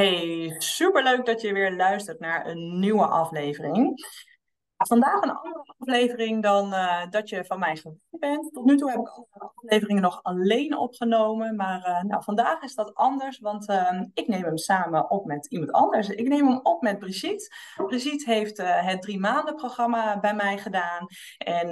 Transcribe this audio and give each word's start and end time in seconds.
Hey, 0.00 0.54
superleuk 0.58 1.26
dat 1.26 1.40
je 1.40 1.52
weer 1.52 1.72
luistert 1.72 2.20
naar 2.20 2.46
een 2.46 2.78
nieuwe 2.78 3.06
aflevering. 3.06 4.04
Vandaag 4.86 5.22
een 5.22 5.36
andere 5.36 5.74
aflevering 5.78 6.42
dan 6.42 6.72
uh, 6.72 7.02
dat 7.10 7.28
je 7.28 7.44
van 7.44 7.58
mij 7.58 7.76
gewend 7.76 8.00
bent. 8.10 8.52
Tot 8.52 8.64
nu 8.64 8.76
toe 8.76 8.90
heb 8.90 9.00
ik 9.00 9.08
alle 9.08 9.52
afleveringen 9.54 10.02
nog 10.02 10.22
alleen 10.22 10.76
opgenomen. 10.76 11.56
Maar 11.56 11.88
uh, 11.88 12.02
nou, 12.02 12.22
vandaag 12.22 12.62
is 12.62 12.74
dat 12.74 12.94
anders, 12.94 13.38
want 13.38 13.68
uh, 13.68 14.00
ik 14.14 14.28
neem 14.28 14.44
hem 14.44 14.56
samen 14.56 15.10
op 15.10 15.24
met 15.24 15.46
iemand 15.46 15.72
anders. 15.72 16.08
Ik 16.08 16.28
neem 16.28 16.46
hem 16.46 16.60
op 16.62 16.82
met 16.82 16.98
Brigitte. 16.98 17.52
Brigitte 17.76 18.32
heeft 18.32 18.58
eh, 18.58 18.86
het 18.86 19.02
drie 19.02 19.18
maanden 19.18 19.54
programma 19.54 20.20
bij 20.20 20.34
mij 20.34 20.58
gedaan. 20.58 21.06
En 21.38 21.70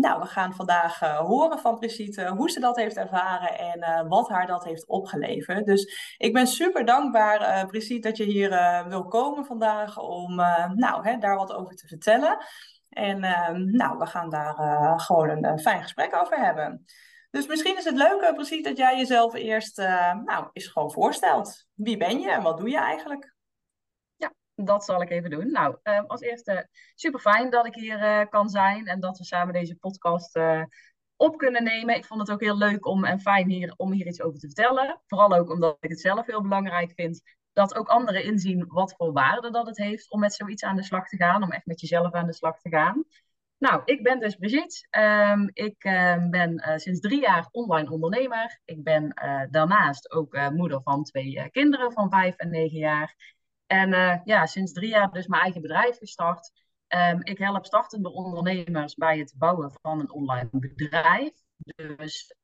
nou, 0.00 0.20
we 0.20 0.26
gaan 0.26 0.54
vandaag 0.54 0.98
horen 1.00 1.58
van 1.58 1.78
Brigitte 1.78 2.28
hoe 2.28 2.50
ze 2.50 2.60
dat 2.60 2.76
heeft 2.76 2.96
ervaren 2.96 3.58
en 3.58 4.08
wat 4.08 4.28
haar 4.28 4.46
dat 4.46 4.64
heeft 4.64 4.86
opgeleverd. 4.86 5.66
Dus 5.66 6.14
ik 6.16 6.32
ben 6.32 6.46
super 6.46 6.84
dankbaar, 6.84 7.66
Brigitte, 7.66 8.08
dat 8.08 8.16
je 8.16 8.24
hier 8.24 8.84
wil 8.88 9.04
komen 9.04 9.44
vandaag 9.44 9.98
om 9.98 10.34
nou, 10.74 11.08
hè, 11.08 11.18
daar 11.18 11.36
wat 11.36 11.52
over 11.52 11.74
te 11.74 11.86
vertellen. 11.86 12.43
En 12.88 13.24
ehm, 13.24 13.70
nou, 13.70 13.98
we 13.98 14.06
gaan 14.06 14.30
daar 14.30 14.58
uh, 14.58 14.98
gewoon 14.98 15.44
een, 15.44 15.58
fijn 15.58 15.82
gesprek 15.82 16.16
over 16.16 16.38
hebben. 16.38 16.84
Dus 17.30 17.46
misschien 17.46 17.76
is 17.76 17.84
het 17.84 17.96
leuk, 17.96 18.20
uh, 18.20 18.32
precies, 18.32 18.62
dat 18.62 18.76
jij 18.76 18.96
jezelf 18.96 19.34
eerst 19.34 19.78
uh, 19.78 20.14
nou, 20.14 20.48
eens 20.52 20.66
gewoon 20.66 20.92
voorstelt. 20.92 21.66
Wie 21.74 21.96
ben 21.96 22.20
je 22.20 22.30
en 22.30 22.42
wat 22.42 22.58
doe 22.58 22.70
je 22.70 22.78
eigenlijk? 22.78 23.34
Ja, 24.16 24.34
dat 24.54 24.84
zal 24.84 25.02
ik 25.02 25.10
even 25.10 25.30
doen. 25.30 25.50
Nou, 25.50 25.76
ehm, 25.82 26.04
als 26.06 26.20
eerste 26.20 26.68
super 26.94 27.20
fijn 27.20 27.50
dat 27.50 27.66
ik 27.66 27.74
hier 27.74 28.28
kan 28.28 28.48
zijn 28.48 28.86
en 28.86 29.00
dat 29.00 29.18
we 29.18 29.24
samen 29.24 29.52
deze 29.52 29.76
podcast 29.76 30.38
op 31.16 31.36
kunnen 31.36 31.64
nemen. 31.64 31.96
Ik 31.96 32.04
vond 32.04 32.20
het 32.20 32.30
ook 32.30 32.40
heel 32.40 32.56
leuk 32.56 32.86
om 32.86 33.04
en 33.04 33.20
fijn 33.20 33.48
hier, 33.48 33.74
om 33.76 33.92
hier 33.92 34.06
iets 34.06 34.22
over 34.22 34.38
te 34.38 34.46
vertellen. 34.46 35.00
Vooral 35.06 35.34
ook 35.34 35.50
omdat 35.50 35.76
ik 35.80 35.90
het 35.90 36.00
zelf 36.00 36.26
heel 36.26 36.42
belangrijk 36.42 36.92
vind 36.94 37.22
dat 37.54 37.74
ook 37.74 37.88
anderen 37.88 38.24
inzien 38.24 38.66
wat 38.66 38.94
voor 38.96 39.12
waarde 39.12 39.50
dat 39.50 39.66
het 39.66 39.76
heeft 39.76 40.10
om 40.10 40.20
met 40.20 40.34
zoiets 40.34 40.62
aan 40.62 40.76
de 40.76 40.84
slag 40.84 41.08
te 41.08 41.16
gaan, 41.16 41.42
om 41.42 41.52
echt 41.52 41.66
met 41.66 41.80
jezelf 41.80 42.12
aan 42.12 42.26
de 42.26 42.34
slag 42.34 42.60
te 42.60 42.68
gaan. 42.68 43.04
Nou, 43.58 43.82
ik 43.84 44.02
ben 44.02 44.20
dus 44.20 44.36
Brigitte. 44.36 44.86
Um, 44.90 45.50
ik 45.52 45.84
uh, 45.84 46.28
ben 46.28 46.52
uh, 46.52 46.76
sinds 46.76 47.00
drie 47.00 47.20
jaar 47.20 47.48
online 47.50 47.90
ondernemer. 47.90 48.60
Ik 48.64 48.82
ben 48.82 49.20
uh, 49.24 49.42
daarnaast 49.50 50.10
ook 50.10 50.50
moeder 50.50 50.82
van 50.82 51.04
twee 51.04 51.50
kinderen 51.50 51.92
van 51.92 52.10
vijf 52.10 52.36
en 52.36 52.50
negen 52.50 52.78
jaar. 52.78 53.36
En 53.66 54.20
ja, 54.24 54.46
sinds 54.46 54.72
drie 54.72 54.88
jaar 54.88 55.12
dus 55.12 55.26
mijn 55.26 55.42
eigen 55.42 55.60
bedrijf 55.60 55.98
gestart. 55.98 56.52
Um, 56.88 57.20
ik 57.22 57.38
help 57.38 57.66
startende 57.66 58.12
ondernemers 58.12 58.94
bij 58.94 59.18
het 59.18 59.34
bouwen 59.36 59.72
van 59.82 60.00
een 60.00 60.12
online 60.12 60.48
bedrijf. 60.50 61.32
Dus 61.96 62.34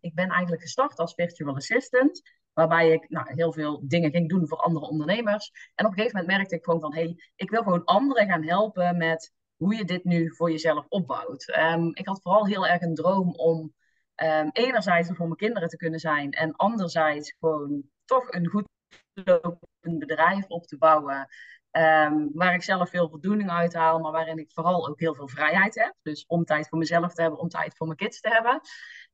ik 0.00 0.14
ben 0.14 0.28
eigenlijk 0.28 0.62
gestart 0.62 0.98
als 0.98 1.14
virtual 1.14 1.54
assistant. 1.54 2.22
Waarbij 2.54 2.90
ik 2.90 3.08
nou, 3.08 3.26
heel 3.34 3.52
veel 3.52 3.80
dingen 3.82 4.10
ging 4.10 4.28
doen 4.28 4.48
voor 4.48 4.58
andere 4.58 4.86
ondernemers. 4.86 5.52
En 5.74 5.84
op 5.84 5.90
een 5.90 5.96
gegeven 5.96 6.18
moment 6.18 6.36
merkte 6.36 6.54
ik 6.56 6.64
gewoon 6.64 6.80
van, 6.80 6.94
hé, 6.94 7.02
hey, 7.02 7.16
ik 7.36 7.50
wil 7.50 7.62
gewoon 7.62 7.84
anderen 7.84 8.28
gaan 8.28 8.44
helpen 8.44 8.96
met 8.96 9.32
hoe 9.56 9.74
je 9.74 9.84
dit 9.84 10.04
nu 10.04 10.34
voor 10.34 10.50
jezelf 10.50 10.86
opbouwt. 10.88 11.56
Um, 11.58 11.90
ik 11.94 12.06
had 12.06 12.22
vooral 12.22 12.46
heel 12.46 12.66
erg 12.66 12.82
een 12.82 12.94
droom 12.94 13.34
om 13.34 13.74
um, 14.22 14.50
enerzijds 14.52 15.08
voor 15.12 15.26
mijn 15.26 15.36
kinderen 15.36 15.68
te 15.68 15.76
kunnen 15.76 16.00
zijn 16.00 16.30
en 16.30 16.56
anderzijds 16.56 17.34
gewoon 17.38 17.82
toch 18.04 18.32
een 18.32 18.48
goed 18.48 18.68
lopend 19.12 19.98
bedrijf 19.98 20.46
op 20.48 20.66
te 20.66 20.78
bouwen. 20.78 21.28
Um, 21.70 22.30
waar 22.32 22.54
ik 22.54 22.62
zelf 22.62 22.90
veel 22.90 23.08
voldoening 23.08 23.50
uit 23.50 23.74
haal, 23.74 23.98
maar 23.98 24.12
waarin 24.12 24.38
ik 24.38 24.50
vooral 24.52 24.88
ook 24.88 25.00
heel 25.00 25.14
veel 25.14 25.28
vrijheid 25.28 25.74
heb. 25.74 25.94
Dus 26.02 26.26
om 26.26 26.44
tijd 26.44 26.68
voor 26.68 26.78
mezelf 26.78 27.14
te 27.14 27.22
hebben, 27.22 27.40
om 27.40 27.48
tijd 27.48 27.76
voor 27.76 27.86
mijn 27.86 27.98
kids 27.98 28.20
te 28.20 28.28
hebben. 28.28 28.60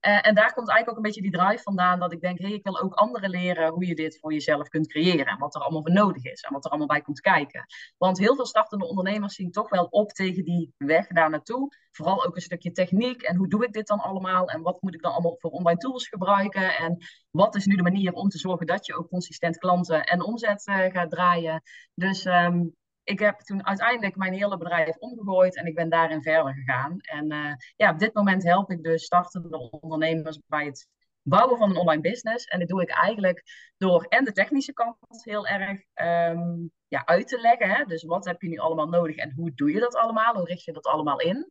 Uh, 0.06 0.26
en 0.26 0.34
daar 0.34 0.52
komt 0.52 0.68
eigenlijk 0.68 0.90
ook 0.90 0.96
een 0.96 1.02
beetje 1.02 1.22
die 1.22 1.30
drive 1.30 1.62
vandaan 1.62 1.98
dat 1.98 2.12
ik 2.12 2.20
denk, 2.20 2.38
hé, 2.38 2.46
hey, 2.46 2.54
ik 2.54 2.64
wil 2.64 2.80
ook 2.80 2.94
anderen 2.94 3.30
leren 3.30 3.72
hoe 3.72 3.86
je 3.86 3.94
dit 3.94 4.18
voor 4.20 4.32
jezelf 4.32 4.68
kunt 4.68 4.88
creëren. 4.88 5.26
En 5.26 5.38
wat 5.38 5.54
er 5.54 5.60
allemaal 5.60 5.82
voor 5.82 5.92
nodig 5.92 6.24
is 6.24 6.40
en 6.40 6.52
wat 6.52 6.64
er 6.64 6.70
allemaal 6.70 6.88
bij 6.88 7.00
komt 7.00 7.20
kijken. 7.20 7.66
Want 7.98 8.18
heel 8.18 8.34
veel 8.34 8.46
startende 8.46 8.88
ondernemers 8.88 9.34
zien 9.34 9.50
toch 9.50 9.68
wel 9.68 9.84
op 9.84 10.10
tegen 10.10 10.44
die 10.44 10.74
weg 10.76 11.06
daar 11.06 11.30
naartoe. 11.30 11.76
Vooral 11.90 12.26
ook 12.26 12.36
een 12.36 12.42
stukje 12.42 12.72
techniek 12.72 13.22
en 13.22 13.36
hoe 13.36 13.48
doe 13.48 13.64
ik 13.64 13.72
dit 13.72 13.86
dan 13.86 13.98
allemaal 13.98 14.48
en 14.48 14.62
wat 14.62 14.82
moet 14.82 14.94
ik 14.94 15.02
dan 15.02 15.12
allemaal 15.12 15.36
voor 15.38 15.50
online 15.50 15.78
tools 15.78 16.08
gebruiken. 16.08 16.76
En 16.76 16.96
wat 17.30 17.54
is 17.54 17.66
nu 17.66 17.76
de 17.76 17.82
manier 17.82 18.12
om 18.12 18.28
te 18.28 18.38
zorgen 18.38 18.66
dat 18.66 18.86
je 18.86 18.94
ook 18.94 19.08
consistent 19.08 19.58
klanten 19.58 20.04
en 20.04 20.22
omzet 20.24 20.66
uh, 20.66 20.76
gaat 20.76 21.10
draaien. 21.10 21.62
Dus 21.94 22.24
um, 22.24 22.74
ik 23.10 23.18
heb 23.18 23.38
toen 23.40 23.66
uiteindelijk 23.66 24.16
mijn 24.16 24.32
hele 24.32 24.56
bedrijf 24.58 24.96
omgegooid 24.96 25.56
en 25.56 25.66
ik 25.66 25.74
ben 25.74 25.88
daarin 25.88 26.22
verder 26.22 26.54
gegaan. 26.54 26.96
En 27.00 27.32
uh, 27.32 27.52
ja, 27.76 27.90
op 27.90 27.98
dit 27.98 28.14
moment 28.14 28.42
help 28.42 28.70
ik 28.70 28.82
dus 28.82 29.04
startende 29.04 29.70
ondernemers 29.70 30.40
bij 30.46 30.64
het 30.64 30.88
bouwen 31.22 31.58
van 31.58 31.70
een 31.70 31.76
online 31.76 32.02
business. 32.02 32.44
En 32.44 32.58
dat 32.58 32.68
doe 32.68 32.82
ik 32.82 32.90
eigenlijk 32.90 33.42
door 33.76 34.04
en 34.04 34.24
de 34.24 34.32
technische 34.32 34.72
kant 34.72 34.96
heel 35.08 35.46
erg 35.46 35.80
um, 35.94 36.70
ja, 36.88 37.06
uit 37.06 37.28
te 37.28 37.40
leggen. 37.40 37.70
Hè? 37.70 37.84
Dus 37.84 38.04
wat 38.04 38.24
heb 38.24 38.42
je 38.42 38.48
nu 38.48 38.56
allemaal 38.56 38.88
nodig 38.88 39.16
en 39.16 39.32
hoe 39.36 39.52
doe 39.54 39.72
je 39.72 39.80
dat 39.80 39.96
allemaal? 39.96 40.34
Hoe 40.34 40.46
richt 40.46 40.64
je 40.64 40.72
dat 40.72 40.86
allemaal 40.86 41.20
in? 41.20 41.48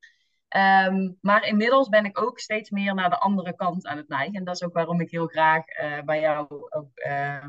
Um, 0.57 1.17
maar 1.21 1.45
inmiddels 1.45 1.89
ben 1.89 2.05
ik 2.05 2.21
ook 2.21 2.39
steeds 2.39 2.69
meer 2.69 2.93
naar 2.93 3.09
de 3.09 3.19
andere 3.19 3.55
kant 3.55 3.85
aan 3.85 3.97
het 3.97 4.07
neigen. 4.07 4.35
En 4.35 4.43
dat 4.43 4.55
is 4.55 4.63
ook 4.63 4.73
waarom 4.73 5.01
ik 5.01 5.11
heel 5.11 5.27
graag 5.27 5.63
uh, 5.67 6.01
bij 6.01 6.19
jou 6.19 6.47
ook, 6.49 6.89
uh, 6.95 7.45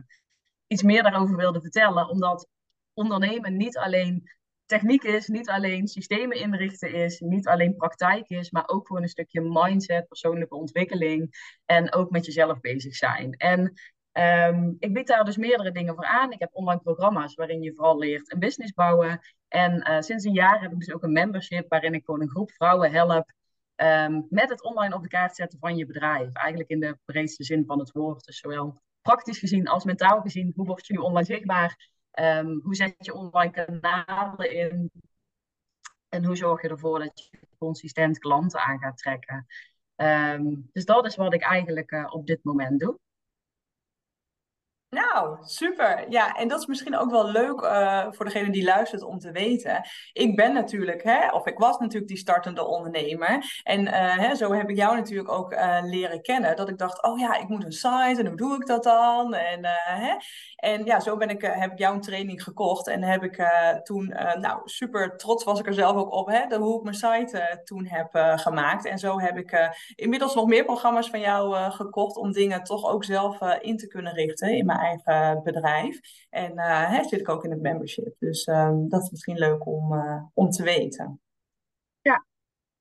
iets 0.66 0.82
meer 0.82 1.02
daarover 1.02 1.36
wilde 1.36 1.60
vertellen. 1.60 2.08
Omdat 2.08 2.48
ondernemen 2.94 3.56
niet 3.56 3.78
alleen 3.78 4.30
techniek 4.66 5.02
is, 5.02 5.28
niet 5.28 5.48
alleen 5.48 5.88
systemen 5.88 6.36
inrichten 6.36 6.92
is, 6.92 7.20
niet 7.20 7.46
alleen 7.48 7.76
praktijk 7.76 8.28
is, 8.28 8.50
maar 8.50 8.68
ook 8.68 8.86
gewoon 8.86 9.02
een 9.02 9.08
stukje 9.08 9.40
mindset, 9.40 10.08
persoonlijke 10.08 10.54
ontwikkeling 10.54 11.30
en 11.66 11.92
ook 11.92 12.10
met 12.10 12.26
jezelf 12.26 12.60
bezig 12.60 12.94
zijn. 12.94 13.32
En 13.32 13.72
um, 14.12 14.76
ik 14.78 14.92
bied 14.92 15.06
daar 15.06 15.24
dus 15.24 15.36
meerdere 15.36 15.72
dingen 15.72 15.94
voor 15.94 16.04
aan. 16.04 16.32
Ik 16.32 16.40
heb 16.40 16.50
online 16.52 16.80
programma's 16.80 17.34
waarin 17.34 17.62
je 17.62 17.74
vooral 17.74 17.98
leert 17.98 18.32
een 18.32 18.38
business 18.38 18.72
bouwen. 18.72 19.20
En 19.48 19.90
uh, 19.90 20.00
sinds 20.00 20.24
een 20.24 20.32
jaar 20.32 20.60
heb 20.60 20.72
ik 20.72 20.78
dus 20.78 20.92
ook 20.92 21.02
een 21.02 21.12
membership 21.12 21.68
waarin 21.68 21.94
ik 21.94 22.04
gewoon 22.04 22.20
een 22.20 22.30
groep 22.30 22.50
vrouwen 22.50 22.90
help 22.90 23.32
um, 23.76 24.26
met 24.28 24.48
het 24.48 24.62
online 24.62 24.94
op 24.94 25.02
de 25.02 25.08
kaart 25.08 25.36
zetten 25.36 25.58
van 25.58 25.76
je 25.76 25.86
bedrijf. 25.86 26.32
Eigenlijk 26.32 26.70
in 26.70 26.80
de 26.80 26.98
breedste 27.04 27.44
zin 27.44 27.64
van 27.66 27.78
het 27.78 27.90
woord. 27.90 28.24
Dus 28.24 28.38
zowel 28.38 28.82
praktisch 29.02 29.38
gezien 29.38 29.68
als 29.68 29.84
mentaal 29.84 30.20
gezien. 30.20 30.52
Hoe 30.56 30.66
word 30.66 30.86
je 30.86 30.92
nu 30.92 30.98
online 30.98 31.26
zichtbaar? 31.26 31.88
Um, 32.14 32.60
hoe 32.62 32.74
zet 32.74 32.94
je 32.98 33.14
online 33.14 33.52
kanalen 33.52 34.52
in? 34.52 34.90
En 36.08 36.24
hoe 36.24 36.36
zorg 36.36 36.62
je 36.62 36.68
ervoor 36.68 36.98
dat 36.98 37.28
je 37.30 37.38
consistent 37.58 38.18
klanten 38.18 38.60
aan 38.60 38.78
gaat 38.78 38.98
trekken? 38.98 39.46
Um, 39.96 40.68
dus 40.72 40.84
dat 40.84 41.06
is 41.06 41.16
wat 41.16 41.34
ik 41.34 41.42
eigenlijk 41.42 41.90
uh, 41.90 42.14
op 42.14 42.26
dit 42.26 42.44
moment 42.44 42.80
doe. 42.80 42.98
Nou, 44.90 45.36
super. 45.40 46.04
Ja, 46.08 46.34
en 46.36 46.48
dat 46.48 46.60
is 46.60 46.66
misschien 46.66 46.96
ook 46.96 47.10
wel 47.10 47.30
leuk 47.30 47.60
uh, 47.60 48.06
voor 48.10 48.24
degene 48.24 48.50
die 48.50 48.64
luistert 48.64 49.02
om 49.02 49.18
te 49.18 49.30
weten. 49.30 49.80
Ik 50.12 50.36
ben 50.36 50.52
natuurlijk, 50.52 51.02
hè, 51.02 51.28
of 51.28 51.46
ik 51.46 51.58
was 51.58 51.78
natuurlijk 51.78 52.08
die 52.08 52.16
startende 52.16 52.66
ondernemer. 52.66 53.60
En 53.62 53.80
uh, 53.80 54.16
hè, 54.16 54.34
zo 54.34 54.52
heb 54.52 54.70
ik 54.70 54.76
jou 54.76 54.96
natuurlijk 54.96 55.30
ook 55.30 55.52
uh, 55.52 55.78
leren 55.82 56.22
kennen. 56.22 56.56
Dat 56.56 56.68
ik 56.68 56.78
dacht, 56.78 57.02
oh 57.02 57.18
ja, 57.18 57.36
ik 57.36 57.48
moet 57.48 57.64
een 57.64 57.72
site 57.72 58.14
en 58.16 58.26
hoe 58.26 58.36
doe 58.36 58.54
ik 58.54 58.66
dat 58.66 58.82
dan? 58.82 59.34
En, 59.34 59.60
hè? 59.84 60.14
en 60.56 60.84
ja, 60.84 61.00
zo 61.00 61.16
ben 61.16 61.30
ik, 61.30 61.42
heb 61.42 61.72
ik 61.72 61.78
jou 61.78 61.94
een 61.94 62.00
training 62.00 62.42
gekocht. 62.42 62.88
En 62.88 63.02
heb 63.02 63.22
ik 63.22 63.48
toen, 63.82 64.06
nou 64.40 64.60
super 64.64 65.16
trots 65.16 65.44
was 65.44 65.60
ik 65.60 65.66
er 65.66 65.74
zelf 65.74 65.96
ook 65.96 66.12
op, 66.12 66.26
hè, 66.26 66.46
de, 66.46 66.56
hoe 66.56 66.76
ik 66.76 66.82
mijn 66.82 66.94
site 66.94 67.60
toen 67.64 67.86
heb 67.86 68.38
gemaakt. 68.38 68.86
En 68.86 68.98
zo 68.98 69.20
heb 69.20 69.36
ik 69.36 69.70
inmiddels 69.94 70.34
nog 70.34 70.46
meer 70.46 70.64
programma's 70.64 71.10
van 71.10 71.20
jou 71.20 71.70
gekocht 71.70 72.16
om 72.16 72.32
dingen 72.32 72.64
toch 72.64 72.90
ook 72.90 73.04
zelf 73.04 73.40
in 73.60 73.76
te 73.76 73.86
kunnen 73.86 74.12
richten 74.12 74.56
in 74.56 74.66
eigen 74.80 75.42
bedrijf. 75.42 76.00
En 76.30 76.52
uh, 76.52 77.02
zit 77.02 77.20
ik 77.20 77.28
ook 77.28 77.44
in 77.44 77.50
het 77.50 77.60
membership. 77.60 78.14
Dus 78.18 78.46
um, 78.46 78.88
dat 78.88 79.02
is 79.02 79.10
misschien 79.10 79.38
leuk 79.38 79.66
om, 79.66 79.92
uh, 79.92 80.22
om 80.34 80.50
te 80.50 80.62
weten. 80.62 81.20
Ja. 82.00 82.26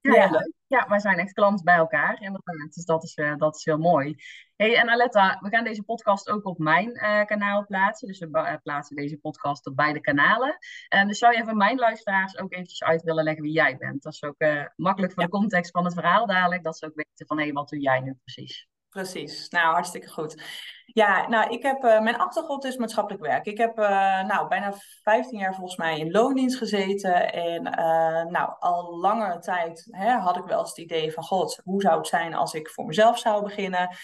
Ja, 0.02 0.14
ja. 0.14 0.30
leuk. 0.30 0.54
Ja, 0.68 0.88
wij 0.88 1.00
zijn 1.00 1.18
echt 1.18 1.34
klant 1.34 1.64
bij 1.64 1.76
elkaar. 1.76 2.22
Inderdaad, 2.22 2.74
dus 2.74 2.86
dat 2.86 3.04
is, 3.04 3.18
uh, 3.18 3.36
dat 3.38 3.56
is 3.56 3.66
heel 3.66 3.78
mooi. 3.78 4.16
Hey, 4.56 4.78
en 4.78 4.90
Aletta, 4.90 5.38
we 5.42 5.50
gaan 5.50 5.64
deze 5.64 5.84
podcast 5.84 6.30
ook 6.30 6.46
op 6.46 6.58
mijn 6.58 6.94
kanaal 7.26 7.66
plaatsen. 7.66 8.08
Dus 8.08 8.20
we 8.20 8.60
plaatsen 8.64 8.96
deze 8.96 9.18
podcast 9.18 9.68
op 9.68 9.76
beide 9.76 10.00
kanalen. 10.00 10.58
En 10.88 11.08
dus 11.08 11.18
zou 11.18 11.38
je 11.38 11.44
van 11.44 11.58
mijn 11.58 11.78
luisteraars 11.78 12.38
ook 12.38 12.54
eventjes 12.54 12.84
uit 12.84 13.02
willen 13.02 13.24
leggen 13.24 13.44
wie 13.44 13.52
jij 13.54 13.78
bent? 13.78 14.04
Dat 14.04 14.14
is 14.14 14.24
ook 14.24 14.46
makkelijk 14.76 15.14
voor 15.14 15.24
ja. 15.24 15.30
de 15.30 15.38
context 15.38 15.72
van 15.72 15.84
het 15.84 15.94
verhaal 15.94 16.26
dadelijk. 16.26 16.64
Dat 16.64 16.78
ze 16.78 16.86
ook 16.86 16.96
weten 16.96 17.28
van, 17.28 17.38
hé, 17.38 17.44
hey, 17.44 17.54
wat 17.54 17.70
doe 17.70 17.80
jij 17.80 18.00
nu 18.00 18.14
precies? 18.24 18.68
Precies, 18.90 19.50
nou 19.50 19.74
hartstikke 19.74 20.10
goed. 20.10 20.44
Ja, 20.86 21.28
nou, 21.28 21.50
ik 21.54 21.64
heb, 21.64 21.84
uh, 21.84 22.02
mijn 22.02 22.18
achtergrond 22.18 22.66
is 22.66 22.78
maatschappelijk 22.78 23.24
werk. 23.24 23.46
Ik 23.46 23.58
heb 23.58 23.80
uh, 23.80 24.24
nou, 24.24 24.48
bijna 24.48 24.74
15 25.04 25.40
jaar 25.40 25.56
volgens 25.56 25.78
mij 25.78 26.00
in 26.00 26.12
loondienst 26.12 26.58
gezeten. 26.58 27.34
En 27.34 27.68
uh, 27.68 28.32
nou, 28.32 28.54
al 28.60 28.98
langere 28.98 29.40
tijd 29.40 29.88
hè, 29.92 30.12
had 30.12 30.38
ik 30.38 30.44
wel 30.44 30.60
eens 30.60 30.70
het 30.70 30.78
idee 30.78 31.14
van... 31.14 31.24
God, 31.24 31.60
hoe 31.64 31.82
zou 31.82 31.98
het 31.98 32.08
zijn 32.08 32.34
als 32.34 32.54
ik 32.54 32.70
voor 32.70 32.86
mezelf 32.86 33.20
zou 33.20 33.44
beginnen? 33.44 33.96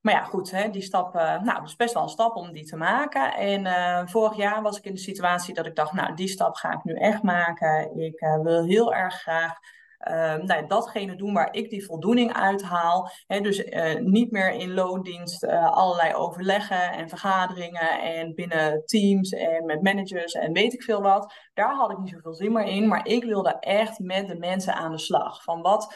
Maar 0.00 0.14
ja, 0.14 0.22
goed, 0.22 0.50
hè, 0.50 0.70
die 0.70 0.82
stap, 0.82 1.14
nou, 1.14 1.54
het 1.60 1.68
is 1.68 1.76
best 1.76 1.94
wel 1.94 2.02
een 2.02 2.08
stap 2.08 2.36
om 2.36 2.52
die 2.52 2.64
te 2.64 2.76
maken. 2.76 3.34
En 3.34 4.08
vorig 4.08 4.36
jaar 4.36 4.62
was 4.62 4.78
ik 4.78 4.84
in 4.84 4.94
de 4.94 5.00
situatie 5.00 5.54
dat 5.54 5.66
ik 5.66 5.76
dacht... 5.76 5.92
Nou, 5.92 6.14
die 6.14 6.28
stap 6.28 6.54
ga 6.54 6.72
ik 6.72 6.84
nu 6.84 6.94
echt 6.94 7.22
maken. 7.22 7.98
Ik 7.98 8.20
wil 8.42 8.64
heel 8.64 8.94
erg 8.94 9.14
graag 9.14 9.58
uh, 10.10 10.34
nou, 10.34 10.66
datgene 10.66 11.16
doen 11.16 11.32
waar 11.32 11.54
ik 11.54 11.70
die 11.70 11.84
voldoening 11.84 12.32
uithaal. 12.32 13.10
Hè, 13.26 13.40
dus 13.40 13.64
uh, 13.64 13.94
niet 14.00 14.30
meer 14.30 14.52
in 14.52 14.74
loondienst 14.74 15.44
uh, 15.44 15.72
allerlei 15.72 16.14
overleggen 16.14 16.92
en 16.92 17.08
vergaderingen 17.08 18.00
en 18.00 18.34
binnen 18.34 18.82
teams 18.84 19.30
en 19.30 19.64
met 19.64 19.82
managers 19.82 20.32
en 20.32 20.52
weet 20.52 20.72
ik 20.72 20.82
veel 20.82 21.02
wat. 21.02 21.34
Daar 21.54 21.74
had 21.74 21.90
ik 21.90 21.98
niet 21.98 22.10
zoveel 22.10 22.34
zin 22.34 22.52
meer 22.52 22.66
in, 22.66 22.88
maar 22.88 23.06
ik 23.06 23.24
wilde 23.24 23.58
echt 23.58 23.98
met 23.98 24.28
de 24.28 24.38
mensen 24.38 24.74
aan 24.74 24.92
de 24.92 24.98
slag. 24.98 25.42
Van 25.42 25.62
wat 25.62 25.94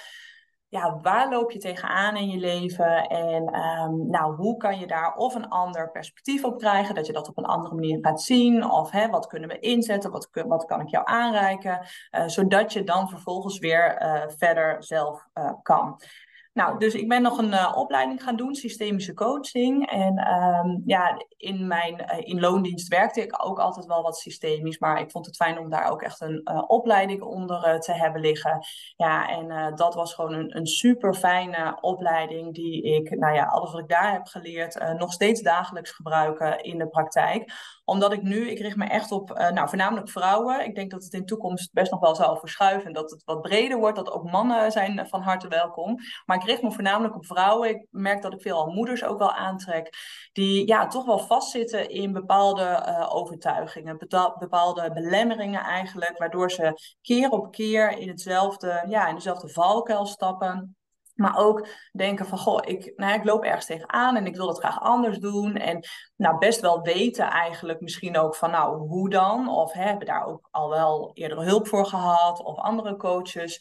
ja, 0.69 0.99
waar 1.03 1.29
loop 1.29 1.51
je 1.51 1.59
tegenaan 1.59 2.17
in 2.17 2.29
je 2.29 2.39
leven? 2.39 3.09
En 3.09 3.61
um, 3.61 4.11
nou, 4.11 4.35
hoe 4.35 4.57
kan 4.57 4.79
je 4.79 4.87
daar 4.87 5.15
of 5.15 5.35
een 5.35 5.49
ander 5.49 5.91
perspectief 5.91 6.45
op 6.45 6.59
krijgen, 6.59 6.95
dat 6.95 7.07
je 7.07 7.13
dat 7.13 7.29
op 7.29 7.39
een 7.39 7.45
andere 7.45 7.75
manier 7.75 7.99
gaat 8.01 8.23
zien? 8.23 8.71
Of 8.71 8.91
hè, 8.91 9.09
wat 9.09 9.27
kunnen 9.27 9.49
we 9.49 9.59
inzetten? 9.59 10.11
Wat, 10.11 10.29
wat 10.33 10.65
kan 10.65 10.81
ik 10.81 10.89
jou 10.89 11.07
aanreiken? 11.07 11.87
Uh, 12.11 12.27
zodat 12.27 12.73
je 12.73 12.85
dan 12.85 13.09
vervolgens 13.09 13.59
weer 13.59 14.03
uh, 14.03 14.23
verder 14.37 14.85
zelf 14.85 15.27
uh, 15.35 15.53
kan. 15.63 16.01
Nou, 16.57 16.79
dus 16.79 16.95
ik 16.95 17.09
ben 17.09 17.23
nog 17.23 17.39
een 17.39 17.53
uh, 17.53 17.73
opleiding 17.77 18.23
gaan 18.23 18.37
doen, 18.37 18.55
systemische 18.55 19.15
coaching. 19.15 19.91
En 19.91 20.33
um, 20.33 20.83
ja, 20.87 21.25
in 21.37 21.67
mijn 21.67 21.95
uh, 21.95 22.19
in 22.19 22.41
loondienst 22.41 22.89
werkte 22.89 23.23
ik 23.23 23.47
ook 23.47 23.59
altijd 23.59 23.87
wel 23.87 24.03
wat 24.03 24.17
systemisch. 24.17 24.79
Maar 24.79 25.01
ik 25.01 25.11
vond 25.11 25.27
het 25.27 25.37
fijn 25.37 25.59
om 25.59 25.71
daar 25.71 25.91
ook 25.91 26.03
echt 26.03 26.21
een 26.21 26.41
uh, 26.45 26.63
opleiding 26.67 27.23
onder 27.23 27.81
te 27.81 27.93
hebben 27.93 28.21
liggen. 28.21 28.59
Ja, 28.97 29.29
en 29.29 29.75
dat 29.75 29.95
was 29.95 30.15
gewoon 30.15 30.33
een, 30.33 30.57
een 30.57 30.67
super 30.67 31.15
fijne 31.15 31.79
opleiding 31.81 32.55
die 32.55 32.83
ik, 32.83 33.11
nou 33.19 33.35
ja, 33.35 33.45
alles 33.45 33.73
wat 33.73 33.81
ik 33.81 33.89
daar 33.89 34.13
heb 34.13 34.27
geleerd, 34.27 34.95
nog 34.99 35.13
steeds 35.13 35.43
dagelijks 35.43 35.91
gebruiken 35.91 36.63
in 36.63 36.79
de 36.79 36.89
praktijk 36.89 37.53
omdat 37.87 38.13
ik 38.13 38.23
nu, 38.23 38.51
ik 38.51 38.59
richt 38.59 38.77
me 38.77 38.85
echt 38.85 39.13
op, 39.13 39.29
nou, 39.29 39.69
voornamelijk 39.69 40.09
vrouwen. 40.11 40.65
Ik 40.65 40.75
denk 40.75 40.91
dat 40.91 41.05
het 41.05 41.13
in 41.13 41.21
de 41.21 41.27
toekomst 41.27 41.73
best 41.73 41.91
nog 41.91 42.01
wel 42.01 42.15
zal 42.15 42.37
verschuiven. 42.37 42.87
En 42.87 42.93
dat 42.93 43.11
het 43.11 43.25
wat 43.25 43.43
breder 43.43 43.79
wordt, 43.79 43.97
dat 43.97 44.11
ook 44.11 44.31
mannen 44.31 44.73
zijn 44.73 45.07
van 45.09 45.23
harte 45.23 45.49
welkom. 45.49 45.97
Maar 46.25 46.37
ik 46.37 46.43
richt 46.47 46.63
me 46.63 46.73
voornamelijk 46.73 47.15
op 47.15 47.27
vrouwen. 47.27 47.69
Ik 47.69 47.87
merk 47.91 48.23
dat 48.23 48.33
ik 48.33 48.41
veel 48.41 48.67
moeders 48.67 49.05
ook 49.05 49.19
wel 49.19 49.33
aantrek. 49.33 49.91
Die 50.33 50.67
ja, 50.67 50.87
toch 50.87 51.05
wel 51.05 51.19
vastzitten 51.19 51.91
in 51.91 52.13
bepaalde 52.13 52.63
uh, 52.63 53.15
overtuigingen. 53.15 53.99
Bepaalde 54.39 54.93
belemmeringen 54.93 55.63
eigenlijk. 55.63 56.19
Waardoor 56.19 56.51
ze 56.51 56.73
keer 57.03 57.31
op 57.31 57.51
keer 57.51 57.99
in 57.99 58.09
hetzelfde, 58.09 58.85
ja, 58.89 59.09
in 59.09 59.15
dezelfde 59.15 59.49
valkuil 59.49 60.07
stappen. 60.07 60.77
Maar 61.17 61.37
ook 61.37 61.67
denken 61.93 62.27
van, 62.27 62.39
goh, 62.39 62.61
ik, 62.65 62.93
nou 62.97 63.11
ja, 63.11 63.19
ik 63.19 63.25
loop 63.25 63.43
ergens 63.43 63.67
tegenaan 63.67 64.17
en 64.17 64.27
ik 64.27 64.37
wil 64.37 64.49
het 64.49 64.59
graag 64.59 64.81
anders 64.81 65.19
doen. 65.19 65.55
En 65.55 65.87
nou, 66.17 66.39
best 66.39 66.61
wel 66.61 66.81
weten 66.81 67.25
eigenlijk 67.25 67.81
misschien 67.81 68.19
ook 68.19 68.35
van, 68.35 68.51
nou, 68.51 68.77
hoe 68.77 69.11
dan? 69.11 69.49
Of 69.49 69.73
hè, 69.73 69.83
hebben 69.83 70.07
daar 70.07 70.27
ook 70.27 70.49
al 70.51 70.69
wel 70.69 71.11
eerder 71.15 71.43
hulp 71.43 71.69
voor 71.69 71.87
gehad 71.87 72.43
of 72.43 72.59
andere 72.59 72.97
coaches. 72.97 73.61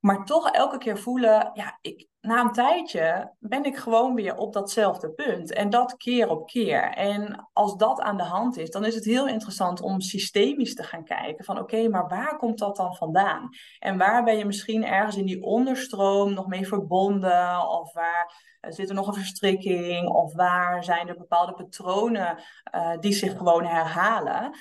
Maar 0.00 0.24
toch 0.24 0.50
elke 0.50 0.78
keer 0.78 0.98
voelen, 0.98 1.50
ja, 1.54 1.78
ik, 1.80 2.08
na 2.20 2.40
een 2.40 2.52
tijdje 2.52 3.34
ben 3.38 3.64
ik 3.64 3.76
gewoon 3.76 4.14
weer 4.14 4.36
op 4.36 4.52
datzelfde 4.52 5.10
punt. 5.10 5.52
En 5.52 5.70
dat 5.70 5.96
keer 5.96 6.28
op 6.28 6.46
keer. 6.46 6.82
En 6.82 7.48
als 7.52 7.76
dat 7.76 8.00
aan 8.00 8.16
de 8.16 8.22
hand 8.22 8.56
is, 8.56 8.70
dan 8.70 8.84
is 8.84 8.94
het 8.94 9.04
heel 9.04 9.26
interessant 9.26 9.80
om 9.80 10.00
systemisch 10.00 10.74
te 10.74 10.82
gaan 10.82 11.04
kijken. 11.04 11.44
Van 11.44 11.58
oké, 11.58 11.74
okay, 11.74 11.86
maar 11.86 12.08
waar 12.08 12.36
komt 12.36 12.58
dat 12.58 12.76
dan 12.76 12.94
vandaan? 12.94 13.48
En 13.78 13.98
waar 13.98 14.24
ben 14.24 14.38
je 14.38 14.44
misschien 14.44 14.84
ergens 14.84 15.16
in 15.16 15.26
die 15.26 15.42
onderstroom 15.42 16.34
nog 16.34 16.46
mee 16.46 16.66
verbonden? 16.66 17.68
Of 17.68 17.92
waar 17.92 18.32
zit 18.60 18.88
er 18.88 18.94
nog 18.94 19.06
een 19.06 19.14
verstrikking? 19.14 20.08
Of 20.08 20.34
waar 20.34 20.84
zijn 20.84 21.08
er 21.08 21.16
bepaalde 21.16 21.52
patronen 21.54 22.38
uh, 22.74 22.98
die 22.98 23.12
zich 23.12 23.36
gewoon 23.36 23.66
herhalen? 23.66 24.54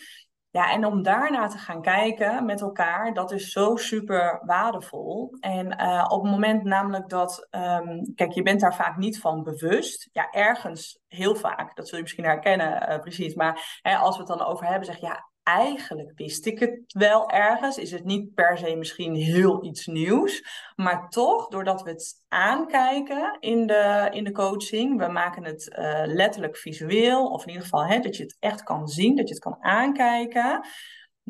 Ja, 0.59 0.71
en 0.71 0.85
om 0.85 1.01
daarna 1.01 1.47
te 1.47 1.57
gaan 1.57 1.81
kijken 1.81 2.45
met 2.45 2.61
elkaar, 2.61 3.13
dat 3.13 3.31
is 3.31 3.51
zo 3.51 3.75
super 3.75 4.41
waardevol. 4.45 5.37
En 5.39 5.81
uh, 5.81 6.05
op 6.07 6.21
het 6.21 6.31
moment 6.31 6.63
namelijk 6.63 7.09
dat, 7.09 7.47
um, 7.51 8.13
kijk, 8.15 8.31
je 8.31 8.41
bent 8.41 8.59
daar 8.59 8.75
vaak 8.75 8.97
niet 8.97 9.19
van 9.19 9.43
bewust. 9.43 10.09
Ja, 10.11 10.31
ergens 10.31 10.99
heel 11.07 11.35
vaak, 11.35 11.75
dat 11.75 11.87
zul 11.87 11.97
je 11.97 12.03
misschien 12.03 12.23
herkennen, 12.23 12.91
uh, 12.91 12.99
precies. 12.99 13.35
Maar 13.35 13.79
hè, 13.81 13.95
als 13.95 14.17
we 14.17 14.23
het 14.23 14.37
dan 14.37 14.47
over 14.47 14.65
hebben, 14.65 14.85
zeg 14.85 14.99
ja, 14.99 15.28
eigenlijk 15.57 16.11
wist 16.15 16.45
ik 16.45 16.59
het 16.59 16.79
wel 16.87 17.29
ergens. 17.29 17.77
Is 17.77 17.91
het 17.91 18.05
niet 18.05 18.33
per 18.33 18.57
se 18.57 18.75
misschien 18.75 19.15
heel 19.15 19.65
iets 19.65 19.85
nieuws. 19.85 20.43
Maar 20.75 21.09
toch, 21.09 21.47
doordat 21.47 21.81
we 21.81 21.89
het 21.89 22.13
aankijken 22.27 23.37
in 23.39 23.67
de, 23.67 24.07
in 24.11 24.23
de 24.23 24.31
coaching, 24.31 24.99
we 24.99 25.07
maken 25.07 25.43
het 25.43 25.75
uh, 25.79 26.01
letterlijk 26.05 26.57
visueel, 26.57 27.25
of 27.25 27.41
in 27.41 27.47
ieder 27.47 27.63
geval 27.63 27.85
hè, 27.85 27.99
dat 27.99 28.17
je 28.17 28.23
het 28.23 28.35
echt 28.39 28.63
kan 28.63 28.87
zien, 28.87 29.15
dat 29.15 29.27
je 29.27 29.33
het 29.33 29.43
kan 29.43 29.57
aankijken. 29.59 30.65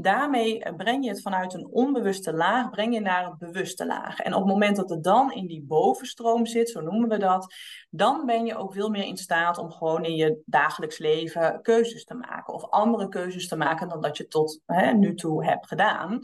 Daarmee 0.02 0.74
breng 0.76 1.04
je 1.04 1.10
het 1.10 1.22
vanuit 1.22 1.54
een 1.54 1.68
onbewuste 1.68 2.34
laag, 2.34 2.70
breng 2.70 2.94
je 2.94 3.00
naar 3.00 3.26
een 3.26 3.36
bewuste 3.38 3.86
laag. 3.86 4.20
En 4.20 4.34
op 4.34 4.40
het 4.40 4.52
moment 4.52 4.76
dat 4.76 4.90
het 4.90 5.04
dan 5.04 5.32
in 5.32 5.48
die 5.48 5.64
bovenstroom 5.64 6.46
zit, 6.46 6.70
zo 6.70 6.82
noemen 6.82 7.10
we 7.10 7.18
dat, 7.18 7.54
dan 7.90 8.26
ben 8.26 8.46
je 8.46 8.56
ook 8.56 8.74
veel 8.74 8.90
meer 8.90 9.04
in 9.04 9.18
staat 9.18 9.58
om 9.58 9.72
gewoon 9.72 10.04
in 10.04 10.16
je 10.16 10.42
dagelijks 10.46 10.98
leven 10.98 11.62
keuzes 11.62 12.04
te 12.04 12.14
maken. 12.14 12.54
Of 12.54 12.70
andere 12.70 13.10
keuzes 13.10 13.48
te 13.48 13.56
maken 13.56 13.90
dan 13.90 14.02
dat 14.02 14.18
je 14.18 14.28
tot 14.28 14.62
hè, 14.66 14.94
nu 14.94 15.16
toe 15.16 15.46
hebt 15.46 15.68
gedaan. 15.68 16.22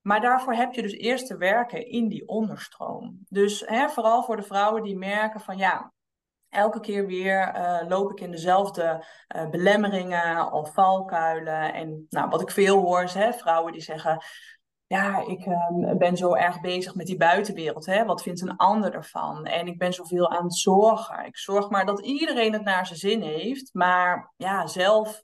Maar 0.00 0.20
daarvoor 0.20 0.54
heb 0.54 0.72
je 0.72 0.82
dus 0.82 0.92
eerst 0.92 1.26
te 1.26 1.36
werken 1.36 1.86
in 1.86 2.08
die 2.08 2.28
onderstroom. 2.28 3.18
Dus 3.28 3.62
hè, 3.66 3.88
vooral 3.88 4.22
voor 4.22 4.36
de 4.36 4.42
vrouwen 4.42 4.82
die 4.82 4.96
merken 4.96 5.40
van 5.40 5.56
ja, 5.56 5.92
elke 6.50 6.80
keer 6.80 7.06
weer 7.06 7.54
uh, 7.56 7.88
loop 7.88 8.10
ik 8.10 8.20
in 8.20 8.30
dezelfde 8.30 9.04
uh, 9.36 9.48
belemmeringen 9.48 10.52
of 10.52 10.72
valkuilen. 10.72 11.74
En 11.74 12.06
nou, 12.10 12.28
wat 12.28 12.40
ik 12.40 12.50
veel 12.50 12.80
hoor 12.80 13.02
is 13.02 13.14
hè, 13.14 13.32
vrouwen 13.32 13.72
die 13.72 13.82
zeggen... 13.82 14.22
Ja, 14.86 15.26
ik 15.26 15.46
uh, 15.46 15.96
ben 15.98 16.16
zo 16.16 16.34
erg 16.34 16.60
bezig 16.60 16.94
met 16.94 17.06
die 17.06 17.16
buitenwereld. 17.16 17.86
Hè? 17.86 18.04
Wat 18.04 18.22
vindt 18.22 18.40
een 18.40 18.56
ander 18.56 18.94
ervan? 18.94 19.44
En 19.44 19.66
ik 19.66 19.78
ben 19.78 19.92
zoveel 19.92 20.30
aan 20.30 20.44
het 20.44 20.56
zorgen. 20.56 21.24
Ik 21.24 21.36
zorg 21.36 21.70
maar 21.70 21.86
dat 21.86 22.00
iedereen 22.00 22.52
het 22.52 22.64
naar 22.64 22.86
zijn 22.86 22.98
zin 22.98 23.22
heeft. 23.22 23.74
Maar 23.74 24.32
ja, 24.36 24.66
zelf 24.66 25.22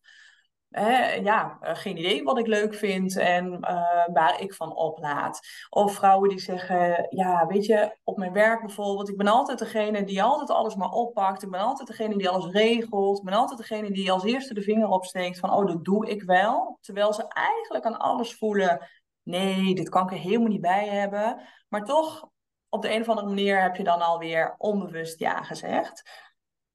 ja, 1.22 1.58
eh, 1.60 1.74
geen 1.74 1.98
idee 1.98 2.22
wat 2.22 2.38
ik 2.38 2.46
leuk 2.46 2.74
vind 2.74 3.16
en 3.16 3.46
uh, 3.46 4.06
waar 4.12 4.40
ik 4.40 4.54
van 4.54 4.76
oplaad. 4.76 5.40
Of 5.70 5.94
vrouwen 5.94 6.28
die 6.28 6.38
zeggen, 6.38 7.06
ja, 7.10 7.46
weet 7.46 7.66
je, 7.66 7.96
op 8.04 8.16
mijn 8.16 8.32
werk 8.32 8.60
bijvoorbeeld, 8.60 9.08
ik 9.08 9.16
ben 9.16 9.28
altijd 9.28 9.58
degene 9.58 10.04
die 10.04 10.22
altijd 10.22 10.50
alles 10.50 10.74
maar 10.74 10.90
oppakt. 10.90 11.42
Ik 11.42 11.50
ben 11.50 11.60
altijd 11.60 11.88
degene 11.88 12.16
die 12.16 12.28
alles 12.28 12.52
regelt. 12.52 13.18
Ik 13.18 13.24
ben 13.24 13.34
altijd 13.34 13.58
degene 13.58 13.90
die 13.90 14.12
als 14.12 14.24
eerste 14.24 14.54
de 14.54 14.62
vinger 14.62 14.88
opsteekt 14.88 15.38
van, 15.38 15.52
oh, 15.52 15.66
dat 15.66 15.84
doe 15.84 16.08
ik 16.08 16.22
wel. 16.22 16.78
Terwijl 16.80 17.12
ze 17.12 17.28
eigenlijk 17.28 17.84
aan 17.84 17.98
alles 17.98 18.34
voelen, 18.34 18.88
nee, 19.22 19.74
dit 19.74 19.88
kan 19.88 20.04
ik 20.04 20.10
er 20.10 20.18
helemaal 20.18 20.48
niet 20.48 20.60
bij 20.60 20.88
hebben. 20.88 21.40
Maar 21.68 21.84
toch, 21.84 22.28
op 22.68 22.82
de 22.82 22.94
een 22.94 23.00
of 23.00 23.08
andere 23.08 23.26
manier 23.28 23.62
heb 23.62 23.76
je 23.76 23.84
dan 23.84 24.00
alweer 24.00 24.54
onbewust 24.58 25.18
ja 25.18 25.42
gezegd. 25.42 26.10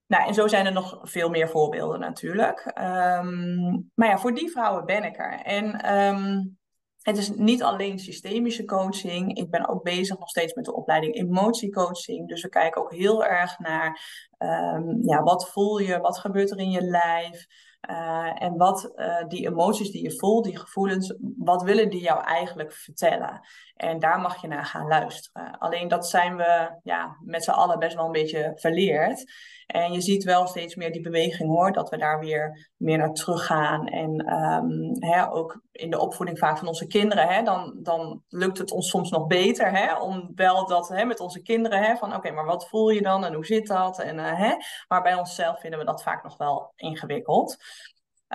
Nou, 0.09 0.27
en 0.27 0.33
zo 0.33 0.47
zijn 0.47 0.65
er 0.65 0.71
nog 0.71 0.99
veel 1.01 1.29
meer 1.29 1.49
voorbeelden 1.49 1.99
natuurlijk. 1.99 2.65
Um, 2.65 3.91
maar 3.95 4.07
ja, 4.07 4.17
voor 4.17 4.33
die 4.33 4.51
vrouwen 4.51 4.85
ben 4.85 5.03
ik 5.03 5.17
er. 5.17 5.41
En 5.41 5.93
um, 5.95 6.57
het 7.01 7.17
is 7.17 7.29
niet 7.29 7.63
alleen 7.63 7.99
systemische 7.99 8.65
coaching. 8.65 9.37
Ik 9.37 9.49
ben 9.49 9.67
ook 9.67 9.83
bezig 9.83 10.19
nog 10.19 10.29
steeds 10.29 10.53
met 10.53 10.65
de 10.65 10.75
opleiding 10.75 11.15
emotiecoaching. 11.15 12.27
Dus 12.27 12.41
we 12.41 12.49
kijken 12.49 12.81
ook 12.81 12.93
heel 12.93 13.25
erg 13.25 13.59
naar 13.59 14.01
um, 14.37 14.99
ja, 15.01 15.23
wat 15.23 15.49
voel 15.49 15.77
je, 15.77 15.99
wat 15.99 16.19
gebeurt 16.19 16.51
er 16.51 16.59
in 16.59 16.71
je 16.71 16.81
lijf. 16.81 17.45
Uh, 17.89 18.43
en 18.43 18.57
wat 18.57 18.91
uh, 18.95 19.27
die 19.27 19.47
emoties 19.47 19.91
die 19.91 20.03
je 20.03 20.17
voelt, 20.17 20.43
die 20.43 20.57
gevoelens, 20.57 21.15
wat 21.37 21.63
willen 21.63 21.89
die 21.89 22.01
jou 22.01 22.23
eigenlijk 22.23 22.73
vertellen? 22.73 23.39
En 23.75 23.99
daar 23.99 24.19
mag 24.19 24.41
je 24.41 24.47
naar 24.47 24.65
gaan 24.65 24.87
luisteren. 24.87 25.57
Alleen 25.57 25.87
dat 25.87 26.07
zijn 26.07 26.35
we 26.35 26.79
ja, 26.83 27.17
met 27.19 27.43
z'n 27.43 27.51
allen 27.51 27.79
best 27.79 27.95
wel 27.95 28.05
een 28.05 28.11
beetje 28.11 28.51
verleerd. 28.55 29.31
En 29.69 29.91
je 29.91 30.01
ziet 30.01 30.23
wel 30.23 30.47
steeds 30.47 30.75
meer 30.75 30.91
die 30.91 31.01
beweging 31.01 31.49
hoor, 31.49 31.71
dat 31.71 31.89
we 31.89 31.97
daar 31.97 32.19
weer 32.19 32.71
meer 32.77 32.97
naar 32.97 33.13
terug 33.13 33.45
gaan. 33.45 33.87
En 33.87 34.33
um, 34.33 34.95
hè, 34.99 35.31
ook 35.31 35.61
in 35.71 35.89
de 35.89 35.99
opvoeding 35.99 36.39
vaak 36.39 36.57
van 36.57 36.67
onze 36.67 36.87
kinderen, 36.87 37.27
hè, 37.27 37.43
dan, 37.43 37.73
dan 37.83 38.23
lukt 38.27 38.57
het 38.57 38.71
ons 38.71 38.89
soms 38.89 39.09
nog 39.09 39.27
beter 39.27 39.71
hè, 39.71 39.99
om 39.99 40.31
wel 40.35 40.67
dat 40.67 40.87
hè, 40.87 41.05
met 41.05 41.19
onze 41.19 41.41
kinderen, 41.41 41.83
hè, 41.83 41.95
van 41.95 42.15
oké, 42.15 42.31
maar 42.31 42.45
wat 42.45 42.69
voel 42.69 42.89
je 42.89 43.01
dan 43.01 43.25
en 43.25 43.33
hoe 43.33 43.45
zit 43.45 43.67
dat? 43.67 43.99
En, 43.99 44.17
uh, 44.17 44.37
hè? 44.37 44.55
Maar 44.87 45.01
bij 45.01 45.15
onszelf 45.15 45.59
vinden 45.59 45.79
we 45.79 45.85
dat 45.85 46.03
vaak 46.03 46.23
nog 46.23 46.37
wel 46.37 46.73
ingewikkeld. 46.75 47.57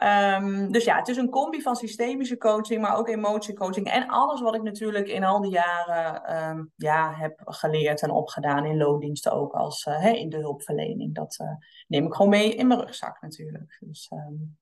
Um, 0.03 0.73
dus 0.73 0.85
ja, 0.85 0.97
het 0.97 1.09
is 1.09 1.17
een 1.17 1.31
combi 1.31 1.63
van 1.63 1.77
systemische 1.77 2.37
coaching, 2.37 2.81
maar 2.81 2.97
ook 2.97 3.09
emotiecoaching. 3.09 3.87
En 3.87 4.09
alles 4.09 4.41
wat 4.41 4.55
ik 4.55 4.63
natuurlijk 4.63 5.09
in 5.09 5.25
al 5.25 5.41
die 5.41 5.51
jaren 5.51 6.37
um, 6.49 6.73
ja, 6.77 7.15
heb 7.15 7.41
geleerd 7.45 8.03
en 8.03 8.11
opgedaan 8.11 8.65
in 8.65 8.77
loondiensten 8.77 9.33
ook 9.33 9.53
als 9.53 9.85
uh, 9.85 10.13
in 10.13 10.29
de 10.29 10.37
hulpverlening. 10.37 11.15
Dat 11.15 11.39
uh, 11.43 11.49
neem 11.89 12.07
ik 12.07 12.15
gewoon 12.15 12.31
mee 12.31 12.55
in 12.55 12.67
mijn 12.67 12.81
rugzak 12.81 13.21
natuurlijk. 13.21 13.77
Dus, 13.81 14.11
um, 14.11 14.59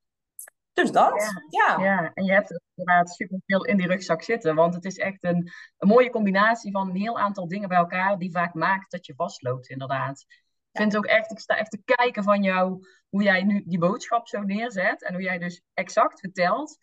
dus 0.73 0.93
dat, 0.93 1.43
ja. 1.49 1.77
ja. 1.77 1.85
ja. 1.85 2.11
en 2.15 2.25
je 2.25 2.33
hebt 2.33 2.61
inderdaad 2.75 3.11
superveel 3.11 3.65
in 3.65 3.77
die 3.77 3.87
rugzak 3.87 4.23
zitten. 4.23 4.55
Want 4.55 4.75
het 4.75 4.85
is 4.85 4.97
echt 4.97 5.25
een, 5.25 5.51
een 5.79 5.89
mooie 5.89 6.11
combinatie 6.11 6.73
van 6.73 6.89
een 6.89 6.97
heel 6.97 7.19
aantal 7.19 7.49
dingen 7.49 7.69
bij 7.69 7.79
elkaar 7.79 8.19
die 8.19 8.33
vaak 8.33 8.55
maakt 8.55 8.91
dat 8.91 9.07
je 9.07 9.15
vastloopt 9.15 9.69
inderdaad. 9.69 10.25
Ik 10.73 10.81
vind 10.81 10.97
ook 10.97 11.07
echt, 11.07 11.31
ik 11.31 11.39
sta 11.39 11.57
echt 11.57 11.71
te 11.71 11.83
kijken 11.85 12.23
van 12.23 12.43
jou, 12.43 12.87
hoe 13.13 13.23
jij 13.23 13.43
nu 13.43 13.63
die 13.67 13.79
boodschap 13.79 14.29
zo 14.29 14.41
neerzet. 14.41 15.03
En 15.03 15.13
hoe 15.13 15.23
jij 15.23 15.39
dus 15.39 15.63
exact 15.75 16.21
vertelt 16.21 16.79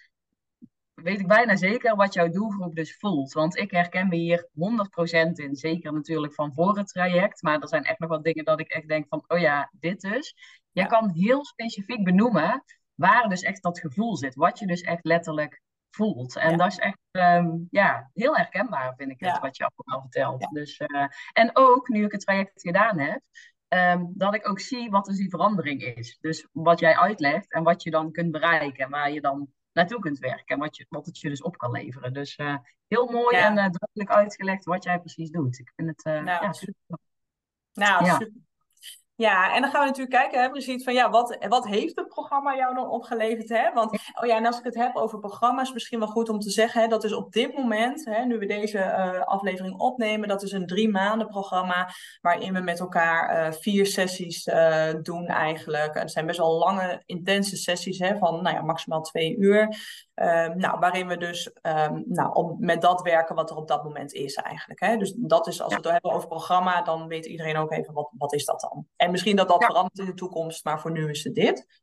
weet 1.04 1.20
ik 1.20 1.28
bijna 1.28 1.56
zeker 1.56 1.96
wat 1.96 2.14
jouw 2.14 2.30
doelgroep 2.30 2.76
dus 2.76 2.98
voelt. 2.98 3.34
Want 3.34 3.58
ik 3.58 3.72
herken 3.72 4.08
me 4.08 4.16
hier 4.16 4.50
100% 4.54 5.32
in. 5.32 5.56
Zeker 5.56 5.94
natuurlijk 5.94 6.34
van 6.34 6.54
voor 6.54 6.78
het 6.78 6.88
traject. 6.88 7.42
Maar 7.42 7.60
er 7.60 7.68
zijn 7.68 7.84
echt 7.84 8.00
nog 8.00 8.10
wat 8.10 8.24
dingen 8.24 8.46
dat 8.46 8.60
ik 8.60 8.70
echt 8.70 8.88
denk 8.88 9.06
van, 9.10 9.24
oh 9.28 9.40
ja, 9.40 9.72
dit 9.80 10.02
dus. 10.02 10.36
Je 10.72 10.86
kan 10.86 11.12
heel 11.14 11.46
specifiek 11.46 12.04
benoemen 12.04 12.64
waar 12.96 13.30
dus 13.30 13.42
echt 13.42 13.64
dat 13.64 13.80
gevoel 13.80 14.18
zit. 14.18 14.36
Wat 14.36 14.60
je 14.60 14.68
dus 14.68 14.82
echt 14.82 15.06
letterlijk 15.06 15.62
voelt. 15.90 16.36
En 16.36 16.58
dat 16.58 16.72
is 16.72 16.78
echt 16.78 16.98
ehm, 17.12 17.50
ja, 17.70 18.10
heel 18.14 18.36
herkenbaar, 18.36 18.94
vind 18.96 19.12
ik 19.12 19.20
het, 19.20 19.40
wat 19.40 19.58
je 19.58 19.70
allemaal 19.76 20.02
vertelt. 20.02 20.48
Dus, 20.52 20.80
uh, 20.80 21.06
en 21.34 21.50
ook, 21.54 21.88
nu 21.88 22.06
ik 22.06 22.12
het 22.12 22.22
traject 22.22 22.62
gedaan 22.62 23.00
heb, 23.00 23.22
Ehm, 23.70 24.06
dat 24.08 24.34
ik 24.34 24.50
ook 24.50 24.60
zie 24.60 24.90
wat 24.90 25.06
dus 25.06 25.18
die 25.18 25.30
verandering 25.30 25.82
is. 25.82 26.18
Dus 26.22 26.48
wat 26.52 26.80
jij 26.80 26.98
uitlegt 26.98 27.52
en 27.52 27.64
wat 27.64 27.84
je 27.84 27.92
dan 27.92 28.12
kunt 28.12 28.32
bereiken. 28.32 28.84
En 28.84 28.90
waar 28.90 29.12
je 29.12 29.22
dan 29.22 29.52
naartoe 29.72 30.00
kunt 30.00 30.20
werken. 30.20 30.46
En 30.46 30.60
wat, 30.60 30.78
je, 30.78 30.86
wat 30.90 31.06
het 31.06 31.20
je 31.20 31.30
dus 31.30 31.42
op 31.42 31.58
kan 31.58 31.72
leveren. 31.72 32.14
Dus 32.14 32.38
uh, 32.38 32.56
heel 32.88 33.12
mooi 33.12 33.38
en 33.38 33.52
uh, 33.52 33.56
duidelijk 33.56 34.10
uitgelegd 34.10 34.66
wat 34.66 34.84
jij 34.84 35.00
precies 35.00 35.32
doet. 35.32 35.60
Ik 35.60 35.72
vind 35.76 35.90
het 35.90 36.06
uh, 36.06 36.24
nou, 36.24 36.44
ja, 36.44 36.54
super. 36.54 36.98
Nou, 37.74 38.06
ja. 38.06 38.18
super. 38.18 38.48
Ja, 39.20 39.56
en 39.56 39.62
dan 39.62 39.72
gaan 39.72 39.80
we 39.82 39.88
natuurlijk 39.88 40.16
kijken, 40.16 40.42
hè, 40.42 40.50
precies 40.50 40.84
van 40.84 40.94
ja, 40.94 41.10
wat, 41.10 41.38
wat 41.48 41.68
heeft 41.68 41.96
het 41.96 42.08
programma 42.08 42.56
jou 42.56 42.76
dan 42.76 42.90
opgeleverd? 42.90 43.50
Hè? 43.50 43.74
Want, 43.74 43.92
oh 43.92 44.28
ja, 44.28 44.36
en 44.36 44.46
als 44.46 44.58
ik 44.58 44.64
het 44.64 44.76
heb 44.76 44.96
over 44.96 45.20
programma's, 45.20 45.74
misschien 45.74 46.00
wel 46.00 46.08
goed 46.08 46.30
om 46.30 46.40
te 46.40 46.50
zeggen, 46.50 46.82
hè, 46.82 46.88
dat 46.88 47.04
is 47.04 47.14
op 47.14 47.32
dit 47.32 47.58
moment, 47.58 48.06
hè, 48.06 48.26
nu 48.26 48.38
we 48.38 48.46
deze 48.46 48.78
uh, 48.78 49.22
aflevering 49.22 49.80
opnemen, 49.80 50.28
dat 50.28 50.44
is 50.44 50.52
een 50.52 50.68
drie 50.68 50.90
maanden 50.90 51.28
programma 51.28 51.90
waarin 52.22 52.54
we 52.54 52.60
met 52.60 52.80
elkaar 52.80 53.48
uh, 53.48 53.54
vier 53.54 53.86
sessies 53.86 54.48
uh, 54.48 54.94
doen 55.02 55.26
eigenlijk. 55.26 55.94
Het 55.94 56.12
zijn 56.12 56.26
best 56.26 56.40
wel 56.40 56.58
lange, 56.58 57.04
intense 57.06 57.56
sessies 57.56 58.00
hè, 58.00 58.18
van 58.18 58.42
nou 58.42 58.56
ja, 58.56 58.62
maximaal 58.62 59.02
twee 59.02 59.38
uur. 59.38 59.78
Um, 60.22 60.58
nou, 60.58 60.80
waarin 60.80 61.08
we 61.08 61.18
dus 61.18 61.52
um, 61.62 62.04
nou, 62.08 62.34
om, 62.34 62.56
met 62.60 62.82
dat 62.82 63.02
werken 63.02 63.36
wat 63.36 63.50
er 63.50 63.56
op 63.56 63.68
dat 63.68 63.84
moment 63.84 64.14
is 64.14 64.36
eigenlijk. 64.36 64.80
Hè? 64.80 64.98
Dus 64.98 65.14
dat 65.18 65.48
is, 65.48 65.62
als 65.62 65.74
we 65.74 65.80
het 65.80 65.92
hebben 65.92 66.12
over 66.12 66.28
programma, 66.28 66.82
dan 66.82 67.08
weet 67.08 67.26
iedereen 67.26 67.58
ook 67.58 67.72
even 67.72 67.94
wat, 67.94 68.10
wat 68.18 68.34
is 68.34 68.46
dat 68.46 68.60
dan. 68.60 68.86
En 68.96 69.09
misschien 69.12 69.36
dat 69.36 69.48
dat 69.48 69.66
verandert 69.66 70.00
in 70.00 70.06
de 70.06 70.13
toekomst, 70.13 70.63
maar 70.63 70.80
voor 70.80 70.92
nu 70.92 71.10
is 71.10 71.24
het 71.24 71.36
dit. 71.36 71.82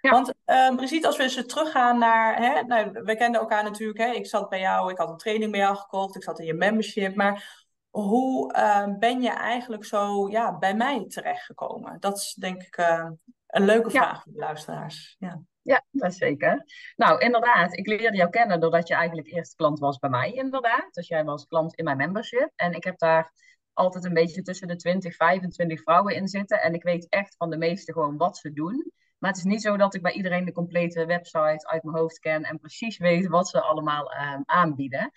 Ja. 0.00 0.10
Want 0.10 0.34
um, 0.44 0.76
precies 0.76 1.04
als 1.04 1.16
we 1.16 1.22
eens 1.22 1.46
teruggaan 1.46 1.98
naar, 1.98 2.36
hè, 2.36 2.62
nou, 2.62 2.90
we 2.92 3.16
kenden 3.16 3.40
elkaar 3.40 3.64
natuurlijk, 3.64 3.98
hè, 3.98 4.10
ik 4.10 4.26
zat 4.26 4.48
bij 4.48 4.60
jou, 4.60 4.90
ik 4.90 4.98
had 4.98 5.08
een 5.08 5.16
training 5.16 5.50
bij 5.50 5.60
jou 5.60 5.76
gekocht, 5.76 6.16
ik 6.16 6.22
zat 6.22 6.38
in 6.38 6.46
je 6.46 6.54
membership, 6.54 7.14
maar 7.14 7.64
hoe 7.90 8.54
uh, 8.56 8.86
ben 8.98 9.22
je 9.22 9.30
eigenlijk 9.30 9.84
zo 9.84 10.28
ja, 10.28 10.58
bij 10.58 10.74
mij 10.74 11.04
terechtgekomen? 11.08 12.00
Dat 12.00 12.16
is 12.16 12.34
denk 12.34 12.62
ik 12.62 12.78
uh, 12.78 13.10
een 13.46 13.64
leuke 13.64 13.90
vraag 13.90 14.14
ja. 14.14 14.20
voor 14.20 14.32
de 14.32 14.38
luisteraars. 14.38 15.16
Ja. 15.18 15.42
Ja, 15.62 15.84
dat 15.90 16.14
zeker. 16.14 16.64
Nou, 16.96 17.20
inderdaad, 17.20 17.76
ik 17.76 17.86
leerde 17.86 18.16
jou 18.16 18.30
kennen 18.30 18.60
doordat 18.60 18.88
je 18.88 18.94
eigenlijk 18.94 19.28
eerst 19.28 19.54
klant 19.54 19.78
was 19.78 19.98
bij 19.98 20.10
mij, 20.10 20.32
inderdaad. 20.32 20.88
Dus 20.90 21.08
jij 21.08 21.24
was 21.24 21.46
klant 21.46 21.74
in 21.74 21.84
mijn 21.84 21.96
membership. 21.96 22.50
En 22.56 22.72
ik 22.72 22.84
heb 22.84 22.98
daar 22.98 23.32
altijd 23.76 24.04
een 24.04 24.14
beetje 24.14 24.42
tussen 24.42 24.68
de 24.68 24.76
20, 24.76 25.14
25 25.14 25.82
vrouwen 25.82 26.14
in 26.14 26.28
zitten. 26.28 26.62
En 26.62 26.74
ik 26.74 26.82
weet 26.82 27.08
echt 27.08 27.36
van 27.36 27.50
de 27.50 27.56
meeste 27.56 27.92
gewoon 27.92 28.16
wat 28.16 28.36
ze 28.36 28.52
doen. 28.52 28.92
Maar 29.18 29.30
het 29.30 29.38
is 29.38 29.46
niet 29.46 29.62
zo 29.62 29.76
dat 29.76 29.94
ik 29.94 30.02
bij 30.02 30.12
iedereen 30.12 30.44
de 30.44 30.52
complete 30.52 31.06
website 31.06 31.68
uit 31.68 31.82
mijn 31.82 31.96
hoofd 31.96 32.18
ken 32.18 32.42
en 32.42 32.58
precies 32.58 32.98
weet 32.98 33.26
wat 33.26 33.48
ze 33.48 33.60
allemaal 33.60 34.12
um, 34.12 34.42
aanbieden. 34.46 35.12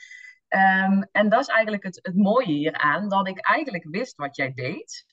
Um, 0.47 1.07
en 1.11 1.29
dat 1.29 1.41
is 1.41 1.47
eigenlijk 1.47 1.83
het, 1.83 1.99
het 2.01 2.15
mooie 2.15 2.51
hieraan, 2.51 3.09
dat 3.09 3.27
ik 3.27 3.39
eigenlijk 3.39 3.85
wist 3.89 4.15
wat 4.15 4.35
jij 4.35 4.53
deed. 4.53 5.05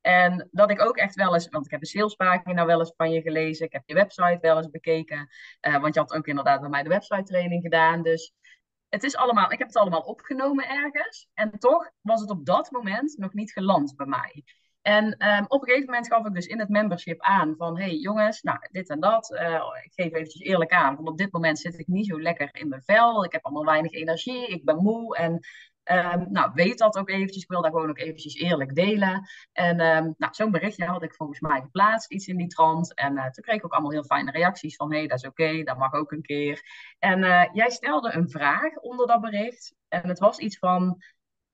En 0.00 0.48
dat 0.50 0.70
ik 0.70 0.80
ook 0.80 0.96
echt 0.96 1.14
wel 1.14 1.34
eens, 1.34 1.48
want 1.48 1.64
ik 1.64 1.70
heb 1.70 1.80
de 1.80 1.86
salespagina 1.86 2.66
wel 2.66 2.78
eens 2.78 2.92
van 2.96 3.10
je 3.10 3.20
gelezen, 3.20 3.66
ik 3.66 3.72
heb 3.72 3.82
je 3.86 3.94
website 3.94 4.38
wel 4.40 4.56
eens 4.56 4.70
bekeken, 4.70 5.28
uh, 5.60 5.80
want 5.80 5.94
je 5.94 6.00
had 6.00 6.12
ook 6.14 6.26
inderdaad 6.26 6.60
bij 6.60 6.68
mij 6.68 6.82
de 6.82 6.88
website 6.88 7.22
training 7.22 7.62
gedaan. 7.62 8.02
Dus 8.02 8.32
het 8.88 9.02
is 9.02 9.16
allemaal, 9.16 9.52
ik 9.52 9.58
heb 9.58 9.68
het 9.68 9.76
allemaal 9.76 10.00
opgenomen 10.00 10.68
ergens. 10.68 11.28
En 11.34 11.58
toch 11.58 11.90
was 12.00 12.20
het 12.20 12.30
op 12.30 12.46
dat 12.46 12.70
moment 12.70 13.16
nog 13.18 13.32
niet 13.32 13.52
geland 13.52 13.96
bij 13.96 14.06
mij. 14.06 14.44
En 14.82 15.04
um, 15.04 15.44
op 15.48 15.60
een 15.60 15.68
gegeven 15.68 15.86
moment 15.86 16.06
gaf 16.06 16.26
ik 16.26 16.34
dus 16.34 16.46
in 16.46 16.58
het 16.58 16.68
membership 16.68 17.20
aan 17.20 17.54
van, 17.56 17.78
hey 17.78 17.94
jongens, 17.94 18.42
nou 18.42 18.58
dit 18.70 18.88
en 18.88 19.00
dat. 19.00 19.30
Uh, 19.30 19.64
ik 19.84 19.92
geef 19.92 20.12
eventjes 20.12 20.40
eerlijk 20.40 20.72
aan, 20.72 20.94
want 20.94 21.08
op 21.08 21.18
dit 21.18 21.32
moment 21.32 21.58
zit 21.58 21.78
ik 21.78 21.86
niet 21.86 22.06
zo 22.06 22.20
lekker 22.20 22.48
in 22.52 22.68
mijn 22.68 22.82
vel. 22.82 23.24
Ik 23.24 23.32
heb 23.32 23.44
allemaal 23.44 23.64
weinig 23.64 23.92
energie, 23.92 24.46
ik 24.46 24.64
ben 24.64 24.76
moe 24.76 25.16
en 25.16 25.40
Um, 25.90 26.26
nou, 26.30 26.50
weet 26.54 26.78
dat 26.78 26.96
ook 26.96 27.08
eventjes. 27.08 27.42
Ik 27.42 27.48
wil 27.48 27.62
daar 27.62 27.70
gewoon 27.70 27.88
ook 27.90 27.98
eventjes 27.98 28.34
eerlijk 28.34 28.74
delen. 28.74 29.28
En 29.52 29.80
um, 29.80 30.14
nou, 30.18 30.34
zo'n 30.34 30.50
berichtje 30.50 30.84
had 30.84 31.02
ik 31.02 31.14
volgens 31.14 31.40
mij 31.40 31.60
geplaatst, 31.60 32.10
iets 32.10 32.26
in 32.26 32.36
die 32.36 32.46
trant. 32.46 32.94
En 32.94 33.16
uh, 33.16 33.30
toen 33.30 33.44
kreeg 33.44 33.56
ik 33.56 33.64
ook 33.64 33.72
allemaal 33.72 33.90
heel 33.90 34.04
fijne 34.04 34.30
reacties 34.30 34.76
van... 34.76 34.92
hé, 34.92 34.98
hey, 34.98 35.06
dat 35.06 35.18
is 35.18 35.26
oké, 35.26 35.62
dat 35.62 35.78
mag 35.78 35.92
ook 35.92 36.12
een 36.12 36.22
keer. 36.22 36.62
En 36.98 37.18
uh, 37.18 37.44
jij 37.52 37.70
stelde 37.70 38.12
een 38.12 38.30
vraag 38.30 38.76
onder 38.76 39.06
dat 39.06 39.20
bericht. 39.20 39.74
En 39.88 40.08
het 40.08 40.18
was 40.18 40.38
iets 40.38 40.58
van... 40.58 41.02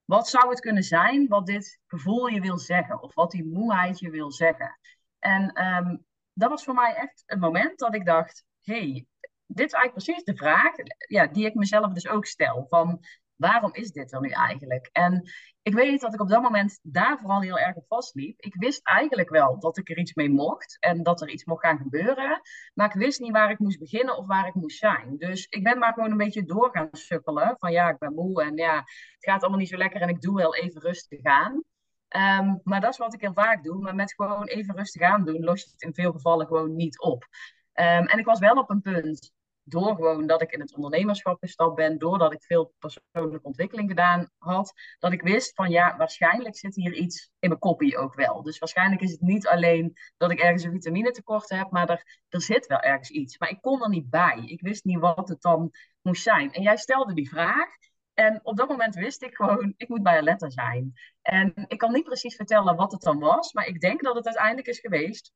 wat 0.04 0.28
zou 0.28 0.48
het 0.48 0.60
kunnen 0.60 0.82
zijn 0.82 1.28
wat 1.28 1.46
dit 1.46 1.80
gevoel 1.86 2.26
je 2.26 2.40
wil 2.40 2.58
zeggen? 2.58 3.02
Of 3.02 3.14
wat 3.14 3.30
die 3.30 3.44
moeheid 3.44 3.98
je 3.98 4.10
wil 4.10 4.32
zeggen? 4.32 4.78
En 5.18 5.64
um, 5.64 6.04
dat 6.32 6.50
was 6.50 6.64
voor 6.64 6.74
mij 6.74 6.94
echt 6.94 7.22
een 7.26 7.38
moment 7.38 7.78
dat 7.78 7.94
ik 7.94 8.06
dacht... 8.06 8.44
hé, 8.60 8.74
hey, 8.74 9.06
dit 9.46 9.66
is 9.66 9.72
eigenlijk 9.72 10.04
precies 10.04 10.24
de 10.24 10.36
vraag 10.36 10.72
ja, 11.08 11.26
die 11.26 11.46
ik 11.46 11.54
mezelf 11.54 11.92
dus 11.92 12.08
ook 12.08 12.26
stel. 12.26 12.66
Van 12.68 13.04
waarom 13.36 13.74
is 13.74 13.90
dit 13.90 14.12
er 14.12 14.20
nu 14.20 14.28
eigenlijk? 14.28 14.88
En 14.92 15.30
ik 15.62 15.74
weet 15.74 16.00
dat 16.00 16.14
ik 16.14 16.20
op 16.20 16.28
dat 16.28 16.42
moment 16.42 16.78
daar 16.82 17.18
vooral 17.18 17.40
heel 17.40 17.58
erg 17.58 17.76
op 17.76 17.84
vastliep. 17.88 18.40
Ik 18.40 18.54
wist 18.54 18.80
eigenlijk 18.86 19.30
wel 19.30 19.58
dat 19.58 19.78
ik 19.78 19.90
er 19.90 19.98
iets 19.98 20.14
mee 20.14 20.30
mocht 20.30 20.76
en 20.80 21.02
dat 21.02 21.20
er 21.20 21.28
iets 21.28 21.44
mocht 21.44 21.64
gaan 21.64 21.78
gebeuren. 21.78 22.40
Maar 22.74 22.86
ik 22.86 23.00
wist 23.00 23.20
niet 23.20 23.32
waar 23.32 23.50
ik 23.50 23.58
moest 23.58 23.78
beginnen 23.78 24.16
of 24.16 24.26
waar 24.26 24.46
ik 24.46 24.54
moest 24.54 24.78
zijn. 24.78 25.16
Dus 25.18 25.46
ik 25.46 25.62
ben 25.62 25.78
maar 25.78 25.92
gewoon 25.92 26.10
een 26.10 26.16
beetje 26.16 26.44
door 26.44 26.70
gaan 26.72 26.88
sukkelen. 26.92 27.56
Van 27.58 27.72
ja, 27.72 27.88
ik 27.88 27.98
ben 27.98 28.14
moe 28.14 28.42
en 28.42 28.56
ja, 28.56 28.76
het 28.76 29.24
gaat 29.30 29.40
allemaal 29.40 29.58
niet 29.58 29.68
zo 29.68 29.76
lekker 29.76 30.00
en 30.00 30.08
ik 30.08 30.20
doe 30.20 30.36
wel 30.36 30.54
even 30.54 30.80
rustig 30.80 31.22
aan. 31.22 31.62
Um, 32.16 32.60
maar 32.64 32.80
dat 32.80 32.92
is 32.92 32.98
wat 32.98 33.14
ik 33.14 33.20
heel 33.20 33.32
vaak 33.32 33.62
doe. 33.62 33.82
Maar 33.82 33.94
met 33.94 34.14
gewoon 34.14 34.44
even 34.44 34.76
rustig 34.76 35.02
aan 35.02 35.24
doen, 35.24 35.44
los 35.44 35.62
je 35.62 35.70
het 35.70 35.82
in 35.82 35.94
veel 35.94 36.12
gevallen 36.12 36.46
gewoon 36.46 36.76
niet 36.76 37.00
op. 37.00 37.22
Um, 37.74 38.06
en 38.06 38.18
ik 38.18 38.24
was 38.24 38.38
wel 38.38 38.54
op 38.54 38.70
een 38.70 38.80
punt 38.80 39.32
door 39.64 39.94
gewoon 39.94 40.26
dat 40.26 40.42
ik 40.42 40.52
in 40.52 40.60
het 40.60 40.74
ondernemerschap 40.74 41.38
gestapt 41.40 41.74
ben, 41.74 41.98
doordat 41.98 42.32
ik 42.32 42.42
veel 42.42 42.74
persoonlijke 42.78 43.46
ontwikkeling 43.46 43.88
gedaan 43.88 44.30
had, 44.38 44.72
dat 44.98 45.12
ik 45.12 45.22
wist 45.22 45.54
van 45.54 45.70
ja, 45.70 45.96
waarschijnlijk 45.96 46.56
zit 46.56 46.74
hier 46.74 46.92
iets 46.92 47.30
in 47.38 47.48
mijn 47.48 47.60
koppie 47.60 47.96
ook 47.98 48.14
wel. 48.14 48.42
Dus 48.42 48.58
waarschijnlijk 48.58 49.02
is 49.02 49.10
het 49.10 49.20
niet 49.20 49.46
alleen 49.46 49.96
dat 50.16 50.30
ik 50.30 50.38
ergens 50.38 50.62
een 50.62 50.72
vitamine 50.72 51.10
tekort 51.10 51.48
heb, 51.48 51.70
maar 51.70 51.90
er, 51.90 52.20
er 52.28 52.42
zit 52.42 52.66
wel 52.66 52.80
ergens 52.80 53.10
iets. 53.10 53.38
Maar 53.38 53.50
ik 53.50 53.60
kon 53.60 53.82
er 53.82 53.88
niet 53.88 54.10
bij. 54.10 54.42
Ik 54.46 54.60
wist 54.60 54.84
niet 54.84 54.98
wat 54.98 55.28
het 55.28 55.42
dan 55.42 55.70
moest 56.02 56.22
zijn. 56.22 56.52
En 56.52 56.62
jij 56.62 56.76
stelde 56.76 57.14
die 57.14 57.28
vraag. 57.28 57.68
En 58.14 58.40
op 58.42 58.56
dat 58.56 58.68
moment 58.68 58.94
wist 58.94 59.22
ik 59.22 59.34
gewoon, 59.34 59.74
ik 59.76 59.88
moet 59.88 60.02
bij 60.02 60.22
letter 60.22 60.52
zijn. 60.52 60.92
En 61.22 61.52
ik 61.68 61.78
kan 61.78 61.92
niet 61.92 62.04
precies 62.04 62.36
vertellen 62.36 62.76
wat 62.76 62.92
het 62.92 63.00
dan 63.00 63.18
was, 63.18 63.52
maar 63.52 63.66
ik 63.66 63.80
denk 63.80 64.02
dat 64.02 64.14
het 64.14 64.26
uiteindelijk 64.26 64.66
is 64.66 64.78
geweest 64.78 65.32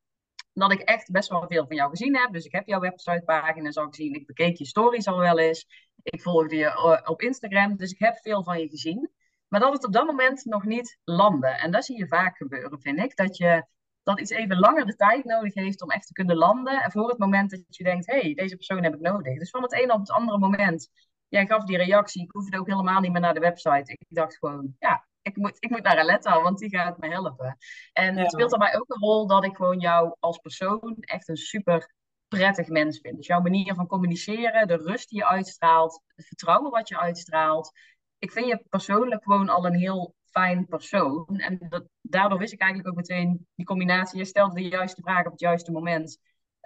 dat 0.53 0.73
ik 0.73 0.81
echt 0.81 1.11
best 1.11 1.29
wel 1.29 1.47
veel 1.47 1.67
van 1.67 1.77
jou 1.77 1.91
gezien 1.91 2.17
heb. 2.17 2.33
Dus 2.33 2.45
ik 2.45 2.53
heb 2.53 2.67
jouw 2.67 2.81
websitepagina 2.81 3.71
al 3.71 3.89
gezien. 3.89 4.15
Ik 4.15 4.27
bekeek 4.27 4.57
je 4.57 4.67
stories 4.67 5.07
al 5.07 5.19
wel 5.19 5.39
eens. 5.39 5.67
Ik 6.03 6.23
volgde 6.23 6.57
je 6.57 6.65
eh, 6.65 7.11
op 7.11 7.23
Instagram. 7.23 7.77
Dus 7.77 7.93
ik 7.93 7.99
heb 7.99 8.17
veel 8.17 8.43
van 8.43 8.61
je 8.61 8.69
gezien. 8.69 9.11
Maar 9.49 9.61
dat 9.61 9.73
het 9.73 9.87
op 9.87 9.93
dat 9.93 10.07
moment 10.07 10.45
nog 10.45 10.65
niet 10.65 10.99
landde. 11.05 11.49
En 11.49 11.71
dat 11.71 11.85
zie 11.85 11.99
je 11.99 12.07
vaak 12.07 12.37
gebeuren, 12.37 12.81
vind 12.81 12.99
ik. 12.99 13.17
Dat, 13.17 13.37
je, 13.37 13.67
dat 14.03 14.21
iets 14.21 14.31
even 14.31 14.59
langer 14.59 14.87
de 14.87 14.95
tijd 14.95 15.25
nodig 15.25 15.55
heeft 15.55 15.83
om 15.83 15.91
echt 15.91 16.07
te 16.07 16.13
kunnen 16.13 16.37
landen. 16.37 16.83
En 16.83 16.91
voor 16.91 17.09
het 17.09 17.19
moment 17.19 17.51
dat 17.51 17.63
je 17.69 17.85
denkt, 17.85 18.07
hé, 18.07 18.21
hey, 18.21 18.35
deze 18.35 18.57
persoon 18.57 18.83
heb 18.83 18.95
ik 18.95 19.01
nodig. 19.01 19.39
Dus 19.39 19.51
van 19.51 19.63
het 19.63 19.73
ene 19.73 19.93
op 19.93 20.01
het 20.01 20.11
andere 20.11 20.39
moment. 20.39 20.91
Jij 21.29 21.47
gaf 21.47 21.65
die 21.65 21.77
reactie. 21.77 22.23
Ik 22.23 22.31
hoefde 22.31 22.59
ook 22.59 22.67
helemaal 22.67 23.01
niet 23.01 23.13
meer 23.13 23.21
naar 23.21 23.35
de 23.35 23.41
website. 23.41 23.93
Ik 23.93 24.07
dacht 24.09 24.39
gewoon, 24.39 24.77
ja, 24.79 25.08
ik 25.23 25.37
moet, 25.37 25.57
ik 25.59 25.71
moet 25.71 25.83
naar 25.83 25.99
Aletta, 25.99 26.43
want 26.43 26.59
die 26.59 26.69
gaat 26.69 26.99
me 26.99 27.09
helpen. 27.09 27.57
En 27.93 28.17
het 28.17 28.31
speelt 28.31 28.51
daarbij 28.51 28.77
ook 28.77 28.89
een 28.89 29.01
rol 29.01 29.27
dat 29.27 29.45
ik 29.45 29.57
gewoon 29.57 29.79
jou 29.79 30.15
als 30.21 30.39
persoon 30.39 30.97
echt 31.01 31.29
een 31.29 31.37
super 31.37 31.93
prettig 32.29 32.69
mens 32.69 32.99
vind. 33.01 33.17
Dus 33.17 33.27
jouw 33.27 33.41
manier 33.41 33.75
van 33.75 33.87
communiceren, 33.87 34.69
de 34.69 34.77
rust 34.77 35.09
die 35.09 35.19
je 35.19 35.27
uitstraalt, 35.27 36.03
het 36.15 36.27
vertrouwen 36.27 36.71
wat 36.71 36.89
je 36.89 36.99
uitstraalt. 36.99 37.73
Ik 38.19 38.33
vind 38.33 38.47
je 38.47 38.65
persoonlijk 38.69 39.23
gewoon 39.23 39.49
al 39.49 39.67
een 39.67 39.75
heel 39.79 40.15
fijn 40.25 40.67
persoon. 40.67 41.27
En 41.27 41.67
dat, 41.69 41.85
daardoor 42.01 42.39
wist 42.39 42.53
ik 42.53 42.61
eigenlijk 42.61 42.91
ook 42.91 42.97
meteen 42.97 43.47
die 43.55 43.67
combinatie. 43.67 44.19
Je 44.19 44.25
stelde 44.25 44.55
de 44.55 44.69
juiste 44.69 45.03
vraag 45.03 45.25
op 45.25 45.33
het 45.33 45.41
juiste 45.41 45.73
moment. 45.73 46.19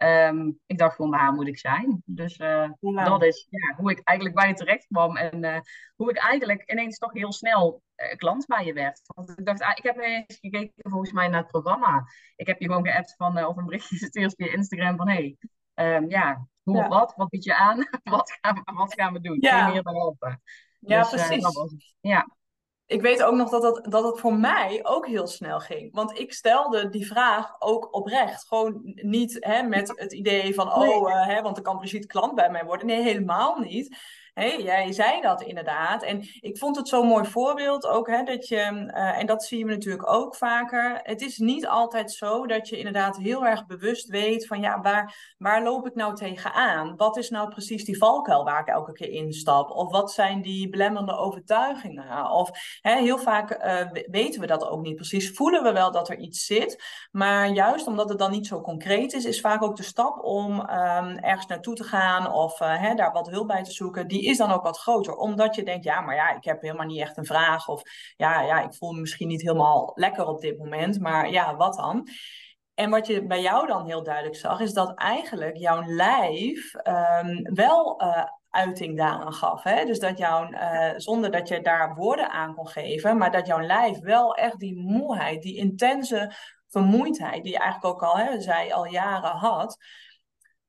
Um, 0.03 0.59
ik 0.67 0.79
dacht 0.79 0.97
gewoon, 0.97 1.11
waar 1.11 1.33
moet 1.33 1.47
ik 1.47 1.59
zijn? 1.59 2.03
Dus 2.05 2.39
uh, 2.39 2.71
ja. 2.81 3.05
dat 3.05 3.23
is 3.23 3.47
ja, 3.51 3.75
hoe 3.77 3.91
ik 3.91 4.01
eigenlijk 4.05 4.39
bij 4.39 4.49
je 4.49 4.55
terecht 4.55 4.87
kwam. 4.87 5.17
En 5.17 5.45
uh, 5.45 5.61
hoe 5.97 6.11
ik 6.11 6.17
eigenlijk 6.17 6.71
ineens 6.71 6.99
toch 6.99 7.13
heel 7.13 7.33
snel 7.33 7.83
uh, 7.97 8.17
klant 8.17 8.47
bij 8.47 8.65
je 8.65 8.73
werd. 8.73 9.01
Want 9.15 9.39
ik 9.39 9.47
dacht, 9.47 9.63
ah, 9.63 9.73
ik 9.75 9.83
heb 9.83 9.99
eens 9.99 10.39
gekeken 10.41 10.91
volgens 10.91 11.13
mij 11.13 11.29
naar 11.29 11.41
het 11.41 11.51
programma. 11.51 12.05
Ik 12.37 12.47
heb 12.47 12.61
je 12.61 12.67
gewoon 12.67 12.87
geappt 12.87 13.15
van, 13.17 13.45
of 13.45 13.57
een 13.57 13.65
berichtje 13.65 13.97
gestuurd 14.05 14.35
via 14.35 14.53
Instagram 14.53 14.97
van... 14.97 15.09
Hey, 15.09 15.37
um, 15.75 16.11
ja, 16.11 16.47
hoe 16.63 16.77
ja. 16.77 16.83
of 16.83 16.89
wat? 16.89 17.15
Wat 17.17 17.29
bied 17.29 17.45
je 17.45 17.57
aan? 17.57 17.89
wat, 18.03 18.39
gaan 18.41 18.55
we, 18.55 18.73
wat 18.73 18.95
gaan 18.95 19.13
we 19.13 19.21
doen? 19.21 19.37
Ja. 19.41 19.65
Kun 19.65 19.75
je 19.75 19.81
helpen? 19.83 20.43
Ja, 20.79 21.01
dus, 21.01 21.11
precies. 21.11 21.95
ja 22.01 22.27
ik 22.93 23.03
weet 23.03 23.23
ook 23.23 23.35
nog 23.35 23.51
dat, 23.51 23.63
dat, 23.63 23.87
dat 23.89 24.05
het 24.05 24.21
voor 24.21 24.35
mij 24.35 24.81
ook 24.83 25.07
heel 25.07 25.27
snel 25.27 25.61
ging. 25.61 25.95
Want 25.95 26.19
ik 26.19 26.33
stelde 26.33 26.89
die 26.89 27.07
vraag 27.07 27.57
ook 27.59 27.95
oprecht. 27.95 28.47
Gewoon 28.47 28.81
niet 28.85 29.37
hè, 29.41 29.63
met 29.63 29.93
het 29.95 30.13
idee 30.13 30.55
van, 30.55 30.75
oh, 30.75 31.09
uh, 31.11 31.27
hè, 31.27 31.43
want 31.43 31.57
er 31.57 31.63
kan 31.63 31.79
precies 31.79 32.07
klant 32.07 32.35
bij 32.35 32.51
mij 32.51 32.65
worden. 32.65 32.87
Nee, 32.87 33.03
helemaal 33.03 33.59
niet. 33.59 33.97
Hey, 34.35 34.63
jij 34.63 34.93
zei 34.93 35.21
dat 35.21 35.43
inderdaad. 35.43 36.03
En 36.03 36.21
ik 36.41 36.59
vond 36.59 36.77
het 36.77 36.89
zo'n 36.89 37.07
mooi 37.07 37.25
voorbeeld 37.25 37.87
ook, 37.87 38.09
hè, 38.09 38.23
dat 38.23 38.49
je, 38.49 38.57
uh, 38.57 39.19
en 39.19 39.27
dat 39.27 39.45
zien 39.45 39.67
we 39.67 39.73
natuurlijk 39.73 40.13
ook 40.13 40.37
vaker. 40.37 41.01
Het 41.03 41.21
is 41.21 41.39
niet 41.39 41.67
altijd 41.67 42.13
zo 42.13 42.47
dat 42.47 42.69
je 42.69 42.77
inderdaad 42.77 43.17
heel 43.17 43.47
erg 43.47 43.67
bewust 43.67 44.09
weet 44.09 44.47
van, 44.47 44.61
ja, 44.61 44.81
waar, 44.81 45.35
waar 45.39 45.63
loop 45.63 45.87
ik 45.87 45.95
nou 45.95 46.15
tegenaan? 46.15 46.97
Wat 46.97 47.17
is 47.17 47.31
nou 47.31 47.49
precies 47.49 47.85
die 47.85 47.99
valkuil 47.99 48.45
waar 48.45 48.61
ik 48.61 48.69
elke 48.69 48.93
keer 48.93 49.11
instap? 49.11 49.71
Of 49.71 49.91
wat 49.91 50.13
zijn 50.13 50.43
die 50.43 50.69
belemmerende 50.69 51.17
overtuigingen? 51.17 52.31
Of 52.31 52.51
hè, 52.81 53.01
heel 53.01 53.19
vaak 53.19 53.65
uh, 53.65 54.03
weten 54.11 54.41
we 54.41 54.47
dat 54.47 54.69
ook 54.69 54.83
niet 54.83 54.97
precies. 54.97 55.31
Voelen 55.31 55.63
we 55.63 55.73
wel 55.73 55.93
dat 55.93 56.09
er 56.09 56.19
iets 56.19 56.47
zit, 56.47 56.85
maar 57.11 57.49
juist 57.49 57.87
omdat 57.87 58.09
het 58.09 58.19
dan 58.19 58.31
niet 58.31 58.47
zo 58.47 58.61
concreet 58.61 59.13
is, 59.13 59.25
is 59.25 59.41
vaak 59.41 59.63
ook 59.63 59.77
de 59.77 59.83
stap 59.83 60.25
om 60.25 60.61
um, 60.61 61.19
ergens 61.19 61.47
naartoe 61.47 61.75
te 61.75 61.85
gaan 61.85 62.33
of 62.33 62.61
uh, 62.61 62.81
hè, 62.81 62.95
daar 62.95 63.13
wat 63.13 63.31
hulp 63.31 63.47
bij 63.47 63.63
te 63.63 63.73
zoeken, 63.73 64.09
is 64.25 64.39
dan 64.39 64.53
ook 64.53 64.63
wat 64.63 64.79
groter. 64.79 65.15
Omdat 65.15 65.55
je 65.55 65.63
denkt, 65.63 65.85
ja, 65.85 66.01
maar 66.01 66.15
ja, 66.15 66.37
ik 66.37 66.45
heb 66.45 66.63
helemaal 66.63 66.87
niet 66.87 67.01
echt 67.01 67.17
een 67.17 67.27
vraag. 67.27 67.69
Of 67.69 67.83
ja, 68.17 68.41
ja, 68.41 68.61
ik 68.61 68.75
voel 68.75 68.93
me 68.93 69.01
misschien 69.01 69.29
niet 69.29 69.43
helemaal 69.43 69.93
lekker 69.95 70.27
op 70.27 70.41
dit 70.41 70.59
moment. 70.59 71.01
Maar 71.01 71.31
ja, 71.31 71.57
wat 71.57 71.77
dan? 71.77 72.09
En 72.75 72.91
wat 72.91 73.07
je 73.07 73.27
bij 73.27 73.43
jou 73.43 73.67
dan 73.67 73.87
heel 73.87 74.03
duidelijk 74.03 74.37
zag, 74.37 74.61
is 74.61 74.73
dat 74.73 74.95
eigenlijk 74.95 75.57
jouw 75.57 75.83
lijf 75.87 76.75
um, 76.75 77.55
wel 77.55 78.03
uh, 78.03 78.25
uiting 78.51 78.97
daaraan 78.97 79.33
gaf. 79.33 79.63
Hè? 79.63 79.85
Dus 79.85 79.99
dat 79.99 80.19
jouw, 80.19 80.51
uh, 80.51 80.93
zonder 80.97 81.31
dat 81.31 81.49
je 81.49 81.61
daar 81.61 81.95
woorden 81.95 82.31
aan 82.31 82.55
kon 82.55 82.69
geven, 82.69 83.17
maar 83.19 83.31
dat 83.31 83.47
jouw 83.47 83.61
lijf 83.61 84.01
wel 84.01 84.35
echt 84.35 84.59
die 84.59 84.77
moeheid, 84.77 85.43
die 85.43 85.57
intense 85.57 86.33
vermoeidheid, 86.69 87.43
die 87.43 87.53
je 87.53 87.59
eigenlijk 87.59 87.95
ook 87.95 88.03
al, 88.03 88.17
hè, 88.17 88.41
zij 88.41 88.75
al 88.75 88.87
jaren 88.87 89.37
had, 89.37 89.77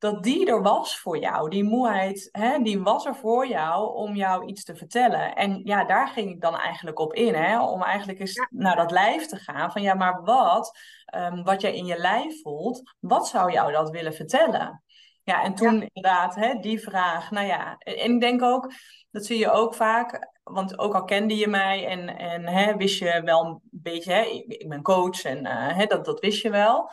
dat 0.03 0.23
die 0.23 0.47
er 0.47 0.61
was 0.61 0.99
voor 0.99 1.17
jou. 1.17 1.49
Die 1.49 1.63
moeheid, 1.63 2.29
hè, 2.31 2.61
die 2.61 2.81
was 2.81 3.05
er 3.05 3.15
voor 3.15 3.47
jou 3.47 3.95
om 3.95 4.15
jou 4.15 4.45
iets 4.45 4.63
te 4.63 4.75
vertellen. 4.75 5.35
En 5.35 5.61
ja, 5.63 5.85
daar 5.85 6.07
ging 6.07 6.29
ik 6.29 6.41
dan 6.41 6.57
eigenlijk 6.57 6.99
op 6.99 7.13
in, 7.13 7.33
hè, 7.33 7.61
om 7.61 7.83
eigenlijk 7.83 8.19
eens 8.19 8.47
naar 8.49 8.75
dat 8.75 8.91
lijf 8.91 9.25
te 9.25 9.35
gaan. 9.35 9.71
Van 9.71 9.81
ja, 9.81 9.93
maar 9.93 10.23
wat, 10.23 10.77
um, 11.15 11.43
wat 11.43 11.61
jij 11.61 11.75
in 11.75 11.85
je 11.85 11.97
lijf 11.97 12.41
voelt, 12.41 12.95
wat 12.99 13.27
zou 13.27 13.51
jou 13.51 13.71
dat 13.71 13.89
willen 13.89 14.13
vertellen? 14.13 14.83
Ja, 15.23 15.43
en 15.43 15.55
toen 15.55 15.73
ja. 15.75 15.87
inderdaad, 15.93 16.35
hè, 16.35 16.59
die 16.59 16.79
vraag, 16.79 17.31
nou 17.31 17.47
ja, 17.47 17.77
en 17.77 18.13
ik 18.13 18.21
denk 18.21 18.41
ook, 18.41 18.71
dat 19.11 19.25
zie 19.25 19.37
je 19.37 19.51
ook 19.51 19.75
vaak, 19.75 20.31
want 20.43 20.79
ook 20.79 20.93
al 20.93 21.03
kende 21.03 21.35
je 21.35 21.47
mij 21.47 21.87
en, 21.87 22.17
en 22.17 22.47
hè, 22.47 22.75
wist 22.75 22.99
je 22.99 23.21
wel 23.25 23.45
een 23.45 23.59
beetje, 23.71 24.13
hè, 24.13 24.21
ik, 24.21 24.45
ik 24.47 24.69
ben 24.69 24.81
coach 24.81 25.23
en 25.23 25.45
uh, 25.45 25.75
hè, 25.77 25.85
dat, 25.85 26.05
dat 26.05 26.19
wist 26.19 26.41
je 26.41 26.49
wel. 26.49 26.91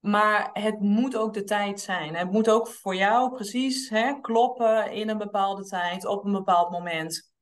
Maar 0.00 0.50
het 0.52 0.80
moet 0.80 1.16
ook 1.16 1.34
de 1.34 1.44
tijd 1.44 1.80
zijn. 1.80 2.14
Het 2.14 2.30
moet 2.30 2.50
ook 2.50 2.68
voor 2.68 2.94
jou 2.94 3.34
precies 3.34 3.88
hè, 3.88 4.20
kloppen 4.20 4.92
in 4.92 5.08
een 5.08 5.18
bepaalde 5.18 5.64
tijd, 5.64 6.06
op 6.06 6.24
een 6.24 6.32
bepaald 6.32 6.70
moment. 6.70 7.34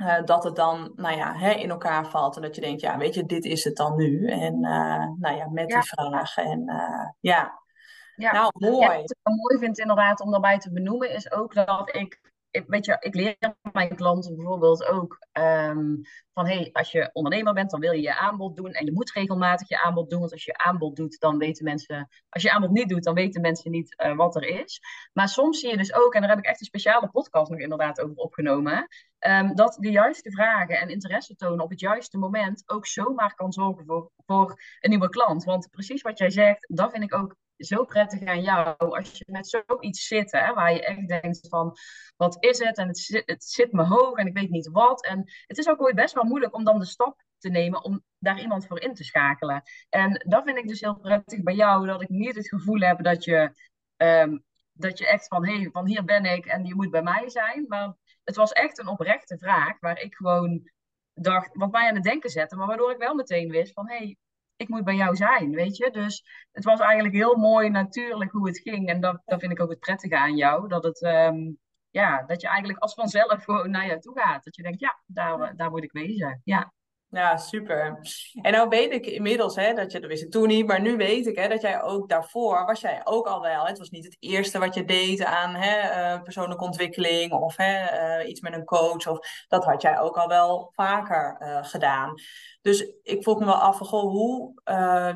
Uh, 0.00 0.24
dat 0.24 0.44
het 0.44 0.56
dan 0.56 0.92
nou 0.94 1.16
ja, 1.16 1.36
hè, 1.36 1.50
in 1.50 1.70
elkaar 1.70 2.10
valt. 2.10 2.36
En 2.36 2.42
dat 2.42 2.54
je 2.54 2.60
denkt, 2.60 2.80
ja, 2.80 2.98
weet 2.98 3.14
je, 3.14 3.24
dit 3.24 3.44
is 3.44 3.64
het 3.64 3.76
dan 3.76 3.96
nu. 3.96 4.26
En 4.26 4.54
uh, 4.54 5.06
nou 5.18 5.36
ja, 5.36 5.48
met 5.48 5.70
ja. 5.70 5.80
die 5.80 5.88
vraag. 5.88 6.36
En 6.36 6.62
uh, 6.66 7.08
ja. 7.20 7.62
ja. 8.16 8.32
Nou, 8.32 8.50
mooi. 8.52 8.86
Ja, 8.86 8.96
wat 8.96 9.10
ik 9.10 9.16
mooi 9.22 9.58
vind 9.58 9.78
inderdaad 9.78 10.20
om 10.20 10.30
daarbij 10.30 10.58
te 10.58 10.72
benoemen, 10.72 11.10
is 11.10 11.32
ook 11.32 11.54
dat 11.54 11.94
ik 11.94 12.31
ik, 12.52 12.64
weet 12.66 12.84
je, 12.84 12.96
ik 13.00 13.14
leer 13.14 13.36
mijn 13.72 13.96
klanten 13.96 14.36
bijvoorbeeld 14.36 14.84
ook 14.84 15.26
um, 15.32 16.00
van 16.32 16.46
hey, 16.46 16.70
als 16.72 16.92
je 16.92 17.10
ondernemer 17.12 17.52
bent, 17.52 17.70
dan 17.70 17.80
wil 17.80 17.92
je 17.92 18.02
je 18.02 18.18
aanbod 18.18 18.56
doen 18.56 18.72
en 18.72 18.84
je 18.84 18.92
moet 18.92 19.12
regelmatig 19.12 19.68
je 19.68 19.82
aanbod 19.82 20.10
doen. 20.10 20.18
Want 20.20 20.32
als 20.32 20.44
je 20.44 20.56
aanbod 20.56 20.96
doet, 20.96 21.20
dan 21.20 21.38
weten 21.38 21.64
mensen, 21.64 22.08
als 22.28 22.42
je 22.42 22.52
aanbod 22.52 22.70
niet 22.70 22.88
doet, 22.88 23.04
dan 23.04 23.14
weten 23.14 23.40
mensen 23.40 23.70
niet 23.70 24.02
uh, 24.04 24.16
wat 24.16 24.36
er 24.36 24.44
is. 24.44 24.80
Maar 25.12 25.28
soms 25.28 25.60
zie 25.60 25.70
je 25.70 25.76
dus 25.76 25.94
ook, 25.94 26.14
en 26.14 26.20
daar 26.20 26.30
heb 26.30 26.38
ik 26.38 26.44
echt 26.44 26.60
een 26.60 26.66
speciale 26.66 27.10
podcast 27.10 27.50
nog 27.50 27.60
inderdaad 27.60 28.00
over 28.00 28.16
opgenomen, 28.16 28.88
um, 29.18 29.54
dat 29.54 29.76
de 29.80 29.90
juiste 29.90 30.30
vragen 30.30 30.80
en 30.80 30.88
interesse 30.88 31.34
tonen 31.34 31.64
op 31.64 31.70
het 31.70 31.80
juiste 31.80 32.18
moment 32.18 32.62
ook 32.66 32.86
zomaar 32.86 33.34
kan 33.34 33.52
zorgen 33.52 33.84
voor, 33.86 34.10
voor 34.26 34.60
een 34.80 34.90
nieuwe 34.90 35.08
klant. 35.08 35.44
Want 35.44 35.70
precies 35.70 36.02
wat 36.02 36.18
jij 36.18 36.30
zegt, 36.30 36.66
dat 36.74 36.90
vind 36.90 37.02
ik 37.02 37.14
ook 37.14 37.36
zo 37.64 37.84
prettig 37.84 38.24
aan 38.24 38.42
jou. 38.42 38.76
Als 38.78 39.18
je 39.18 39.24
met 39.26 39.48
zoiets 39.48 40.06
zit, 40.06 40.32
hè, 40.32 40.54
waar 40.54 40.72
je 40.72 40.84
echt 40.84 41.08
denkt 41.08 41.48
van, 41.48 41.76
wat 42.16 42.36
is 42.44 42.58
het? 42.58 42.76
En 42.76 42.88
het 42.88 42.98
zit, 42.98 43.22
het 43.26 43.44
zit 43.44 43.72
me 43.72 43.84
hoog 43.84 44.16
en 44.16 44.26
ik 44.26 44.36
weet 44.36 44.50
niet 44.50 44.68
wat. 44.68 45.04
En 45.04 45.32
het 45.46 45.58
is 45.58 45.68
ook 45.68 45.82
ooit 45.82 45.94
best 45.94 46.14
wel 46.14 46.24
moeilijk 46.24 46.54
om 46.54 46.64
dan 46.64 46.78
de 46.78 46.86
stap 46.86 47.22
te 47.38 47.48
nemen 47.48 47.82
om 47.82 48.02
daar 48.18 48.40
iemand 48.40 48.66
voor 48.66 48.80
in 48.80 48.94
te 48.94 49.04
schakelen. 49.04 49.62
En 49.88 50.24
dat 50.28 50.44
vind 50.44 50.58
ik 50.58 50.68
dus 50.68 50.80
heel 50.80 50.98
prettig 50.98 51.42
bij 51.42 51.54
jou, 51.54 51.86
dat 51.86 52.02
ik 52.02 52.08
niet 52.08 52.34
het 52.34 52.48
gevoel 52.48 52.80
heb 52.80 53.02
dat 53.02 53.24
je, 53.24 53.54
um, 53.96 54.44
dat 54.72 54.98
je 54.98 55.06
echt 55.06 55.26
van, 55.26 55.46
hé, 55.46 55.56
hey, 55.56 55.68
van 55.72 55.86
hier 55.86 56.04
ben 56.04 56.24
ik 56.24 56.46
en 56.46 56.64
je 56.64 56.74
moet 56.74 56.90
bij 56.90 57.02
mij 57.02 57.28
zijn. 57.28 57.64
Maar 57.68 57.94
het 58.24 58.36
was 58.36 58.52
echt 58.52 58.78
een 58.78 58.88
oprechte 58.88 59.38
vraag 59.38 59.80
waar 59.80 60.00
ik 60.00 60.14
gewoon 60.14 60.70
dacht, 61.14 61.50
wat 61.52 61.70
mij 61.72 61.88
aan 61.88 61.94
het 61.94 62.04
denken 62.04 62.30
zette, 62.30 62.56
maar 62.56 62.66
waardoor 62.66 62.90
ik 62.90 62.98
wel 62.98 63.14
meteen 63.14 63.50
wist 63.50 63.72
van, 63.72 63.88
hé, 63.88 63.96
hey, 63.96 64.16
ik 64.62 64.68
moet 64.68 64.84
bij 64.84 64.94
jou 64.94 65.16
zijn, 65.16 65.50
weet 65.50 65.76
je. 65.76 65.90
Dus 65.90 66.24
het 66.52 66.64
was 66.64 66.80
eigenlijk 66.80 67.14
heel 67.14 67.36
mooi 67.36 67.68
natuurlijk 67.68 68.30
hoe 68.30 68.46
het 68.46 68.58
ging. 68.58 68.88
En 68.88 69.00
dat, 69.00 69.22
dat 69.24 69.40
vind 69.40 69.52
ik 69.52 69.60
ook 69.60 69.70
het 69.70 69.78
prettige 69.78 70.16
aan 70.16 70.36
jou. 70.36 70.68
Dat, 70.68 70.84
het, 70.84 71.02
um, 71.02 71.58
ja, 71.90 72.22
dat 72.22 72.40
je 72.40 72.48
eigenlijk 72.48 72.78
als 72.78 72.94
vanzelf 72.94 73.44
gewoon 73.44 73.70
naar 73.70 73.86
je 73.86 73.98
toe 73.98 74.18
gaat. 74.18 74.44
Dat 74.44 74.56
je 74.56 74.62
denkt, 74.62 74.80
ja, 74.80 75.00
daar, 75.06 75.56
daar 75.56 75.70
moet 75.70 75.82
ik 75.82 75.92
wezen. 75.92 76.40
Ja. 76.44 76.72
Ja, 77.12 77.36
super. 77.36 77.98
En 78.42 78.52
nou 78.52 78.68
weet 78.68 78.92
ik 78.92 79.06
inmiddels, 79.06 79.56
hè, 79.56 79.74
dat 79.74 79.92
je, 79.92 80.00
dat 80.00 80.10
wist 80.10 80.22
ik 80.22 80.30
toen 80.30 80.48
niet, 80.48 80.66
maar 80.66 80.80
nu 80.80 80.96
weet 80.96 81.26
ik 81.26 81.36
hè, 81.36 81.48
dat 81.48 81.60
jij 81.60 81.82
ook 81.82 82.08
daarvoor, 82.08 82.64
was 82.64 82.80
jij 82.80 83.00
ook 83.04 83.26
al 83.26 83.40
wel, 83.40 83.66
het 83.66 83.78
was 83.78 83.90
niet 83.90 84.04
het 84.04 84.16
eerste 84.20 84.58
wat 84.58 84.74
je 84.74 84.84
deed 84.84 85.24
aan 85.24 85.54
hè, 85.54 86.14
uh, 86.14 86.22
persoonlijke 86.22 86.64
ontwikkeling 86.64 87.32
of 87.32 87.56
hè, 87.56 88.20
uh, 88.20 88.28
iets 88.28 88.40
met 88.40 88.52
een 88.52 88.64
coach, 88.64 89.06
of 89.06 89.46
dat 89.48 89.64
had 89.64 89.82
jij 89.82 90.00
ook 90.00 90.16
al 90.16 90.28
wel 90.28 90.72
vaker 90.74 91.36
uh, 91.40 91.58
gedaan. 91.62 92.14
Dus 92.62 92.92
ik 93.02 93.22
vroeg 93.22 93.38
me 93.38 93.44
wel 93.44 93.54
af, 93.54 93.78
goh, 93.78 94.10
hoe 94.10 94.60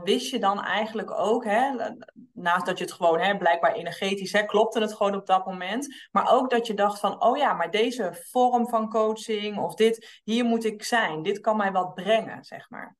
wist 0.05 0.31
je 0.31 0.39
dan 0.39 0.63
eigenlijk 0.63 1.21
ook, 1.21 1.45
hè, 1.45 1.71
naast 2.33 2.67
dat 2.67 2.79
je 2.79 2.85
het 2.85 2.93
gewoon, 2.93 3.21
hè, 3.21 3.37
blijkbaar 3.37 3.73
energetisch, 3.73 4.33
hè, 4.33 4.43
klopte 4.43 4.81
het 4.81 4.95
gewoon 4.95 5.15
op 5.15 5.27
dat 5.27 5.47
moment, 5.47 6.09
maar 6.11 6.33
ook 6.33 6.51
dat 6.51 6.67
je 6.67 6.75
dacht 6.75 7.01
van, 7.01 7.23
oh 7.23 7.37
ja, 7.37 7.53
maar 7.53 7.71
deze 7.71 8.25
vorm 8.31 8.69
van 8.69 8.91
coaching 8.91 9.59
of 9.59 9.75
dit, 9.75 10.21
hier 10.25 10.45
moet 10.45 10.65
ik 10.65 10.83
zijn, 10.83 11.23
dit 11.23 11.41
kan 11.41 11.57
mij 11.57 11.73
brengen, 11.94 12.44
zeg 12.44 12.70
maar. 12.70 12.96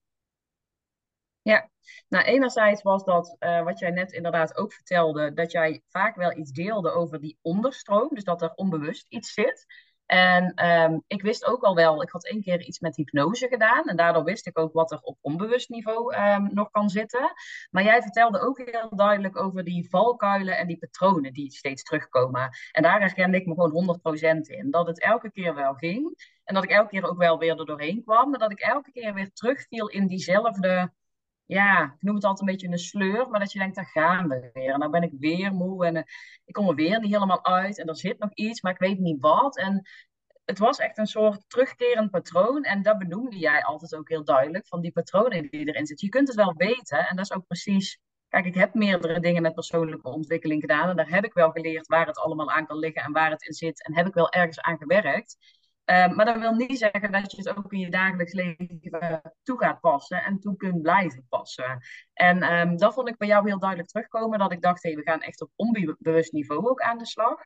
Ja, 1.42 1.70
nou 2.09 2.25
enerzijds 2.25 2.83
was 2.83 3.05
dat 3.05 3.37
uh, 3.38 3.62
wat 3.62 3.79
jij 3.79 3.90
net 3.90 4.12
inderdaad 4.12 4.57
ook 4.57 4.72
vertelde, 4.72 5.33
dat 5.33 5.53
jij 5.53 5.83
vaak 5.88 6.16
wel 6.16 6.37
iets 6.37 6.51
deelde 6.51 6.90
over 6.90 7.20
die 7.20 7.38
onderstroom, 7.42 8.09
dus 8.12 8.25
dat 8.25 8.42
er 8.42 8.53
onbewust 8.55 9.07
iets 9.09 9.33
zit. 9.33 9.66
En 10.07 10.66
um, 10.66 11.03
ik 11.07 11.22
wist 11.22 11.46
ook 11.46 11.62
al 11.62 11.75
wel, 11.75 12.03
ik 12.03 12.11
had 12.11 12.27
één 12.27 12.42
keer 12.42 12.61
iets 12.61 12.81
met 12.81 12.96
hypnose 12.96 13.49
gedaan. 13.49 13.85
En 13.85 13.96
daardoor 13.96 14.25
wist 14.25 14.46
ik 14.46 14.59
ook 14.59 14.72
wat 14.72 14.90
er 14.90 15.01
op 15.01 15.18
onbewust 15.20 15.68
niveau 15.68 16.16
um, 16.16 16.49
nog 16.53 16.70
kan 16.70 16.90
zitten. 16.90 17.33
Maar 17.70 17.85
jij 17.85 18.03
vertelde 18.03 18.40
ook 18.40 18.59
heel 18.70 18.96
duidelijk 18.96 19.37
over 19.37 19.64
die 19.64 19.88
valkuilen 19.90 20.59
en 20.59 20.66
die 20.66 20.79
patronen 20.79 21.33
die 21.33 21.53
steeds 21.53 21.83
terugkomen. 21.83 22.51
En 22.72 22.83
daar 22.83 23.01
herkende 23.01 23.37
ik 23.37 23.46
me 23.46 23.55
gewoon 23.55 23.99
100% 24.37 24.40
in. 24.40 24.70
Dat 24.70 24.87
het 24.87 25.01
elke 25.01 25.31
keer 25.31 25.55
wel 25.55 25.75
ging. 25.75 26.35
En 26.47 26.55
dat 26.55 26.65
ik 26.65 26.71
elke 26.71 26.89
keer 26.89 27.09
ook 27.09 27.19
wel 27.19 27.39
weer 27.39 27.59
er 27.59 27.67
doorheen 27.67 28.03
kwam. 28.03 28.31
Maar 28.31 28.39
dat 28.39 28.51
ik 28.51 28.61
elke 28.61 28.93
keer 28.93 29.15
weer 29.15 29.33
terugviel 29.33 29.89
in 29.89 30.07
diezelfde 30.07 30.93
ja, 31.47 31.85
ik 31.85 32.03
noem 32.03 32.15
het 32.15 32.25
altijd 32.25 32.49
een 32.49 32.55
beetje 32.55 32.69
een 32.73 32.79
sleur, 32.79 33.29
maar 33.31 33.41
dat 33.41 33.53
je 33.53 33.59
denkt, 33.59 33.77
daar 33.77 33.87
gaan 33.87 34.29
we 34.29 34.51
weer. 34.53 34.73
En 34.73 34.81
dan 34.81 34.91
ben 34.91 35.03
ik 35.03 35.13
weer 35.19 35.53
moe 35.53 35.87
en 35.87 35.97
uh, 35.97 36.03
ik 36.45 36.55
kom 36.55 36.69
er 36.69 36.75
weer 36.75 37.01
niet 37.01 37.13
helemaal 37.13 37.45
uit 37.45 37.79
en 37.79 37.87
er 37.89 37.97
zit 37.97 38.19
nog 38.19 38.31
iets, 38.35 38.61
maar 38.63 38.73
ik 38.73 38.79
weet 38.79 38.99
niet 38.99 39.21
wat. 39.21 39.57
En 39.59 39.83
het 40.45 40.59
was 40.59 40.79
echt 40.79 40.99
een 40.99 41.07
soort 41.07 41.45
terugkerend 41.49 42.11
patroon 42.11 42.63
en 42.63 42.83
dat 42.83 42.99
benoemde 42.99 43.39
jij 43.39 43.65
altijd 43.65 43.95
ook 43.95 44.09
heel 44.09 44.25
duidelijk, 44.25 44.67
van 44.67 44.81
die 44.81 44.93
patronen 44.93 45.51
die 45.51 45.69
erin 45.69 45.87
zitten. 45.87 46.07
Je 46.07 46.13
kunt 46.13 46.29
het 46.29 46.37
wel 46.37 46.55
weten 46.57 46.99
en 46.99 47.17
dat 47.17 47.25
is 47.25 47.33
ook 47.33 47.47
precies... 47.47 47.99
Kijk, 48.29 48.45
ik 48.45 48.55
heb 48.55 48.75
meerdere 48.75 49.21
dingen 49.21 49.43
met 49.43 49.55
persoonlijke 49.55 50.09
ontwikkeling 50.09 50.61
gedaan 50.61 50.89
en 50.89 50.97
daar 50.97 51.09
heb 51.09 51.25
ik 51.25 51.33
wel 51.33 51.51
geleerd 51.51 51.87
waar 51.87 52.07
het 52.07 52.19
allemaal 52.19 52.51
aan 52.51 52.67
kan 52.67 52.79
liggen 52.79 53.03
en 53.03 53.13
waar 53.13 53.31
het 53.31 53.43
in 53.43 53.53
zit 53.53 53.85
en 53.85 53.95
heb 53.95 54.07
ik 54.07 54.15
wel 54.15 54.31
ergens 54.31 54.61
aan 54.61 54.79
gewerkt. 54.79 55.37
Uh, 55.87 56.09
maar 56.09 56.25
dat 56.25 56.38
wil 56.38 56.55
niet 56.55 56.79
zeggen 56.79 57.12
dat 57.12 57.33
je 57.33 57.37
het 57.37 57.57
ook 57.57 57.72
in 57.72 57.79
je 57.79 57.90
dagelijks 57.90 58.33
leven 58.33 58.81
toe 59.42 59.59
gaat 59.59 59.81
passen 59.81 60.25
en 60.25 60.40
toe 60.40 60.57
kunt 60.57 60.83
blijven 60.83 61.27
passen. 61.29 61.79
En 62.12 62.53
um, 62.53 62.77
dat 62.77 62.94
vond 62.94 63.09
ik 63.09 63.16
bij 63.16 63.29
jou 63.29 63.49
heel 63.49 63.59
duidelijk 63.59 63.88
terugkomen, 63.88 64.38
dat 64.38 64.53
ik 64.53 64.62
dacht, 64.62 64.83
we 64.83 65.03
gaan 65.03 65.20
echt 65.20 65.40
op 65.40 65.51
onbewust 65.57 66.33
niveau 66.33 66.68
ook 66.68 66.81
aan 66.81 66.99
de 66.99 67.07
slag. 67.07 67.38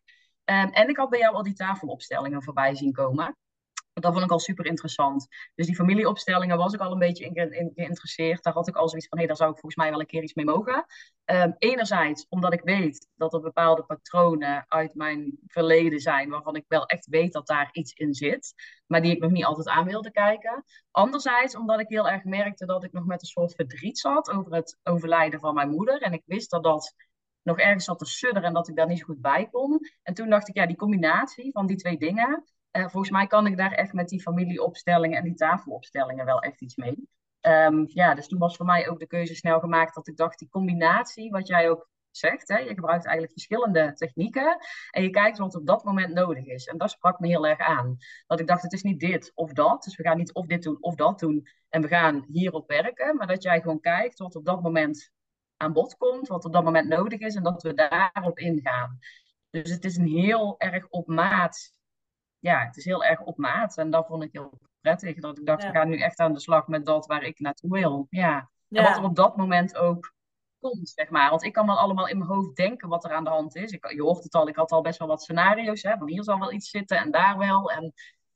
Um, 0.45 0.71
en 0.71 0.89
ik 0.89 0.97
had 0.97 1.11
bij 1.11 1.19
jou 1.19 1.35
al 1.35 1.43
die 1.43 1.55
tafelopstellingen 1.55 2.43
voorbij 2.43 2.75
zien 2.75 2.93
komen. 2.93 3.37
Dat 3.93 4.13
vond 4.13 4.25
ik 4.25 4.31
al 4.31 4.39
super 4.39 4.67
interessant. 4.67 5.27
Dus 5.55 5.67
die 5.67 5.75
familieopstellingen 5.75 6.57
was 6.57 6.73
ik 6.73 6.81
al 6.81 6.93
een 6.93 6.99
beetje 6.99 7.25
in, 7.25 7.53
in, 7.53 7.71
geïnteresseerd. 7.75 8.43
Daar 8.43 8.53
had 8.53 8.69
ik 8.69 8.77
al 8.77 8.89
zoiets 8.89 9.09
van, 9.09 9.19
hé, 9.19 9.27
daar 9.27 9.37
zou 9.37 9.51
ik 9.51 9.59
volgens 9.59 9.83
mij 9.83 9.91
wel 9.91 10.01
een 10.01 10.07
keer 10.07 10.23
iets 10.23 10.35
mee 10.35 10.45
mogen. 10.45 10.85
Um, 11.25 11.55
enerzijds 11.59 12.27
omdat 12.29 12.53
ik 12.53 12.61
weet 12.63 13.09
dat 13.15 13.35
er 13.35 13.41
bepaalde 13.41 13.85
patronen 13.85 14.65
uit 14.69 14.95
mijn 14.95 15.39
verleden 15.47 16.01
zijn, 16.01 16.29
waarvan 16.29 16.57
ik 16.57 16.65
wel 16.69 16.87
echt 16.87 17.07
weet 17.07 17.33
dat 17.33 17.47
daar 17.47 17.69
iets 17.73 17.93
in 17.93 18.15
zit, 18.15 18.55
maar 18.87 19.03
die 19.03 19.13
ik 19.13 19.21
nog 19.21 19.31
niet 19.31 19.45
altijd 19.45 19.69
aan 19.69 19.87
wilde 19.87 20.11
kijken. 20.11 20.65
Anderzijds 20.91 21.57
omdat 21.57 21.81
ik 21.81 21.89
heel 21.89 22.09
erg 22.09 22.25
merkte 22.25 22.67
dat 22.67 22.85
ik 22.85 22.93
nog 22.93 23.05
met 23.05 23.21
een 23.21 23.29
soort 23.29 23.55
verdriet 23.55 23.99
zat 23.99 24.31
over 24.31 24.55
het 24.55 24.79
overlijden 24.83 25.41
van 25.41 25.55
mijn 25.55 25.71
moeder. 25.71 26.03
En 26.03 26.13
ik 26.13 26.23
wist 26.27 26.51
dat 26.51 26.63
dat 26.63 26.95
nog 27.43 27.59
ergens 27.59 27.85
zat 27.85 27.99
te 27.99 28.07
sudderen 28.07 28.49
en 28.49 28.55
dat 28.55 28.69
ik 28.69 28.77
daar 28.77 28.87
niet 28.87 28.99
zo 28.99 29.05
goed 29.05 29.21
bij 29.21 29.49
kon. 29.51 29.81
En 30.03 30.15
toen 30.15 30.31
dacht 30.31 30.49
ik, 30.49 30.55
ja, 30.55 30.67
die 30.67 30.77
combinatie 30.77 31.53
van 31.53 31.67
die 31.67 31.77
twee 31.77 31.99
dingen, 31.99 32.45
uh, 32.73 32.89
volgens 32.89 33.11
mij 33.11 33.27
kan 33.27 33.47
ik 33.47 33.57
daar 33.57 33.73
echt 33.73 33.93
met 33.93 34.09
die 34.09 34.23
familieopstellingen 34.23 35.19
en 35.19 35.25
die 35.25 35.35
tafelopstellingen 35.35 36.25
wel 36.25 36.41
echt 36.41 36.61
iets 36.61 36.77
mee. 36.77 37.09
Um, 37.41 37.85
ja, 37.87 38.15
dus 38.15 38.29
toen 38.29 38.39
was 38.39 38.57
voor 38.57 38.67
mij 38.67 38.89
ook 38.89 38.99
de 38.99 39.07
keuze 39.07 39.35
snel 39.35 39.61
gemaakt 39.61 39.95
dat 39.95 40.09
ik 40.09 40.17
dacht, 40.17 40.39
die 40.39 40.49
combinatie, 40.49 41.31
wat 41.31 41.47
jij 41.47 41.71
ook 41.71 41.89
zegt, 42.11 42.49
hè, 42.49 42.59
je 42.59 42.75
gebruikt 42.75 43.05
eigenlijk 43.05 43.33
verschillende 43.33 43.93
technieken 43.93 44.59
en 44.91 45.03
je 45.03 45.11
kijkt 45.11 45.39
wat 45.39 45.55
op 45.55 45.67
dat 45.67 45.85
moment 45.85 46.15
nodig 46.15 46.45
is. 46.45 46.67
En 46.67 46.79
dat 46.79 46.91
sprak 46.91 47.19
me 47.19 47.27
heel 47.27 47.47
erg 47.47 47.59
aan. 47.59 47.97
Dat 48.27 48.41
ik 48.41 48.47
dacht, 48.47 48.63
het 48.63 48.73
is 48.73 48.83
niet 48.83 49.01
dit 49.01 49.33
of 49.35 49.53
dat, 49.53 49.83
dus 49.83 49.97
we 49.97 50.03
gaan 50.03 50.17
niet 50.17 50.35
of 50.35 50.47
dit 50.47 50.63
doen 50.63 50.77
of 50.81 50.95
dat 50.95 51.19
doen 51.19 51.49
en 51.69 51.83
we 51.83 51.89
gaan 51.89 52.25
hierop 52.29 52.69
werken, 52.69 53.17
maar 53.17 53.27
dat 53.27 53.43
jij 53.43 53.61
gewoon 53.61 53.81
kijkt 53.81 54.19
wat 54.19 54.37
op 54.37 54.45
dat 54.45 54.63
moment 54.63 55.11
aan 55.57 55.73
bod 55.73 55.97
komt, 55.97 56.29
wat 56.29 56.45
op 56.45 56.53
dat 56.53 56.65
moment 56.65 56.89
nodig 56.89 57.21
is 57.21 57.35
en 57.35 57.43
dat 57.43 57.63
we 57.63 57.75
daarop 57.75 58.39
ingaan. 58.39 58.99
Dus 59.51 59.71
het 59.71 59.85
is 59.85 59.97
een 59.97 60.09
heel 60.09 60.55
erg 60.59 60.89
op 60.89 61.07
maat. 61.07 61.80
Ja, 62.41 62.67
het 62.67 62.77
is 62.77 62.85
heel 62.85 63.05
erg 63.05 63.21
op 63.21 63.37
maat. 63.37 63.77
En 63.77 63.91
dat 63.91 64.07
vond 64.07 64.23
ik 64.23 64.33
heel 64.33 64.59
prettig. 64.81 65.21
Dat 65.21 65.39
ik 65.39 65.47
dacht, 65.47 65.63
ja. 65.63 65.71
we 65.71 65.79
gaan 65.79 65.89
nu 65.89 65.99
echt 65.99 66.19
aan 66.19 66.33
de 66.33 66.41
slag 66.41 66.67
met 66.67 66.87
dat 66.87 67.07
waar 67.07 67.23
ik 67.23 67.39
naartoe 67.39 67.71
wil. 67.71 68.07
Ja. 68.11 68.51
En 68.69 68.83
wat 68.83 68.97
er 68.97 69.05
op 69.05 69.17
dat 69.17 69.37
moment 69.37 69.77
ook 69.77 70.15
komt, 70.61 70.89
zeg 70.89 71.11
maar. 71.11 71.31
Want 71.31 71.43
ik 71.43 71.53
kan 71.53 71.67
wel 71.67 71.79
allemaal 71.79 72.09
in 72.09 72.19
mijn 72.19 72.31
hoofd 72.31 72.57
denken 72.57 72.89
wat 72.89 73.05
er 73.05 73.13
aan 73.13 73.25
de 73.25 73.31
hand 73.31 73.57
is. 73.57 73.73
Ik, 73.73 73.91
je 73.91 74.03
hoort 74.03 74.23
het 74.23 74.35
al, 74.35 74.49
ik 74.49 74.57
had 74.57 74.73
al 74.73 74.81
best 74.81 74.99
wel 74.99 75.09
wat 75.09 75.23
scenario's. 75.23 75.83
Hè, 75.83 75.97
van 75.97 76.09
hier 76.09 76.25
zal 76.25 76.39
wel 76.39 76.53
iets 76.53 76.71
zitten 76.71 76.99
en 76.99 77.11
daar 77.11 77.39
wel. 77.39 77.71
En, 77.71 77.93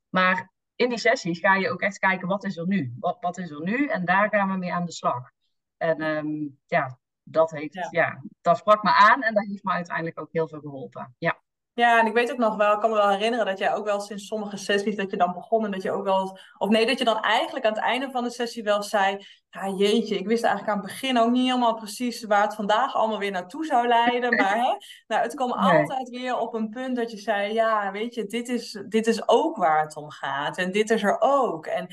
maar 0.09 0.53
in 0.77 0.89
die 0.89 0.99
sessies 0.99 1.39
ga 1.39 1.55
je 1.55 1.71
ook 1.71 1.81
echt 1.81 1.99
kijken, 1.99 2.29
wat 2.29 2.45
is 2.45 2.57
er 2.57 2.67
nu? 2.67 2.95
Wat, 2.99 3.17
wat 3.21 3.39
is 3.39 3.51
er 3.51 3.63
nu? 3.63 3.87
En 3.87 4.05
daar 4.05 4.29
gaan 4.29 4.51
we 4.51 4.57
mee 4.57 4.73
aan 4.73 4.85
de 4.85 4.93
slag. 4.93 5.31
En 5.77 6.03
um, 6.03 6.59
ja, 6.67 6.99
dat, 7.23 7.51
heeft, 7.51 7.75
ja. 7.75 7.89
ja. 7.91 8.23
dat 8.41 8.59
sprak 8.59 8.83
me 8.83 8.93
aan 8.93 9.23
en 9.23 9.35
dat 9.35 9.47
heeft 9.47 9.65
me 9.65 9.73
uiteindelijk 9.73 10.21
ook 10.21 10.33
heel 10.33 10.49
veel 10.49 10.61
geholpen. 10.61 11.15
Ja. 11.19 11.43
Ja, 11.75 12.01
en 12.01 12.07
ik 12.07 12.13
weet 12.13 12.33
ook 12.33 12.39
nog 12.39 12.57
wel, 12.57 12.73
ik 12.73 12.81
kan 12.81 12.91
me 12.91 12.97
wel 12.97 13.11
herinneren 13.11 13.47
dat 13.47 13.59
jij 13.59 13.75
ook 13.75 13.85
wel 13.85 14.01
sinds 14.01 14.27
sommige 14.27 14.57
sessies 14.57 14.97
dat 14.97 15.11
je 15.11 15.17
dan 15.17 15.33
begon 15.33 15.65
en 15.65 15.71
dat 15.71 15.83
je 15.83 15.93
ook 15.93 16.05
wel, 16.05 16.39
of 16.59 16.69
nee, 16.69 16.87
dat 16.87 16.99
je 16.99 17.05
dan 17.05 17.21
eigenlijk 17.21 17.65
aan 17.65 17.73
het 17.73 17.83
einde 17.83 18.11
van 18.11 18.25
de 18.25 18.31
sessie 18.31 18.63
wel 18.63 18.83
zei, 18.83 19.27
ja 19.51 19.69
jeetje, 19.69 20.19
ik 20.19 20.27
wist 20.27 20.45
eigenlijk 20.45 20.75
aan 20.75 20.83
het 20.83 20.93
begin 20.93 21.19
ook 21.19 21.31
niet 21.31 21.47
helemaal 21.47 21.75
precies 21.75 22.25
waar 22.25 22.43
het 22.43 22.55
vandaag 22.55 22.95
allemaal 22.95 23.19
weer 23.19 23.31
naartoe 23.31 23.65
zou 23.65 23.89
leiden, 23.89 24.35
maar 24.41 24.55
hè, 24.55 24.77
nou, 25.07 25.23
het 25.23 25.35
kwam 25.35 25.49
nee. 25.49 25.81
altijd 25.81 26.09
weer 26.09 26.39
op 26.39 26.55
een 26.55 26.69
punt 26.69 26.97
dat 26.97 27.11
je 27.11 27.19
zei, 27.19 27.53
ja, 27.53 27.91
weet 27.93 28.15
je, 28.15 28.25
dit 28.25 28.49
is, 28.49 28.83
dit 28.89 29.07
is 29.07 29.29
ook 29.29 29.57
waar 29.57 29.83
het 29.83 29.97
om 29.97 30.11
gaat 30.11 30.59
en 30.59 30.73
dit 30.73 30.91
is 30.91 31.03
er 31.03 31.17
ook. 31.21 31.67
En, 31.67 31.87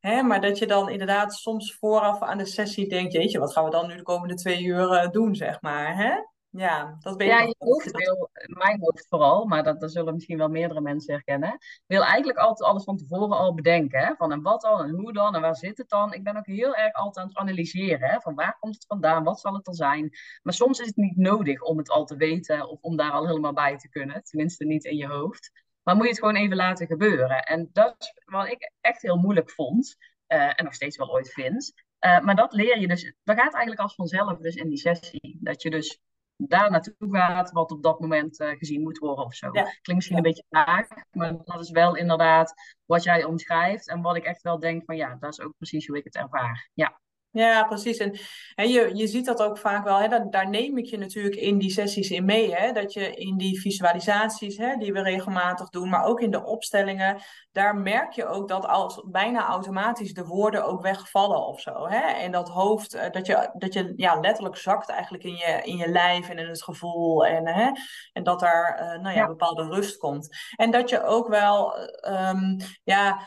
hè, 0.00 0.22
maar 0.22 0.40
dat 0.40 0.58
je 0.58 0.66
dan 0.66 0.88
inderdaad 0.88 1.34
soms 1.34 1.74
vooraf 1.74 2.22
aan 2.22 2.38
de 2.38 2.46
sessie 2.46 2.88
denkt, 2.88 3.12
jeetje, 3.12 3.38
wat 3.38 3.52
gaan 3.52 3.64
we 3.64 3.70
dan 3.70 3.86
nu 3.86 3.96
de 3.96 4.02
komende 4.02 4.34
twee 4.34 4.62
uur 4.62 4.92
uh, 4.92 5.10
doen, 5.10 5.34
zeg 5.34 5.60
maar, 5.60 5.96
hè? 5.96 6.36
Ja, 6.58 6.96
dat 7.00 7.16
ben 7.16 7.26
ja, 7.26 7.40
je 7.40 7.54
hoofd 7.58 7.90
wil, 7.90 8.30
mijn 8.46 8.80
hoofd 8.80 9.06
vooral, 9.08 9.44
maar 9.44 9.62
dat, 9.62 9.80
dat 9.80 9.92
zullen 9.92 10.14
misschien 10.14 10.38
wel 10.38 10.48
meerdere 10.48 10.80
mensen 10.80 11.14
herkennen, 11.14 11.58
wil 11.86 12.04
eigenlijk 12.04 12.38
altijd 12.38 12.68
alles 12.68 12.84
van 12.84 12.96
tevoren 12.96 13.36
al 13.36 13.54
bedenken. 13.54 14.00
Hè? 14.00 14.14
Van 14.14 14.32
en 14.32 14.42
wat 14.42 14.60
dan, 14.60 14.80
en 14.82 14.90
hoe 14.90 15.12
dan, 15.12 15.34
en 15.34 15.40
waar 15.40 15.56
zit 15.56 15.78
het 15.78 15.88
dan? 15.88 16.12
Ik 16.12 16.22
ben 16.22 16.36
ook 16.36 16.46
heel 16.46 16.74
erg 16.74 16.92
altijd 16.92 17.16
aan 17.16 17.28
het 17.28 17.38
analyseren. 17.38 18.08
Hè? 18.08 18.20
Van 18.20 18.34
waar 18.34 18.56
komt 18.60 18.74
het 18.74 18.86
vandaan, 18.86 19.24
wat 19.24 19.40
zal 19.40 19.54
het 19.54 19.64
dan 19.64 19.74
zijn? 19.74 20.10
Maar 20.42 20.54
soms 20.54 20.80
is 20.80 20.86
het 20.86 20.96
niet 20.96 21.16
nodig 21.16 21.62
om 21.62 21.78
het 21.78 21.90
al 21.90 22.04
te 22.04 22.16
weten 22.16 22.68
of 22.68 22.80
om 22.80 22.96
daar 22.96 23.12
al 23.12 23.26
helemaal 23.26 23.52
bij 23.52 23.76
te 23.76 23.88
kunnen. 23.88 24.22
Tenminste 24.22 24.64
niet 24.64 24.84
in 24.84 24.96
je 24.96 25.06
hoofd. 25.06 25.50
Maar 25.82 25.94
moet 25.94 26.04
je 26.04 26.10
het 26.10 26.20
gewoon 26.20 26.36
even 26.36 26.56
laten 26.56 26.86
gebeuren. 26.86 27.42
En 27.42 27.70
dat 27.72 27.94
is 27.98 28.12
wat 28.24 28.48
ik 28.48 28.72
echt 28.80 29.02
heel 29.02 29.16
moeilijk 29.16 29.50
vond. 29.50 29.96
Uh, 30.28 30.58
en 30.58 30.64
nog 30.64 30.74
steeds 30.74 30.96
wel 30.96 31.10
ooit 31.10 31.32
vind. 31.32 31.72
Uh, 32.06 32.20
maar 32.20 32.36
dat 32.36 32.52
leer 32.52 32.78
je 32.78 32.88
dus, 32.88 33.14
dat 33.24 33.36
gaat 33.36 33.52
eigenlijk 33.52 33.80
als 33.80 33.94
vanzelf 33.94 34.38
dus 34.38 34.54
in 34.54 34.68
die 34.68 34.78
sessie. 34.78 35.38
Dat 35.40 35.62
je 35.62 35.70
dus 35.70 36.00
daar 36.38 36.70
naartoe 36.70 36.94
gaat 36.98 37.50
wat 37.50 37.70
op 37.70 37.82
dat 37.82 38.00
moment 38.00 38.40
uh, 38.40 38.48
gezien 38.48 38.82
moet 38.82 38.98
worden 38.98 39.24
of 39.24 39.34
zo. 39.34 39.46
Ja. 39.46 39.62
Klinkt 39.62 39.94
misschien 39.94 40.16
een 40.16 40.22
beetje 40.22 40.44
vaag, 40.48 40.88
maar 41.10 41.36
dat 41.44 41.60
is 41.60 41.70
wel 41.70 41.96
inderdaad 41.96 42.54
wat 42.84 43.02
jij 43.02 43.24
omschrijft 43.24 43.88
en 43.88 44.02
wat 44.02 44.16
ik 44.16 44.24
echt 44.24 44.42
wel 44.42 44.58
denk 44.58 44.84
van 44.84 44.96
ja, 44.96 45.16
dat 45.20 45.32
is 45.32 45.40
ook 45.40 45.54
precies 45.56 45.86
hoe 45.86 45.96
ik 45.96 46.04
het 46.04 46.16
ervaar. 46.16 46.70
Ja. 46.74 47.00
Ja, 47.30 47.64
precies. 47.64 47.96
En, 47.96 48.18
en 48.54 48.68
je, 48.68 48.90
je 48.94 49.06
ziet 49.06 49.24
dat 49.24 49.42
ook 49.42 49.58
vaak 49.58 49.84
wel. 49.84 49.98
Hè, 49.98 50.08
dat, 50.08 50.32
daar 50.32 50.48
neem 50.48 50.78
ik 50.78 50.86
je 50.86 50.98
natuurlijk 50.98 51.34
in 51.34 51.58
die 51.58 51.70
sessies 51.70 52.10
in 52.10 52.24
mee. 52.24 52.54
Hè, 52.54 52.72
dat 52.72 52.92
je 52.92 53.14
in 53.14 53.36
die 53.36 53.60
visualisaties 53.60 54.56
hè, 54.56 54.76
die 54.76 54.92
we 54.92 55.02
regelmatig 55.02 55.68
doen, 55.68 55.88
maar 55.88 56.04
ook 56.04 56.20
in 56.20 56.30
de 56.30 56.44
opstellingen, 56.44 57.20
daar 57.52 57.76
merk 57.76 58.12
je 58.12 58.26
ook 58.26 58.48
dat 58.48 58.66
als 58.66 59.04
bijna 59.10 59.46
automatisch 59.46 60.12
de 60.12 60.24
woorden 60.24 60.64
ook 60.64 60.82
wegvallen 60.82 61.46
of 61.46 61.60
zo. 61.60 61.88
Hè? 61.88 62.00
En 62.00 62.32
dat 62.32 62.48
hoofd, 62.48 62.94
eh, 62.94 63.10
dat 63.10 63.26
je, 63.26 63.50
dat 63.52 63.72
je 63.72 63.92
ja, 63.96 64.20
letterlijk 64.20 64.56
zakt 64.56 64.88
eigenlijk 64.88 65.24
in 65.24 65.36
je, 65.36 65.60
in 65.62 65.76
je 65.76 65.88
lijf 65.88 66.28
en 66.28 66.38
in 66.38 66.48
het 66.48 66.62
gevoel. 66.62 67.26
En, 67.26 67.46
hè, 67.46 67.70
en 68.12 68.22
dat 68.22 68.40
daar 68.40 68.80
uh, 68.80 69.02
nou 69.02 69.14
ja, 69.14 69.20
ja, 69.20 69.26
bepaalde 69.26 69.64
rust 69.64 69.96
komt. 69.96 70.28
En 70.56 70.70
dat 70.70 70.88
je 70.88 71.02
ook 71.02 71.28
wel, 71.28 71.74
um, 72.08 72.56
ja 72.84 73.20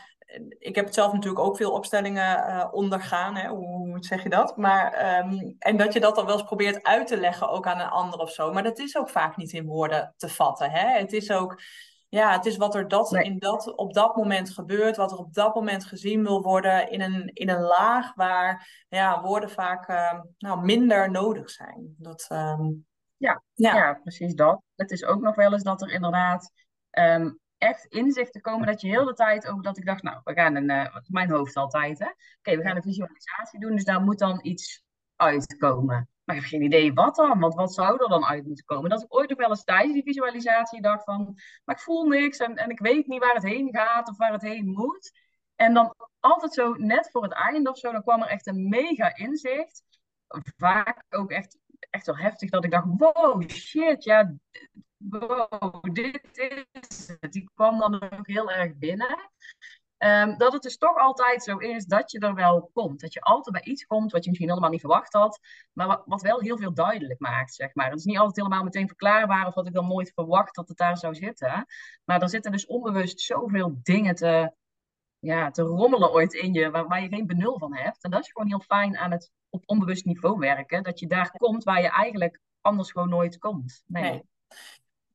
ik 0.58 0.74
heb 0.74 0.84
het 0.84 0.94
zelf 0.94 1.12
natuurlijk 1.12 1.44
ook 1.44 1.56
veel 1.56 1.72
opstellingen 1.72 2.48
uh, 2.48 2.68
ondergaan. 2.70 3.36
Hè? 3.36 3.48
Hoe, 3.48 3.66
hoe, 3.66 4.04
zeg 4.04 4.22
je 4.22 4.28
dat? 4.28 4.56
Maar, 4.56 5.18
um, 5.18 5.56
en 5.58 5.76
dat 5.76 5.92
je 5.92 6.00
dat 6.00 6.14
dan 6.14 6.26
wel 6.26 6.34
eens 6.34 6.46
probeert 6.46 6.82
uit 6.82 7.06
te 7.06 7.16
leggen 7.16 7.50
ook 7.50 7.66
aan 7.66 7.80
een 7.80 7.88
ander 7.88 8.18
of 8.18 8.30
zo. 8.30 8.52
Maar 8.52 8.62
dat 8.62 8.78
is 8.78 8.96
ook 8.96 9.08
vaak 9.08 9.36
niet 9.36 9.52
in 9.52 9.66
woorden 9.66 10.14
te 10.16 10.28
vatten. 10.28 10.70
Hè? 10.70 10.98
Het 10.98 11.12
is 11.12 11.30
ook, 11.30 11.60
ja, 12.08 12.32
het 12.32 12.46
is 12.46 12.56
wat 12.56 12.74
er 12.74 12.88
dat, 12.88 13.10
nee. 13.10 13.24
in 13.24 13.38
dat, 13.38 13.76
op 13.76 13.94
dat 13.94 14.16
moment 14.16 14.50
gebeurt. 14.50 14.96
Wat 14.96 15.12
er 15.12 15.18
op 15.18 15.34
dat 15.34 15.54
moment 15.54 15.84
gezien 15.84 16.22
wil 16.22 16.42
worden 16.42 16.90
in 16.90 17.00
een, 17.00 17.30
in 17.32 17.48
een 17.48 17.62
laag 17.62 18.14
waar 18.14 18.84
ja, 18.88 19.22
woorden 19.22 19.50
vaak 19.50 19.88
uh, 19.88 20.20
nou, 20.38 20.64
minder 20.64 21.10
nodig 21.10 21.50
zijn. 21.50 21.94
Dat, 21.98 22.26
um, 22.32 22.86
ja, 23.16 23.42
ja. 23.54 23.74
ja, 23.74 23.94
precies 24.02 24.34
dat. 24.34 24.62
Het 24.76 24.90
is 24.90 25.04
ook 25.04 25.20
nog 25.20 25.34
wel 25.34 25.52
eens 25.52 25.62
dat 25.62 25.82
er 25.82 25.90
inderdaad... 25.90 26.52
Um, 26.98 27.40
echt 27.62 27.84
inzicht 27.84 28.32
te 28.32 28.40
komen 28.40 28.66
dat 28.66 28.80
je 28.80 28.88
heel 28.88 29.04
de 29.04 29.12
tijd 29.12 29.46
over 29.48 29.62
dat 29.62 29.78
ik 29.78 29.86
dacht, 29.86 30.02
nou, 30.02 30.20
we 30.24 30.32
gaan 30.32 30.54
een, 30.54 30.70
uh, 30.70 30.96
mijn 31.06 31.30
hoofd 31.30 31.56
altijd, 31.56 31.98
hè. 31.98 32.06
Oké, 32.38 32.56
we 32.56 32.62
gaan 32.62 32.76
een 32.76 32.82
visualisatie 32.82 33.60
doen, 33.60 33.74
dus 33.74 33.84
daar 33.84 34.00
moet 34.00 34.18
dan 34.18 34.38
iets 34.42 34.82
uitkomen. 35.16 36.08
Maar 36.24 36.36
ik 36.36 36.42
heb 36.42 36.50
geen 36.50 36.62
idee 36.62 36.92
wat 36.92 37.14
dan, 37.14 37.38
want 37.38 37.54
wat 37.54 37.74
zou 37.74 38.02
er 38.02 38.08
dan 38.08 38.24
uit 38.24 38.46
moeten 38.46 38.64
komen? 38.64 38.90
Dat 38.90 39.02
ik 39.02 39.14
ooit 39.14 39.28
nog 39.28 39.38
wel 39.38 39.48
eens 39.48 39.64
tijdens 39.64 39.92
die 39.92 40.02
visualisatie 40.02 40.82
dacht 40.82 41.04
van, 41.04 41.38
maar 41.64 41.74
ik 41.74 41.82
voel 41.82 42.04
niks 42.04 42.38
en, 42.38 42.56
en 42.56 42.70
ik 42.70 42.78
weet 42.78 43.06
niet 43.06 43.20
waar 43.20 43.34
het 43.34 43.42
heen 43.42 43.68
gaat 43.72 44.08
of 44.08 44.16
waar 44.16 44.32
het 44.32 44.42
heen 44.42 44.66
moet. 44.66 45.12
En 45.56 45.74
dan 45.74 45.94
altijd 46.20 46.54
zo 46.54 46.72
net 46.72 47.10
voor 47.10 47.22
het 47.22 47.32
einde 47.32 47.70
of 47.70 47.78
zo, 47.78 47.92
dan 47.92 48.02
kwam 48.02 48.22
er 48.22 48.28
echt 48.28 48.46
een 48.46 48.68
mega 48.68 49.16
inzicht. 49.16 49.82
Vaak 50.56 51.04
ook 51.10 51.30
echt, 51.30 51.58
echt 51.90 52.06
wel 52.06 52.16
heftig 52.16 52.50
dat 52.50 52.64
ik 52.64 52.70
dacht, 52.70 52.86
wow, 52.96 53.48
shit, 53.50 54.04
ja, 54.04 54.34
wow, 55.10 55.82
dit 55.92 56.28
is 56.32 57.16
het. 57.20 57.32
Die 57.32 57.50
kwam 57.54 57.78
dan 57.78 58.02
ook 58.02 58.26
heel 58.26 58.50
erg 58.50 58.76
binnen. 58.76 59.30
Um, 60.04 60.38
dat 60.38 60.52
het 60.52 60.62
dus 60.62 60.76
toch 60.76 60.96
altijd 60.96 61.42
zo 61.42 61.56
is 61.56 61.84
dat 61.84 62.10
je 62.10 62.18
er 62.18 62.34
wel 62.34 62.70
komt. 62.72 63.00
Dat 63.00 63.12
je 63.12 63.20
altijd 63.20 63.54
bij 63.62 63.72
iets 63.72 63.86
komt 63.86 64.12
wat 64.12 64.22
je 64.22 64.28
misschien 64.28 64.48
helemaal 64.48 64.70
niet 64.70 64.80
verwacht 64.80 65.12
had, 65.12 65.40
maar 65.72 66.02
wat, 66.04 66.22
wel 66.22 66.40
heel 66.40 66.56
veel 66.56 66.74
duidelijk 66.74 67.20
maakt, 67.20 67.54
zeg 67.54 67.74
maar. 67.74 67.90
Het 67.90 67.98
is 67.98 68.04
niet 68.04 68.18
altijd 68.18 68.36
helemaal 68.36 68.64
meteen 68.64 68.86
verklaarbaar 68.86 69.46
of 69.46 69.54
wat 69.54 69.66
ik 69.66 69.72
dan 69.72 69.86
nooit 69.86 70.12
verwacht 70.14 70.54
dat 70.54 70.68
het 70.68 70.76
daar 70.76 70.96
zou 70.96 71.14
zitten. 71.14 71.66
Maar 72.04 72.22
er 72.22 72.28
zitten 72.28 72.52
dus 72.52 72.66
onbewust 72.66 73.20
zoveel 73.20 73.78
dingen 73.82 74.14
te, 74.14 74.52
ja, 75.18 75.50
te 75.50 75.62
rommelen 75.62 76.12
ooit 76.12 76.32
in 76.32 76.52
je, 76.52 76.70
waar, 76.70 76.88
waar 76.88 77.02
je 77.02 77.08
geen 77.08 77.26
benul 77.26 77.58
van 77.58 77.74
hebt. 77.76 78.04
En 78.04 78.10
dat 78.10 78.20
is 78.20 78.32
gewoon 78.32 78.48
heel 78.48 78.60
fijn 78.60 78.96
aan 78.96 79.10
het 79.10 79.30
op 79.48 79.62
onbewust 79.66 80.04
niveau 80.04 80.38
werken, 80.38 80.82
dat 80.82 80.98
je 80.98 81.06
daar 81.06 81.30
komt 81.30 81.64
waar 81.64 81.82
je 81.82 81.90
eigenlijk 81.90 82.40
anders 82.60 82.90
gewoon 82.90 83.08
nooit 83.08 83.38
komt. 83.38 83.82
nee. 83.86 84.22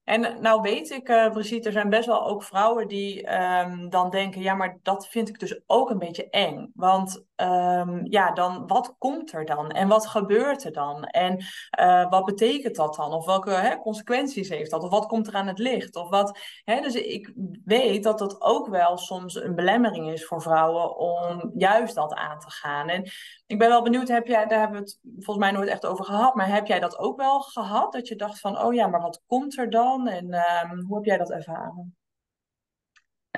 En 0.08 0.41
nou 0.41 0.62
weet 0.62 0.89
ik, 0.89 1.10
uh, 1.10 1.32
Brigitte, 1.32 1.67
er 1.67 1.74
zijn 1.74 1.89
best 1.89 2.06
wel 2.06 2.28
ook 2.28 2.43
vrouwen 2.43 2.88
die 2.88 3.34
um, 3.34 3.89
dan 3.89 4.10
denken, 4.10 4.41
ja, 4.41 4.54
maar 4.54 4.78
dat 4.82 5.08
vind 5.08 5.30
ik 5.30 5.39
dus 5.39 5.62
ook 5.65 5.89
een 5.89 5.98
beetje 5.98 6.30
eng. 6.30 6.72
Want 6.74 7.26
um, 7.41 8.06
ja, 8.10 8.32
dan 8.32 8.67
wat 8.67 8.95
komt 8.97 9.34
er 9.34 9.45
dan? 9.45 9.71
En 9.71 9.88
wat 9.88 10.08
gebeurt 10.08 10.63
er 10.63 10.71
dan? 10.71 11.04
En 11.04 11.43
uh, 11.80 12.10
wat 12.10 12.26
betekent 12.26 12.76
dat 12.76 12.95
dan? 12.95 13.13
Of 13.13 13.26
welke 13.26 13.52
hè, 13.52 13.78
consequenties 13.78 14.50
heeft 14.50 14.71
dat? 14.71 14.84
Of 14.84 14.89
wat 14.89 15.06
komt 15.06 15.28
er 15.28 15.36
aan 15.36 15.47
het 15.47 15.60
licht? 15.60 15.95
Of 15.95 16.10
wat, 16.10 16.39
hè, 16.63 16.82
dus 16.82 16.95
ik 16.95 17.34
weet 17.65 18.04
dat 18.04 18.19
dat 18.19 18.41
ook 18.41 18.67
wel 18.67 18.97
soms 18.97 19.36
een 19.36 19.56
belemmering 19.56 20.10
is 20.12 20.26
voor 20.26 20.41
vrouwen 20.41 20.97
om 20.97 21.52
juist 21.54 21.95
dat 21.95 22.13
aan 22.13 22.39
te 22.39 22.52
gaan. 22.52 22.89
En 22.89 23.04
ik 23.45 23.60
ben 23.60 23.69
wel 23.69 23.84
benieuwd, 23.84 24.08
heb 24.08 24.28
jij, 24.28 24.45
daar 24.45 24.60
hebben 24.60 24.78
we 24.78 24.84
het 24.84 25.00
volgens 25.04 25.45
mij 25.45 25.52
nooit 25.52 25.69
echt 25.69 25.86
over 25.86 26.06
gehad, 26.06 26.36
maar 26.36 26.47
heb 26.47 26.67
jij 26.67 26.80
dat 26.80 26.97
ook 26.97 27.17
wel 27.17 27.39
gehad? 27.39 27.91
Dat 27.91 28.08
je 28.08 28.15
dacht 28.15 28.39
van, 28.39 28.62
oh 28.62 28.73
ja, 28.73 28.88
maar 28.88 29.02
wat 29.02 29.23
komt 29.28 29.58
er 29.58 29.69
dan? 29.69 30.08
En 30.08 30.34
um, 30.34 30.86
hoe 30.86 30.95
heb 30.95 31.06
jij 31.06 31.17
dat 31.17 31.32
ervaren? 31.32 31.96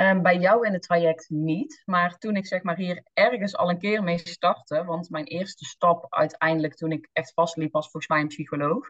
Um, 0.01 0.21
bij 0.21 0.37
jou 0.37 0.65
in 0.65 0.73
het 0.73 0.81
traject 0.81 1.29
niet. 1.29 1.81
Maar 1.85 2.17
toen 2.17 2.35
ik 2.35 2.47
zeg 2.47 2.63
maar 2.63 2.75
hier 2.75 3.03
ergens 3.13 3.55
al 3.55 3.69
een 3.69 3.79
keer 3.79 4.03
mee 4.03 4.17
startte, 4.17 4.83
want 4.83 5.09
mijn 5.09 5.25
eerste 5.25 5.65
stap 5.65 6.05
uiteindelijk 6.09 6.75
toen 6.75 6.91
ik 6.91 7.09
echt 7.13 7.33
vastliep 7.33 7.71
was 7.71 7.83
volgens 7.83 8.07
mij 8.07 8.21
een 8.21 8.27
psycholoog. 8.27 8.89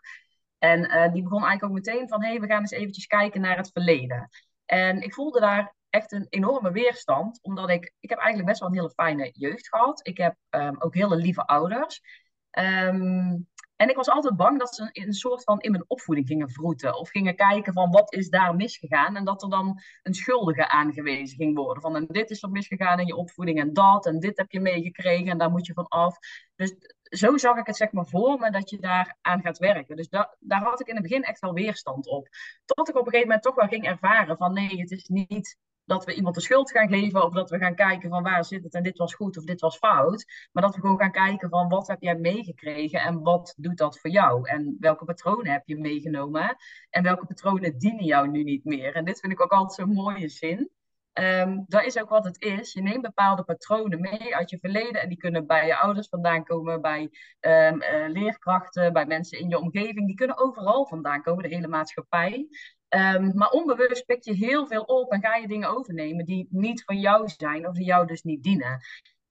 En 0.58 0.80
uh, 0.80 1.14
die 1.14 1.24
begon 1.24 1.44
eigenlijk 1.44 1.64
ook 1.64 1.86
meteen 1.86 2.08
van, 2.08 2.24
hé, 2.24 2.30
hey, 2.30 2.40
we 2.40 2.48
gaan 2.48 2.60
eens 2.60 2.72
eventjes 2.72 3.06
kijken 3.06 3.42
naar 3.42 3.58
het 3.58 3.72
verleden. 3.72 4.30
En 4.66 5.02
ik 5.02 5.14
voelde 5.14 5.40
daar 5.40 5.76
echt 5.90 6.12
een 6.12 6.26
enorme 6.30 6.72
weerstand, 6.72 7.40
omdat 7.42 7.70
ik, 7.70 7.94
ik 8.00 8.10
heb 8.10 8.20
eigenlijk 8.20 8.50
best 8.50 8.60
wel 8.60 8.70
een 8.70 8.76
hele 8.76 8.90
fijne 8.90 9.30
jeugd 9.34 9.68
gehad. 9.68 10.08
Ik 10.08 10.18
heb 10.18 10.36
um, 10.50 10.82
ook 10.82 10.94
hele 10.94 11.16
lieve 11.16 11.46
ouders. 11.46 12.02
Ehm, 12.52 13.38
en 13.80 13.90
ik 13.90 13.96
was 13.96 14.10
altijd 14.10 14.36
bang 14.36 14.60
dat 14.60 14.76
ze 14.76 14.90
een, 14.92 15.14
soort 15.14 15.44
van 15.44 15.60
in 15.60 15.72
mijn 15.72 15.84
opvoeding 15.88 16.28
gingen 16.28 16.50
vroeten. 16.50 16.98
Of 16.98 17.10
gingen 17.10 17.36
kijken 17.36 17.74
van 17.74 17.92
wat 17.92 18.14
is 18.14 18.30
daar 18.30 18.56
misgegaan. 18.56 19.16
En 19.16 19.26
dat 19.26 19.44
er 19.44 19.50
dan 19.50 19.82
een 20.04 20.14
schuldige 20.14 20.68
aangewezen 20.68 21.38
ging 21.38 21.56
worden. 21.56 21.82
Van 21.82 21.96
en 21.96 22.06
dit 22.08 22.30
is 22.30 22.44
er 22.44 22.50
misgegaan 22.50 23.00
in 23.00 23.06
je 23.06 23.16
opvoeding 23.16 23.60
en 23.60 23.74
dat. 23.74 24.06
En 24.06 24.20
dit 24.20 24.38
heb 24.38 24.52
je 24.52 24.60
meegekregen 24.60 25.28
en 25.28 25.38
daar 25.38 25.52
moet 25.52 25.66
je 25.66 25.74
van 25.74 25.88
af. 25.88 26.18
Dus 26.56 26.76
zo 27.04 27.38
zag 27.38 27.58
ik 27.58 27.66
het 27.66 27.78
zeg 27.78 27.92
maar 27.92 28.08
voor 28.08 28.40
me 28.40 28.52
dat 28.52 28.70
je 28.70 28.80
daar 28.80 29.18
aan 29.22 29.42
gaat 29.42 29.58
werken. 29.58 29.96
Dus 29.96 30.10
da 30.10 30.36
daar 30.40 30.62
had 30.62 30.80
ik 30.80 30.88
in 30.88 30.94
het 30.96 31.04
begin 31.04 31.24
echt 31.24 31.40
wel 31.40 31.54
weerstand 31.54 32.08
op. 32.08 32.28
Tot 32.66 32.90
ik 32.90 32.96
op 32.96 33.06
een 33.06 33.12
gegeven 33.12 33.28
moment 33.28 33.44
toch 33.44 33.56
wel 33.56 33.68
ging 33.68 33.86
ervaren 33.86 34.38
van 34.38 34.54
nee, 34.54 34.80
het 34.80 34.92
is 34.92 35.08
niet 35.08 35.58
dat 35.90 36.06
we 36.06 36.14
iemand 36.14 36.36
de 36.36 36.42
schuld 36.42 36.72
gaan 36.72 36.88
geven 36.88 37.24
of 37.24 37.34
dat 37.34 37.50
we 37.50 37.58
gaan 37.58 37.76
kijken 37.76 38.10
van 38.10 38.24
waar 38.24 38.46
zit 38.46 38.64
het 38.64 38.74
en 38.74 38.84
dit 38.84 38.98
was 38.98 39.14
goed 39.14 39.38
of 39.38 39.44
dit 39.44 39.62
was 39.62 39.78
fout. 39.78 40.26
Maar 40.52 40.64
dat 40.64 40.76
we 40.76 40.82
gewoon 40.82 41.00
gaan 41.00 41.12
kijken 41.12 41.50
van 41.50 41.70
wat 41.70 41.88
heb 41.88 42.02
jij 42.02 42.16
meegekregen 42.16 43.02
en 43.02 43.22
wat 43.22 43.54
doet 43.58 43.78
dat 43.78 44.00
voor 44.00 44.10
jou? 44.10 44.50
En 44.50 44.78
welke 44.80 45.06
patronen 45.06 45.52
heb 45.52 45.64
je 45.66 45.78
meegenomen 45.78 46.58
en 46.90 47.04
welke 47.04 47.26
patronen 47.26 47.78
dienen 47.78 48.06
jou 48.06 48.28
nu 48.28 48.44
niet 48.44 48.66
meer? 48.66 48.96
En 48.96 49.06
dit 49.06 49.20
vind 49.20 49.32
ik 49.34 49.42
ook 49.42 49.52
altijd 49.52 49.74
zo'n 49.74 50.04
mooie 50.04 50.30
zin. 50.30 50.70
Um, 51.14 51.66
dat 51.68 51.86
is 51.86 52.00
ook 52.00 52.10
wat 52.10 52.26
het 52.26 52.42
is. 52.42 52.74
Je 52.74 52.82
neemt 52.82 53.02
bepaalde 53.02 53.44
patronen 53.44 54.00
mee 54.00 54.36
uit 54.36 54.50
je 54.50 54.58
verleden 54.58 55.02
en 55.02 55.10
die 55.10 55.18
kunnen 55.18 55.48
bij 55.48 55.66
je 55.66 55.78
ouders 55.78 56.08
vandaan 56.08 56.44
komen, 56.44 56.82
bij 56.82 57.02
um, 57.40 57.82
uh, 57.82 58.08
leerkrachten, 58.08 58.94
bij 58.94 59.06
mensen 59.06 59.40
in 59.40 59.50
je 59.50 59.60
omgeving. 59.60 60.08
Die 60.08 60.16
kunnen 60.16 60.38
overal 60.38 60.86
vandaan 60.86 61.22
komen, 61.22 61.44
de 61.44 61.56
hele 61.56 61.68
maatschappij. 61.68 62.48
Um, 62.90 63.32
maar 63.36 63.50
onbewust 63.50 64.06
pik 64.06 64.24
je 64.24 64.34
heel 64.34 64.68
veel 64.68 64.82
op 64.82 65.12
en 65.12 65.22
ga 65.22 65.36
je 65.36 65.48
dingen 65.48 65.70
overnemen 65.70 66.26
die 66.26 66.48
niet 66.50 66.84
van 66.84 67.00
jou 67.00 67.28
zijn 67.28 67.68
of 67.68 67.74
die 67.74 67.86
jou 67.86 68.08
dus 68.08 68.22
niet 68.22 68.44
dienen. 68.44 68.80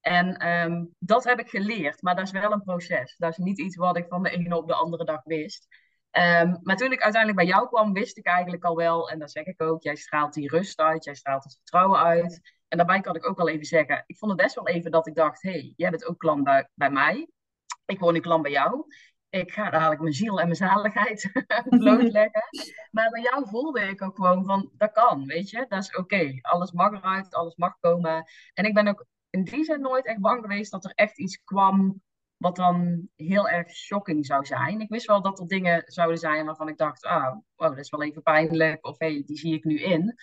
En 0.00 0.48
um, 0.48 0.94
dat 0.98 1.24
heb 1.24 1.38
ik 1.38 1.48
geleerd, 1.48 2.02
maar 2.02 2.16
dat 2.16 2.24
is 2.24 2.30
wel 2.30 2.52
een 2.52 2.62
proces. 2.62 3.16
Dat 3.16 3.30
is 3.30 3.36
niet 3.36 3.58
iets 3.58 3.76
wat 3.76 3.96
ik 3.96 4.06
van 4.08 4.22
de 4.22 4.30
ene 4.30 4.56
op 4.56 4.66
de 4.66 4.74
andere 4.74 5.04
dag 5.04 5.20
wist. 5.24 5.66
Um, 6.10 6.58
maar 6.62 6.76
toen 6.76 6.92
ik 6.92 7.02
uiteindelijk 7.02 7.44
bij 7.44 7.46
jou 7.54 7.68
kwam, 7.68 7.92
wist 7.92 8.18
ik 8.18 8.26
eigenlijk 8.26 8.64
al 8.64 8.76
wel, 8.76 9.10
en 9.10 9.18
dat 9.18 9.30
zeg 9.30 9.44
ik 9.44 9.62
ook, 9.62 9.82
jij 9.82 9.96
straalt 9.96 10.34
die 10.34 10.48
rust 10.48 10.78
uit, 10.78 11.04
jij 11.04 11.14
straalt 11.14 11.44
het 11.44 11.54
vertrouwen 11.54 11.98
uit. 11.98 12.40
En 12.68 12.76
daarbij 12.76 13.00
kan 13.00 13.16
ik 13.16 13.28
ook 13.28 13.36
wel 13.36 13.48
even 13.48 13.64
zeggen, 13.64 14.04
ik 14.06 14.16
vond 14.16 14.32
het 14.32 14.40
best 14.40 14.54
wel 14.54 14.68
even 14.68 14.90
dat 14.90 15.06
ik 15.06 15.14
dacht, 15.14 15.42
hé, 15.42 15.50
hey, 15.50 15.72
jij 15.76 15.90
bent 15.90 16.06
ook 16.06 16.18
klant 16.18 16.44
bij, 16.44 16.68
bij 16.74 16.90
mij. 16.90 17.28
Ik 17.86 17.98
woon 17.98 18.12
nu 18.12 18.20
klant 18.20 18.42
bij 18.42 18.52
jou 18.52 18.86
ik 19.30 19.52
ga 19.52 19.70
dadelijk 19.70 20.00
mijn 20.00 20.12
ziel 20.12 20.40
en 20.40 20.44
mijn 20.44 20.56
zaligheid 20.56 21.30
blootleggen. 21.78 22.42
maar 22.90 23.10
bij 23.10 23.22
jou 23.22 23.48
voelde 23.48 23.80
ik 23.80 24.02
ook 24.02 24.16
gewoon 24.16 24.44
van, 24.44 24.70
dat 24.76 24.92
kan, 24.92 25.26
weet 25.26 25.50
je. 25.50 25.66
Dat 25.68 25.82
is 25.82 25.96
oké. 25.96 26.38
Alles 26.40 26.72
mag 26.72 26.92
eruit, 26.92 27.34
alles 27.34 27.56
mag 27.56 27.78
komen. 27.80 28.24
En 28.54 28.64
ik 28.64 28.74
ben 28.74 28.88
ook 28.88 29.06
in 29.30 29.44
die 29.44 29.64
zin 29.64 29.80
nooit 29.80 30.06
echt 30.06 30.20
bang 30.20 30.40
geweest 30.40 30.70
dat 30.70 30.84
er 30.84 30.92
echt 30.94 31.18
iets 31.18 31.42
kwam 31.44 32.02
wat 32.36 32.56
dan 32.56 33.08
heel 33.16 33.48
erg 33.48 33.70
shocking 33.70 34.26
zou 34.26 34.46
zijn. 34.46 34.80
Ik 34.80 34.88
wist 34.88 35.06
wel 35.06 35.22
dat 35.22 35.38
er 35.38 35.46
dingen 35.46 35.82
zouden 35.86 36.18
zijn 36.18 36.44
waarvan 36.46 36.68
ik 36.68 36.76
dacht, 36.76 37.04
ah, 37.04 37.36
wow, 37.56 37.68
dat 37.68 37.78
is 37.78 37.90
wel 37.90 38.02
even 38.02 38.22
pijnlijk. 38.22 38.86
Of 38.86 38.98
hé, 38.98 39.12
hey, 39.12 39.22
die 39.26 39.36
zie 39.36 39.54
ik 39.54 39.64
nu 39.64 39.80
in. 39.80 40.16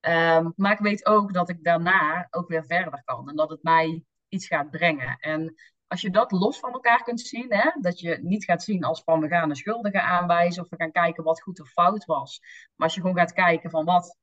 Ehm, 0.00 0.50
maar 0.56 0.72
ik 0.72 0.78
weet 0.78 1.06
ook 1.06 1.32
dat 1.32 1.48
ik 1.48 1.64
daarna 1.64 2.26
ook 2.30 2.48
weer 2.48 2.64
verder 2.64 3.02
kan. 3.04 3.28
En 3.28 3.36
dat 3.36 3.50
het 3.50 3.62
mij 3.62 4.04
iets 4.28 4.46
gaat 4.46 4.70
brengen. 4.70 5.16
En 5.18 5.54
als 5.92 6.00
je 6.00 6.10
dat 6.10 6.30
los 6.30 6.58
van 6.58 6.72
elkaar 6.72 7.02
kunt 7.02 7.20
zien, 7.20 7.46
hè, 7.48 7.70
dat 7.80 8.00
je 8.00 8.18
niet 8.22 8.44
gaat 8.44 8.62
zien 8.62 8.84
als 8.84 9.02
van 9.02 9.20
we 9.20 9.28
gaan 9.28 9.50
een 9.50 9.56
schuldige 9.56 10.00
aanwijzen 10.00 10.62
of 10.62 10.68
we 10.68 10.76
gaan 10.76 10.92
kijken 10.92 11.24
wat 11.24 11.42
goed 11.42 11.60
of 11.60 11.68
fout 11.68 12.04
was. 12.04 12.40
Maar 12.40 12.86
als 12.86 12.94
je 12.94 13.00
gewoon 13.00 13.16
gaat 13.16 13.32
kijken 13.32 13.70
van 13.70 13.84
wat, 13.84 14.18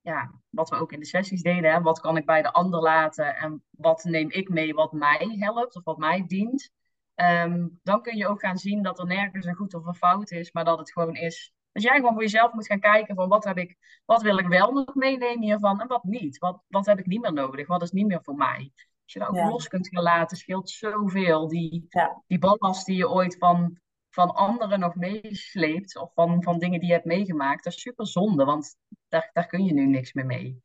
ja, 0.00 0.32
wat 0.50 0.70
we 0.70 0.76
ook 0.76 0.92
in 0.92 1.00
de 1.00 1.06
sessies 1.06 1.42
deden, 1.42 1.72
hè, 1.72 1.80
wat 1.80 2.00
kan 2.00 2.16
ik 2.16 2.26
bij 2.26 2.42
de 2.42 2.52
ander 2.52 2.80
laten 2.80 3.36
en 3.36 3.64
wat 3.70 4.04
neem 4.04 4.30
ik 4.30 4.48
mee 4.48 4.74
wat 4.74 4.92
mij 4.92 5.36
helpt 5.38 5.76
of 5.76 5.84
wat 5.84 5.98
mij 5.98 6.24
dient. 6.26 6.70
Ehm, 7.14 7.66
dan 7.82 8.02
kun 8.02 8.16
je 8.16 8.28
ook 8.28 8.40
gaan 8.40 8.58
zien 8.58 8.82
dat 8.82 8.98
er 8.98 9.06
nergens 9.06 9.46
een 9.46 9.54
goed 9.54 9.74
of 9.74 9.86
een 9.86 9.94
fout 9.94 10.30
is, 10.30 10.52
maar 10.52 10.64
dat 10.64 10.78
het 10.78 10.92
gewoon 10.92 11.14
is. 11.14 11.52
Dat 11.72 11.82
jij 11.82 11.96
gewoon 11.96 12.12
voor 12.12 12.22
jezelf 12.22 12.52
moet 12.52 12.66
gaan 12.66 12.80
kijken 12.80 13.14
van 13.14 13.28
wat 13.28 13.44
heb 13.44 13.58
ik, 13.58 13.76
wat 14.04 14.22
wil 14.22 14.38
ik 14.38 14.46
wel 14.46 14.72
nog 14.72 14.94
meenemen 14.94 15.42
hiervan 15.42 15.80
en 15.80 15.88
wat 15.88 16.04
niet. 16.04 16.38
Wat, 16.38 16.62
wat 16.68 16.86
heb 16.86 16.98
ik 16.98 17.06
niet 17.06 17.20
meer 17.20 17.32
nodig? 17.32 17.66
Wat 17.66 17.82
is 17.82 17.90
niet 17.90 18.06
meer 18.06 18.22
voor 18.22 18.36
mij? 18.36 18.72
Als 19.08 19.16
je 19.16 19.32
dat 19.32 19.44
ook 19.44 19.50
los 19.50 19.68
kunt 19.68 19.88
gaan 19.88 20.02
laten, 20.02 20.36
scheelt 20.36 20.70
zoveel. 20.70 21.48
Die, 21.48 21.86
ja. 21.88 22.22
die 22.26 22.38
ballast 22.38 22.86
die 22.86 22.96
je 22.96 23.10
ooit 23.10 23.36
van, 23.38 23.78
van 24.10 24.34
anderen 24.34 24.80
nog 24.80 24.94
meesleept, 24.94 25.98
of 25.98 26.12
van, 26.14 26.42
van 26.42 26.58
dingen 26.58 26.78
die 26.78 26.88
je 26.88 26.94
hebt 26.94 27.06
meegemaakt, 27.06 27.64
dat 27.64 27.72
is 27.72 27.80
super 27.80 28.06
zonde, 28.06 28.44
want 28.44 28.76
daar, 29.08 29.30
daar 29.32 29.46
kun 29.46 29.64
je 29.64 29.72
nu 29.72 29.86
niks 29.86 30.12
meer 30.12 30.26
mee. 30.26 30.62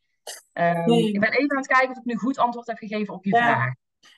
Um, 0.54 0.92
Ik 0.92 1.20
ben 1.20 1.32
even 1.32 1.52
aan 1.52 1.58
het 1.58 1.68
kijken 1.68 1.90
of 1.90 1.98
ik 1.98 2.06
nu 2.06 2.16
goed 2.16 2.38
antwoord 2.38 2.68
heb 2.68 2.78
gegeven 2.78 3.14
op 3.14 3.26
je 3.26 3.38
vraag. 3.38 3.74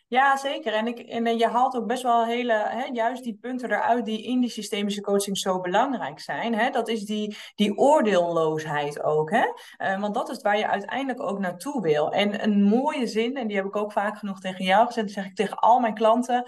Ja, 0.07 0.37
zeker. 0.37 0.73
En, 0.73 0.87
ik, 0.87 0.99
en 0.99 1.37
je 1.37 1.47
haalt 1.47 1.75
ook 1.75 1.87
best 1.87 2.03
wel 2.03 2.25
hele, 2.25 2.53
hè, 2.53 2.83
juist 2.91 3.23
die 3.23 3.37
punten 3.41 3.71
eruit 3.71 4.05
die 4.05 4.23
in 4.23 4.39
die 4.39 4.49
systemische 4.49 5.01
coaching 5.01 5.37
zo 5.37 5.59
belangrijk 5.59 6.19
zijn. 6.19 6.55
Hè? 6.55 6.69
Dat 6.69 6.87
is 6.87 7.05
die, 7.05 7.37
die 7.55 7.77
oordeelloosheid 7.77 9.03
ook. 9.03 9.31
Hè? 9.31 9.45
Uh, 9.77 9.99
want 9.99 10.13
dat 10.13 10.29
is 10.29 10.41
waar 10.41 10.57
je 10.57 10.67
uiteindelijk 10.67 11.21
ook 11.21 11.39
naartoe 11.39 11.81
wil. 11.81 12.11
En 12.11 12.43
een 12.43 12.63
mooie 12.63 13.07
zin, 13.07 13.35
en 13.37 13.47
die 13.47 13.55
heb 13.55 13.65
ik 13.65 13.75
ook 13.75 13.91
vaak 13.91 14.17
genoeg 14.17 14.39
tegen 14.39 14.65
jou 14.65 14.85
gezegd, 14.85 15.11
zeg 15.11 15.25
ik 15.25 15.35
tegen 15.35 15.57
al 15.57 15.79
mijn 15.79 15.93
klanten. 15.93 16.43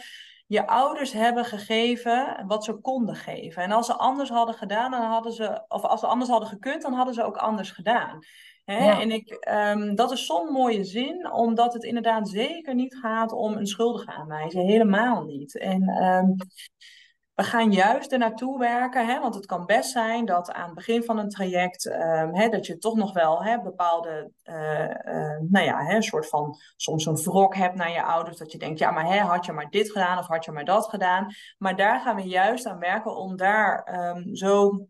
Je 0.48 0.68
ouders 0.68 1.12
hebben 1.12 1.46
gegeven 1.46 2.44
wat 2.48 2.64
ze 2.64 2.74
konden 2.74 3.16
geven. 3.16 3.64
En 3.64 3.72
als 3.72 3.86
ze 3.86 3.94
anders 3.94 4.30
hadden 4.30 4.56
gedaan, 4.56 4.92
dan 4.92 5.02
hadden 5.02 5.32
ze, 5.32 5.64
of 5.68 5.84
als 5.84 6.00
ze 6.00 6.08
anders 6.08 6.30
hadden 6.30 6.50
gekund, 6.50 6.82
dan 6.82 6.94
hadden 6.94 7.14
ze 7.14 7.24
ook 7.24 7.38
anders 7.38 7.72
gedaan. 7.72 8.20
Hè? 8.72 9.02
En 9.02 9.12
ik, 9.12 9.48
um, 9.50 9.96
dat 9.96 10.12
is 10.12 10.26
zo'n 10.26 10.52
mooie 10.52 10.84
zin, 10.84 11.32
omdat 11.32 11.74
het 11.74 11.84
inderdaad 11.84 12.30
zeker 12.30 12.76
niet 12.76 12.96
gaat 12.96 13.32
om 13.32 13.54
een 13.54 13.68
schuldige 13.68 14.12
aanwijzen. 14.12 14.62
Helemaal 14.62 15.24
niet. 15.24 15.58
En 15.58 16.04
um, 16.04 16.36
we 17.34 17.44
gaan 17.44 17.72
juist 17.72 18.12
er 18.12 18.20
naartoe 18.20 18.60
werken, 18.60 19.08
hè? 19.08 19.20
want 19.20 19.36
het 19.36 19.46
kan 19.46 19.66
best 19.66 19.92
zijn 19.92 20.26
dat 20.26 20.52
aan 20.52 20.66
het 20.66 20.76
begin 20.76 21.04
van 21.04 21.18
een 21.18 21.30
traject, 21.30 21.86
um, 21.86 22.36
hè, 22.36 22.50
dat 22.50 22.66
je 22.66 22.78
toch 22.78 22.96
nog 22.96 23.14
wel 23.14 23.44
hè, 23.44 23.62
bepaalde, 23.62 24.32
uh, 24.44 24.82
uh, 24.82 25.40
nou 25.50 25.66
ja, 25.66 25.84
hè, 25.84 25.96
een 25.96 26.04
soort 26.04 26.30
van, 26.30 26.58
soms 26.76 27.06
een 27.06 27.16
wrok 27.16 27.56
hebt 27.56 27.76
naar 27.76 27.92
je 27.92 28.04
ouders, 28.04 28.38
dat 28.38 28.52
je 28.52 28.58
denkt, 28.58 28.80
ja, 28.80 28.92
maar 28.92 29.06
hè, 29.06 29.20
had 29.20 29.46
je 29.46 29.52
maar 29.52 29.70
dit 29.70 29.92
gedaan 29.92 30.18
of 30.18 30.28
had 30.28 30.46
je 30.46 30.52
maar 30.52 30.66
dat 30.66 30.86
gedaan. 30.86 31.34
Maar 31.58 31.76
daar 31.76 32.00
gaan 32.00 32.16
we 32.16 32.22
juist 32.22 32.66
aan 32.66 32.80
werken 32.80 33.16
om 33.16 33.36
daar 33.36 34.00
um, 34.16 34.36
zo 34.36 34.88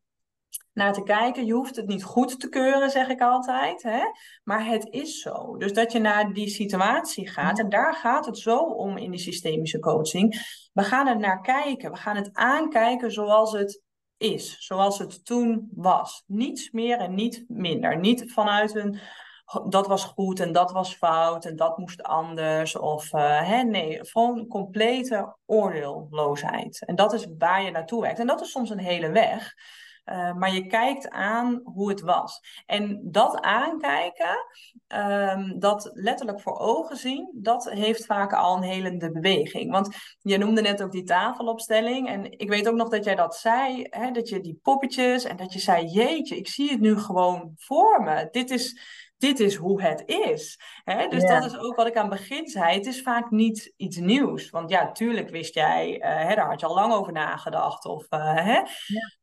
naar 0.74 0.94
te 0.94 1.04
kijken. 1.04 1.46
Je 1.46 1.54
hoeft 1.54 1.76
het 1.76 1.88
niet 1.88 2.04
goed 2.04 2.40
te 2.40 2.50
keuren, 2.50 2.90
zeg 2.90 3.08
ik 3.08 3.22
altijd. 3.22 3.84
Hè? 3.84 4.00
Maar 4.44 4.66
het 4.66 4.88
is 4.90 5.22
zo. 5.22 5.58
Dus 5.58 5.74
dat 5.74 5.92
je 5.92 6.00
naar 6.00 6.34
die 6.34 6.50
situatie 6.50 7.30
gaat. 7.30 7.60
En 7.60 7.70
daar 7.70 7.94
gaat 7.94 8.26
het 8.26 8.38
zo 8.38 8.58
om 8.58 8.98
in 8.98 9.12
die 9.12 9.20
systemische 9.20 9.80
coaching. 9.80 10.36
We 10.74 10.84
gaan 10.84 11.08
er 11.08 11.20
naar 11.20 11.42
kijken. 11.42 11.92
We 11.92 11.98
gaan 11.98 12.16
het 12.16 12.30
aankijken 12.34 13.12
zoals 13.12 13.52
het 13.52 13.82
is. 14.18 14.56
Zoals 14.60 15.00
het 15.00 15.26
toen 15.26 15.70
was. 15.76 16.24
Niets 16.26 16.72
meer 16.72 16.98
en 16.98 17.16
niet 17.16 17.46
minder. 17.48 18.00
Niet 18.00 18.32
vanuit 18.32 18.76
een 18.76 19.00
dat 19.70 19.88
was 19.88 20.04
goed 20.04 20.40
en 20.40 20.52
dat 20.52 20.72
was 20.72 20.94
fout 20.94 21.46
en 21.46 21.56
dat 21.56 21.78
moest 21.78 22.04
anders. 22.04 22.78
Of 22.78 23.14
uh, 23.14 23.48
hè, 23.48 23.64
nee, 23.64 24.06
gewoon 24.06 24.48
complete 24.48 25.36
oordeelloosheid. 25.46 26.86
En 26.86 26.96
dat 26.96 27.14
is 27.14 27.28
waar 27.38 27.64
je 27.64 27.72
naartoe 27.72 28.02
werkt. 28.02 28.20
En 28.20 28.28
dat 28.28 28.42
is 28.42 28.52
soms 28.52 28.70
een 28.70 28.80
hele 28.80 29.10
weg. 29.10 29.54
Uh, 30.10 30.34
maar 30.34 30.54
je 30.54 30.68
kijkt 30.68 31.10
aan 31.10 31.62
hoe 31.64 31.90
het 31.90 32.02
was. 32.02 32.42
En 32.66 33.00
dat 33.04 33.42
aankijken, 33.42 34.46
um, 34.88 35.60
dat 35.60 35.90
letterlijk 35.94 36.42
voor 36.42 36.60
ogen 36.60 36.98
zien, 36.98 37.30
dat 37.34 37.70
heeft 37.70 38.06
vaak 38.06 38.34
al 38.34 38.56
een 38.56 38.64
helende 38.64 39.12
beweging. 39.12 39.72
Want 39.72 39.96
je 40.20 40.38
noemde 40.38 40.62
net 40.62 40.84
ook 40.84 40.92
die 40.92 41.04
tafelopstelling. 41.04 42.08
En 42.08 42.40
ik 42.40 42.50
weet 42.50 42.68
ook 42.68 42.76
nog 42.76 42.90
dat 42.90 43.04
jij 43.04 43.16
dat 43.16 43.36
zei, 43.36 43.88
hè, 43.90 44.12
dat 44.12 44.30
je 44.30 44.40
die 44.40 44.60
poppetjes 44.62 45.24
en 45.24 45.38
dat 45.38 45.54
je 45.54 45.60
zei, 45.60 45.86
jeetje, 45.86 46.38
ik 46.38 46.48
zie 46.48 46.70
het 46.72 46.80
nu 46.80 46.98
gewoon 46.98 47.52
voor 47.56 48.04
me. 48.04 48.28
Dit 48.32 48.50
is 48.50 48.80
dit 49.18 49.40
is 49.40 49.56
hoe 49.56 49.82
het 49.82 50.04
is. 50.06 50.60
Hè? 50.84 51.08
Dus 51.08 51.24
dat 51.24 51.46
is 51.46 51.58
ook 51.58 51.76
wat 51.76 51.88
ik 51.88 51.96
aan 51.96 52.10
het 52.10 52.20
begin 52.20 52.48
zei. 52.48 52.76
Het 52.76 52.86
is 52.86 53.02
vaak 53.02 53.32
niet 53.32 53.74
iets 53.78 53.98
nieuws. 53.98 54.50
Want 54.50 54.70
ja, 54.70 54.92
tuurlijk 54.92 55.30
wist 55.30 55.54
jij, 55.54 55.96
uh, 55.96 56.28
hè, 56.28 56.36
daar 56.36 56.50
had 56.50 56.60
je 56.60 56.66
al 56.66 56.76
lang 56.76 56.94
over 56.94 57.14
nagedacht. 57.14 57.86
Of, 57.86 58.06
uh, 58.10 58.36
hè? 58.36 58.58
Ja. 58.58 58.66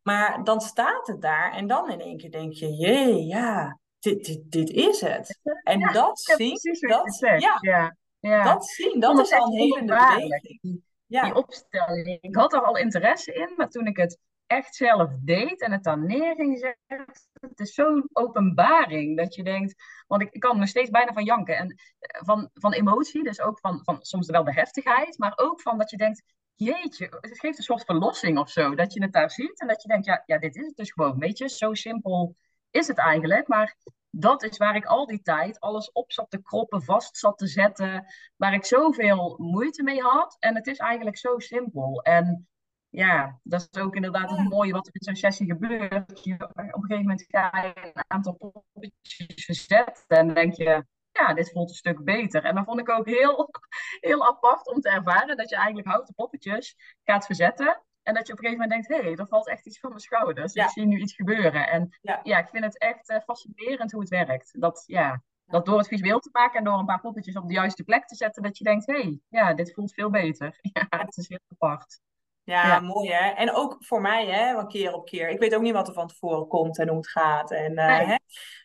Maar 0.03 0.45
dan 0.45 0.61
staat 0.61 1.07
het 1.07 1.21
daar 1.21 1.53
en 1.53 1.67
dan 1.67 1.91
in 1.91 2.01
één 2.01 2.17
keer 2.17 2.31
denk 2.31 2.53
je, 2.53 2.73
jee, 2.73 3.25
ja, 3.25 3.79
dit, 3.99 4.25
dit, 4.25 4.51
dit 4.51 4.71
is 4.71 5.01
het. 5.01 5.41
En 5.63 5.79
ja, 5.79 5.93
dat 5.93 6.19
zien, 6.19 6.59
dat, 6.81 7.19
ja, 7.19 7.95
ja, 8.21 8.45
dat 8.45 8.67
zien, 8.67 9.01
dat 9.01 9.19
is 9.19 9.33
al 9.33 9.47
een 9.47 9.53
hele 9.53 9.85
beweging. 9.85 10.83
Ja. 11.07 11.23
Die 11.23 11.35
opstelling. 11.35 12.19
Ik 12.21 12.37
had 12.37 12.53
er 12.53 12.63
al 12.63 12.77
interesse 12.77 13.33
in, 13.33 13.53
maar 13.57 13.69
toen 13.69 13.87
ik 13.87 13.97
het 13.97 14.19
echt 14.47 14.75
zelf 14.75 15.11
deed 15.21 15.61
en 15.61 15.73
het 15.73 15.85
dan 15.85 16.07
neer 16.07 16.35
ging 16.35 16.59
zetten, 16.59 17.15
het 17.41 17.61
is 17.61 17.75
zo'n 17.75 18.09
openbaring 18.13 19.17
dat 19.17 19.35
je 19.35 19.43
denkt, 19.43 19.75
want 20.07 20.23
ik, 20.23 20.41
kan 20.41 20.59
nog 20.59 20.69
steeds 20.69 20.91
bijna 20.91 21.13
van 21.13 21.25
janken 21.25 21.57
en 21.57 21.69
eh, 21.99 22.21
van, 22.25 22.51
van 22.53 22.73
emotie, 22.73 23.23
dus 23.23 23.41
ook 23.41 23.59
van, 23.61 23.81
van 23.85 23.99
soms 24.01 24.31
wel 24.31 24.45
de 24.45 24.53
heftigheid, 24.53 25.19
maar 25.19 25.33
ook 25.37 25.61
van 25.61 25.79
dat 25.79 25.91
je 25.91 25.97
denkt, 25.97 26.23
jeetje, 26.55 27.07
het 27.21 27.41
geeft 27.41 27.59
een 27.59 27.65
soort 27.65 27.85
verlossing 27.85 28.39
of 28.39 28.51
zo, 28.51 28.75
dat 28.75 28.93
je 28.93 29.03
het 29.03 29.13
daar 29.13 29.31
ziet 29.31 29.61
en 29.61 29.67
dat 29.67 29.83
je 29.83 29.89
denkt, 29.89 30.07
ja, 30.07 30.23
ja 30.27 30.39
dit 30.39 30.57
is 30.57 30.67
het 30.67 30.77
dus 30.77 30.93
gewoon, 30.93 31.19
weet 31.19 31.39
je, 31.39 31.49
zo 31.49 31.75
simpel 31.75 32.37
is 32.71 32.87
het 32.87 32.99
eigenlijk, 32.99 33.49
maar 33.49 33.77
dat 34.11 34.43
is 34.43 34.57
waar 34.57 34.77
ik 34.77 34.85
al 34.85 35.07
die 35.07 35.23
tijd 35.23 35.61
alles 35.61 35.93
op 35.93 36.13
zat 36.13 36.31
te 36.31 36.43
kroppen, 36.43 36.83
vast 36.83 37.17
zat 37.17 37.39
te 37.39 37.47
zetten, 37.47 38.07
waar 38.37 38.55
ik 38.55 38.65
zoveel 38.65 39.35
moeite 39.39 39.83
mee 39.83 40.01
had. 40.01 40.37
En 40.39 40.55
het 40.55 40.67
is 40.67 40.79
eigenlijk 40.79 41.19
zo 41.19 41.39
simpel. 41.39 42.03
En 42.03 42.49
ja, 42.95 43.41
dat 43.43 43.69
is 43.71 43.81
ook 43.81 43.95
inderdaad 43.95 44.31
het 44.31 44.49
mooie 44.49 44.73
wat 44.73 44.87
er 44.87 44.95
in 44.95 45.03
zo'n 45.03 45.17
sessie 45.17 45.47
gebeurt. 45.47 46.25
Je, 46.25 46.35
op 46.35 46.57
een 46.57 46.71
gegeven 46.73 46.99
moment 46.99 47.25
ga 47.29 47.63
je 47.63 47.91
een 47.93 48.05
aantal 48.07 48.33
poppetjes 48.33 49.45
verzetten 49.45 50.17
en 50.17 50.35
denk 50.35 50.55
je, 50.55 50.85
ja, 51.13 51.35
dit 51.35 51.51
voelt 51.53 51.69
een 51.69 51.75
stuk 51.75 52.05
beter. 52.05 52.45
En 52.45 52.55
dan 52.55 52.65
vond 52.65 52.81
ik 52.81 52.91
ook 52.91 53.07
heel, 53.07 53.51
heel 54.11 54.27
apart 54.27 54.75
om 54.75 54.81
te 54.81 54.91
ervaren 54.91 55.37
dat 55.37 55.49
je 55.49 55.57
eigenlijk 55.57 55.87
houten 55.87 56.15
poppetjes 56.15 56.77
gaat 57.05 57.27
verzetten. 57.27 57.83
En 58.03 58.15
dat 58.15 58.27
je 58.27 58.33
op 58.33 58.39
een 58.39 58.45
gegeven 58.45 58.69
moment 58.69 58.87
denkt, 58.87 59.03
hé, 59.03 59.09
hey, 59.11 59.19
er 59.19 59.29
valt 59.29 59.49
echt 59.49 59.67
iets 59.67 59.79
van 59.79 59.91
mijn 59.91 60.01
schouders. 60.01 60.55
Ik 60.55 60.69
zie 60.69 60.87
nu 60.87 60.99
iets 60.99 61.15
gebeuren. 61.15 61.69
En 61.69 61.99
ja, 62.23 62.39
ik 62.39 62.49
vind 62.49 62.65
het 62.65 62.79
echt 62.79 63.11
uh, 63.11 63.19
fascinerend 63.25 63.93
hoe 63.93 64.01
het 64.01 64.11
werkt. 64.11 64.61
Dat, 64.61 64.85
ja, 64.87 65.23
dat 65.47 65.67
door 65.67 65.79
het 65.79 65.89
visueel 65.89 66.19
te 66.19 66.29
maken 66.33 66.59
en 66.59 66.65
door 66.65 66.79
een 66.79 66.87
paar 66.87 67.01
poppetjes 67.01 67.37
op 67.37 67.47
de 67.47 67.55
juiste 67.55 67.85
plek 67.85 68.07
te 68.07 68.17
zetten, 68.17 68.43
dat 68.43 68.59
je 68.59 68.65
denkt, 68.65 68.87
hé, 68.87 69.01
hey, 69.01 69.21
ja, 69.29 69.55
dit 69.55 69.75
voelt 69.75 69.95
veel 69.95 70.11
beter. 70.11 70.59
Ja, 70.73 70.87
het 70.89 71.17
is 71.17 71.29
heel 71.29 71.41
apart. 71.49 72.01
Ja, 72.45 72.81
mooi 72.81 73.11
hè. 73.11 73.31
En 73.31 73.55
ook 73.55 73.77
voor 73.79 74.01
mij, 74.01 74.27
hè, 74.27 74.55
van 74.55 74.69
keer 74.69 74.93
op 74.93 75.07
keer. 75.07 75.29
Ik 75.29 75.39
weet 75.39 75.55
ook 75.55 75.63
niet 75.63 75.73
wat 75.73 75.89
er 75.89 75.95
van 75.95 76.07
tevoren 76.07 76.49
komt 76.49 76.79
en 76.79 76.89
hoe 76.89 76.97
het 76.97 77.09
gaat. 77.09 77.51
En, 77.51 77.73
uh, 77.73 77.99
hè? 77.99 78.17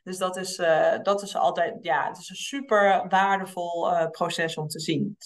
Dus 0.04 0.18
dat 0.18 0.38
is, 0.38 0.60
uh, 0.60 0.98
dat 1.02 1.22
is 1.22 1.36
altijd, 1.36 1.76
ja, 1.82 2.08
het 2.08 2.18
is 2.18 2.30
een 2.30 2.36
super 2.36 3.06
waardevol 3.08 3.92
uh, 3.92 4.10
proces 4.10 4.58
om 4.58 4.68
te 4.68 4.80
zien. 4.80 5.18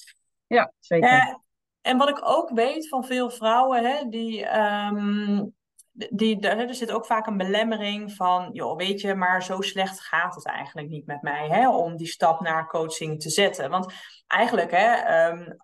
Ja, 0.48 0.72
zeker. 0.80 1.40
en 1.82 1.98
wat 1.98 2.10
ik 2.10 2.20
ook 2.24 2.50
weet 2.50 2.88
van 2.88 3.04
veel 3.04 3.30
vrouwen, 3.30 3.84
hè, 3.84 4.10
die, 4.10 4.60
um, 4.60 5.54
die, 5.92 6.40
er 6.40 6.74
zit 6.74 6.92
ook 6.92 7.06
vaak 7.06 7.28
een 7.28 7.38
belemmering 7.38 8.14
van, 8.14 8.50
joh, 8.52 8.78
weet 8.78 9.02
je, 9.02 9.16
maar 9.16 9.44
zo 9.44 9.62
slecht 9.62 10.00
gaat 10.00 10.36
het 10.36 10.46
eigenlijk 10.46 10.90
niet 10.90 11.06
met 11.06 11.22
mij, 11.22 11.48
hè, 11.48 11.70
om 11.70 11.98
die 11.98 12.08
stap 12.08 12.40
naar 12.40 12.68
coaching 12.68 13.22
te 13.22 13.30
zetten. 13.30 13.70
Want 13.70 13.94
eigenlijk, 14.28 14.72
hè, 14.72 15.28
um, 15.30 15.58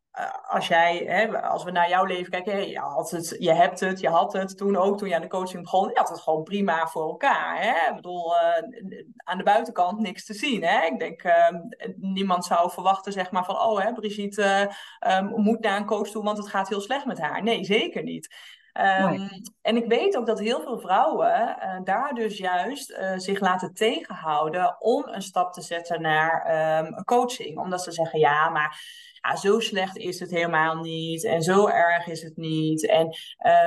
als 0.47 0.67
jij, 0.67 1.03
hè, 1.07 1.41
als 1.41 1.63
we 1.63 1.71
naar 1.71 1.89
jouw 1.89 2.05
leven 2.05 2.31
kijken, 2.31 2.69
je, 2.69 2.79
had 2.79 3.11
het, 3.11 3.35
je 3.39 3.53
hebt 3.53 3.79
het, 3.79 3.99
je 3.99 4.09
had 4.09 4.33
het 4.33 4.57
toen 4.57 4.75
ook, 4.75 4.97
toen 4.97 5.07
je 5.07 5.15
aan 5.15 5.21
de 5.21 5.27
coaching 5.27 5.63
begon, 5.63 5.89
je 5.89 5.97
had 5.97 6.09
het 6.09 6.21
gewoon 6.21 6.43
prima 6.43 6.87
voor 6.87 7.09
elkaar. 7.09 7.61
Hè? 7.61 7.89
Ik 7.89 7.95
bedoel, 7.95 8.33
uh, 8.33 9.03
aan 9.23 9.37
de 9.37 9.43
buitenkant 9.43 9.99
niks 9.99 10.25
te 10.25 10.33
zien. 10.33 10.63
Hè? 10.63 10.85
Ik 10.85 10.99
denk, 10.99 11.23
uh, 11.23 11.47
niemand 11.95 12.45
zou 12.45 12.71
verwachten, 12.71 13.11
zeg 13.11 13.31
maar, 13.31 13.45
van, 13.45 13.59
oh, 13.59 13.79
hè, 13.79 13.93
Brigitte 13.93 14.71
uh, 15.07 15.21
moet 15.21 15.59
naar 15.59 15.77
een 15.77 15.85
coach 15.85 16.09
toe, 16.09 16.23
want 16.23 16.37
het 16.37 16.49
gaat 16.49 16.69
heel 16.69 16.81
slecht 16.81 17.05
met 17.05 17.19
haar. 17.19 17.43
Nee, 17.43 17.63
zeker 17.63 18.03
niet. 18.03 18.57
Um, 18.73 19.29
En 19.61 19.75
ik 19.75 19.85
weet 19.85 20.17
ook 20.17 20.25
dat 20.25 20.39
heel 20.39 20.61
veel 20.61 20.79
vrouwen 20.79 21.57
uh, 21.63 21.79
daar 21.83 22.13
dus 22.13 22.37
juist 22.37 22.91
uh, 22.91 23.11
zich 23.15 23.39
laten 23.39 23.73
tegenhouden 23.73 24.75
om 24.79 25.07
een 25.07 25.21
stap 25.21 25.53
te 25.53 25.61
zetten 25.61 26.01
naar 26.01 26.85
um, 26.85 27.03
coaching. 27.03 27.57
Omdat 27.57 27.83
ze 27.83 27.91
zeggen, 27.91 28.19
ja, 28.19 28.49
maar 28.49 28.81
ja, 29.21 29.35
zo 29.35 29.59
slecht 29.59 29.97
is 29.97 30.19
het 30.19 30.31
helemaal 30.31 30.75
niet 30.75 31.23
en 31.23 31.41
zo 31.41 31.67
erg 31.67 32.07
is 32.07 32.21
het 32.21 32.37
niet. 32.37 32.87
En 32.87 33.15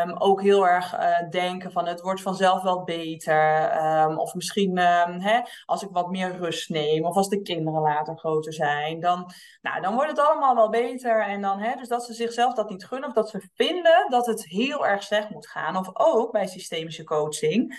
um, 0.08 0.16
ook 0.18 0.42
heel 0.42 0.68
erg 0.68 0.94
uh, 0.94 1.30
denken 1.30 1.72
van 1.72 1.86
het 1.86 2.00
wordt 2.00 2.20
vanzelf 2.20 2.62
wel 2.62 2.84
beter. 2.84 3.72
Um, 4.02 4.18
of 4.18 4.34
misschien 4.34 4.78
um, 4.78 5.20
hè, 5.20 5.40
als 5.64 5.82
ik 5.82 5.88
wat 5.92 6.10
meer 6.10 6.36
rust 6.36 6.68
neem 6.68 7.04
of 7.04 7.16
als 7.16 7.28
de 7.28 7.42
kinderen 7.42 7.80
later 7.80 8.18
groter 8.18 8.52
zijn, 8.52 9.00
dan, 9.00 9.30
nou, 9.62 9.80
dan 9.80 9.94
wordt 9.94 10.10
het 10.10 10.20
allemaal 10.20 10.54
wel 10.54 10.70
beter. 10.70 11.22
En 11.22 11.40
dan, 11.40 11.58
hè, 11.58 11.74
dus 11.76 11.88
dat 11.88 12.04
ze 12.04 12.14
zichzelf 12.14 12.54
dat 12.54 12.70
niet 12.70 12.84
gunnen 12.84 13.08
of 13.08 13.14
dat 13.14 13.28
ze 13.28 13.48
vinden 13.54 14.06
dat 14.10 14.26
het 14.26 14.44
heel 14.44 14.86
erg 14.86 15.02
slecht 15.02 15.30
moet 15.30 15.48
gaan. 15.48 15.76
Of 15.76 15.90
ook 15.92 16.32
bij 16.32 16.46
systemische 16.46 17.04
coaching. 17.04 17.74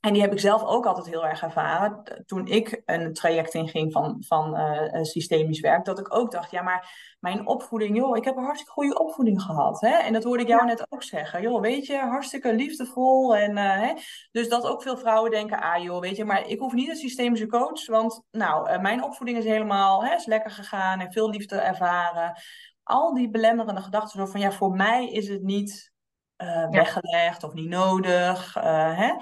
En 0.00 0.12
die 0.12 0.22
heb 0.22 0.32
ik 0.32 0.40
zelf 0.40 0.64
ook 0.64 0.86
altijd 0.86 1.06
heel 1.06 1.26
erg 1.26 1.42
ervaren. 1.42 2.22
Toen 2.26 2.46
ik 2.46 2.82
een 2.84 3.12
traject 3.12 3.54
inging 3.54 3.92
van, 3.92 4.16
van 4.26 4.60
uh, 4.60 5.02
systemisch 5.02 5.60
werk, 5.60 5.84
dat 5.84 5.98
ik 5.98 6.14
ook 6.14 6.30
dacht, 6.30 6.50
ja, 6.50 6.62
maar 6.62 7.14
mijn 7.20 7.46
opvoeding, 7.46 7.96
joh, 7.96 8.16
ik 8.16 8.24
heb 8.24 8.36
een 8.36 8.44
hartstikke 8.44 8.72
goede 8.72 8.98
opvoeding 8.98 9.42
gehad. 9.42 9.80
Hè? 9.80 9.96
En 9.96 10.12
dat 10.12 10.24
hoorde 10.24 10.42
ik 10.42 10.48
jou 10.48 10.64
net 10.64 10.86
ook 10.88 11.02
zeggen. 11.02 11.42
Joh, 11.42 11.60
weet 11.60 11.86
je, 11.86 11.98
hartstikke 11.98 12.54
liefdevol. 12.54 13.36
En, 13.36 13.50
uh, 13.50 13.80
hè? 13.80 13.92
Dus 14.30 14.48
dat 14.48 14.66
ook 14.66 14.82
veel 14.82 14.96
vrouwen 14.96 15.30
denken, 15.30 15.60
ah 15.60 15.82
joh, 15.82 16.00
weet 16.00 16.16
je, 16.16 16.24
maar 16.24 16.46
ik 16.48 16.58
hoef 16.58 16.72
niet 16.72 16.88
een 16.88 16.96
systemische 16.96 17.46
coach, 17.46 17.86
want 17.86 18.22
nou, 18.30 18.70
uh, 18.70 18.78
mijn 18.78 19.02
opvoeding 19.02 19.38
is 19.38 19.44
helemaal, 19.44 20.04
hè, 20.04 20.14
is 20.14 20.26
lekker 20.26 20.50
gegaan 20.50 21.00
en 21.00 21.12
veel 21.12 21.30
liefde 21.30 21.56
ervaren. 21.56 22.40
Al 22.82 23.14
die 23.14 23.30
belemmerende 23.30 23.80
gedachten, 23.80 24.18
zo 24.20 24.26
van, 24.26 24.40
ja, 24.40 24.52
voor 24.52 24.70
mij 24.70 25.10
is 25.10 25.28
het 25.28 25.42
niet 25.42 25.94
weggelegd 26.70 27.44
of 27.44 27.52
niet 27.52 27.68
nodig. 27.68 28.54
hè? 28.54 29.14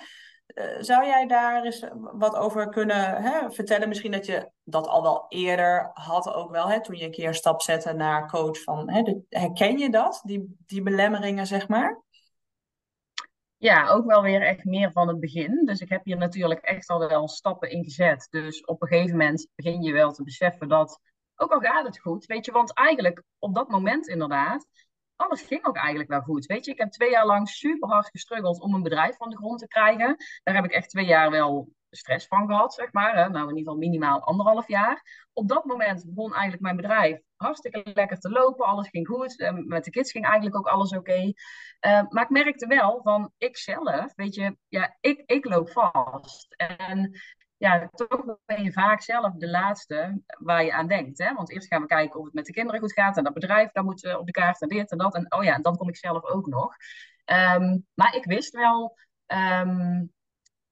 Eh, 0.54 0.76
zou 0.80 1.06
jij 1.06 1.26
daar 1.26 1.64
eens 1.64 1.86
wat 1.94 2.36
over 2.36 2.68
kunnen 2.68 3.22
hè, 3.22 3.50
vertellen? 3.50 3.88
Misschien 3.88 4.12
dat 4.12 4.26
je 4.26 4.50
dat 4.64 4.86
al 4.86 5.02
wel 5.02 5.26
eerder 5.28 5.90
had, 5.94 6.34
ook 6.34 6.50
wel, 6.50 6.68
hè, 6.68 6.82
toen 6.82 6.96
je 6.96 7.04
een 7.04 7.10
keer 7.10 7.34
stap 7.34 7.62
zette 7.62 7.92
naar 7.92 8.28
coach. 8.30 8.62
Van, 8.62 8.90
hè, 8.90 9.14
herken 9.28 9.78
je 9.78 9.90
dat, 9.90 10.20
die, 10.24 10.56
die 10.66 10.82
belemmeringen, 10.82 11.46
zeg 11.46 11.68
maar? 11.68 12.02
Ja, 13.56 13.88
ook 13.88 14.06
wel 14.06 14.22
weer 14.22 14.42
echt 14.42 14.64
meer 14.64 14.92
van 14.92 15.08
het 15.08 15.20
begin. 15.20 15.64
Dus 15.64 15.80
ik 15.80 15.88
heb 15.88 16.04
hier 16.04 16.16
natuurlijk 16.16 16.60
echt 16.60 16.88
al 16.88 17.08
wel 17.08 17.28
stappen 17.28 17.70
in 17.70 17.84
gezet. 17.84 18.26
Dus 18.30 18.64
op 18.64 18.82
een 18.82 18.88
gegeven 18.88 19.16
moment 19.16 19.48
begin 19.54 19.82
je 19.82 19.92
wel 19.92 20.12
te 20.12 20.22
beseffen 20.22 20.68
dat, 20.68 21.00
ook 21.36 21.52
al 21.52 21.60
gaat 21.60 21.86
het 21.86 22.00
goed, 22.00 22.26
weet 22.26 22.44
je, 22.44 22.52
want 22.52 22.74
eigenlijk 22.74 23.22
op 23.38 23.54
dat 23.54 23.68
moment 23.68 24.08
inderdaad 24.08 24.66
alles 25.16 25.42
ging 25.42 25.64
ook 25.64 25.76
eigenlijk 25.76 26.10
wel 26.10 26.20
goed. 26.20 26.46
Weet 26.46 26.64
je, 26.64 26.70
ik 26.70 26.78
heb 26.78 26.90
twee 26.90 27.10
jaar 27.10 27.26
lang 27.26 27.48
super 27.48 27.88
hard 27.88 28.08
gestruggeld 28.10 28.60
om 28.60 28.74
een 28.74 28.82
bedrijf 28.82 29.16
van 29.16 29.30
de 29.30 29.36
grond 29.36 29.58
te 29.58 29.68
krijgen. 29.68 30.16
Daar 30.42 30.54
heb 30.54 30.64
ik 30.64 30.72
echt 30.72 30.90
twee 30.90 31.06
jaar 31.06 31.30
wel 31.30 31.68
stress 31.90 32.26
van 32.26 32.46
gehad, 32.46 32.74
zeg 32.74 32.92
maar. 32.92 33.16
Hè? 33.16 33.28
Nou, 33.28 33.42
in 33.42 33.56
ieder 33.56 33.58
geval 33.58 33.76
minimaal 33.76 34.20
anderhalf 34.20 34.68
jaar. 34.68 35.26
Op 35.32 35.48
dat 35.48 35.64
moment 35.64 36.04
begon 36.06 36.32
eigenlijk 36.32 36.62
mijn 36.62 36.76
bedrijf 36.76 37.20
hartstikke 37.36 37.90
lekker 37.94 38.18
te 38.18 38.30
lopen. 38.30 38.66
Alles 38.66 38.88
ging 38.88 39.06
goed. 39.06 39.52
met 39.66 39.84
de 39.84 39.90
kids 39.90 40.10
ging 40.10 40.24
eigenlijk 40.24 40.56
ook 40.56 40.66
alles 40.66 40.96
oké. 40.96 41.22
Uh, 41.22 41.32
maar 42.08 42.22
ik 42.22 42.30
merkte 42.30 42.66
wel 42.66 43.00
van 43.02 43.32
ikzelf, 43.38 44.12
weet 44.14 44.34
je, 44.34 44.56
ja, 44.68 44.96
ik, 45.00 45.22
ik 45.26 45.44
loop 45.44 45.70
vast. 45.70 46.54
En 46.56 47.20
ja, 47.56 47.88
toch 47.94 48.38
ben 48.44 48.62
je 48.62 48.72
vaak 48.72 49.02
zelf 49.02 49.32
de 49.32 49.50
laatste 49.50 50.22
waar 50.38 50.64
je 50.64 50.72
aan 50.72 50.86
denkt. 50.86 51.18
Hè? 51.18 51.34
Want 51.34 51.50
eerst 51.50 51.66
gaan 51.66 51.80
we 51.80 51.86
kijken 51.86 52.18
of 52.18 52.24
het 52.24 52.34
met 52.34 52.46
de 52.46 52.52
kinderen 52.52 52.80
goed 52.80 52.92
gaat. 52.92 53.16
En 53.16 53.24
dat 53.24 53.34
bedrijf, 53.34 53.70
daar 53.70 53.84
moet 53.84 54.16
op 54.16 54.26
de 54.26 54.32
kaart 54.32 54.60
en 54.60 54.68
dit 54.68 54.90
en 54.90 54.98
dat. 54.98 55.14
En 55.14 55.32
oh 55.32 55.44
ja, 55.44 55.58
dan 55.58 55.76
kom 55.76 55.88
ik 55.88 55.96
zelf 55.96 56.24
ook 56.24 56.46
nog. 56.46 56.76
Um, 57.56 57.86
maar 57.94 58.14
ik 58.16 58.24
wist 58.24 58.54
wel 58.54 58.98
um, 59.26 60.12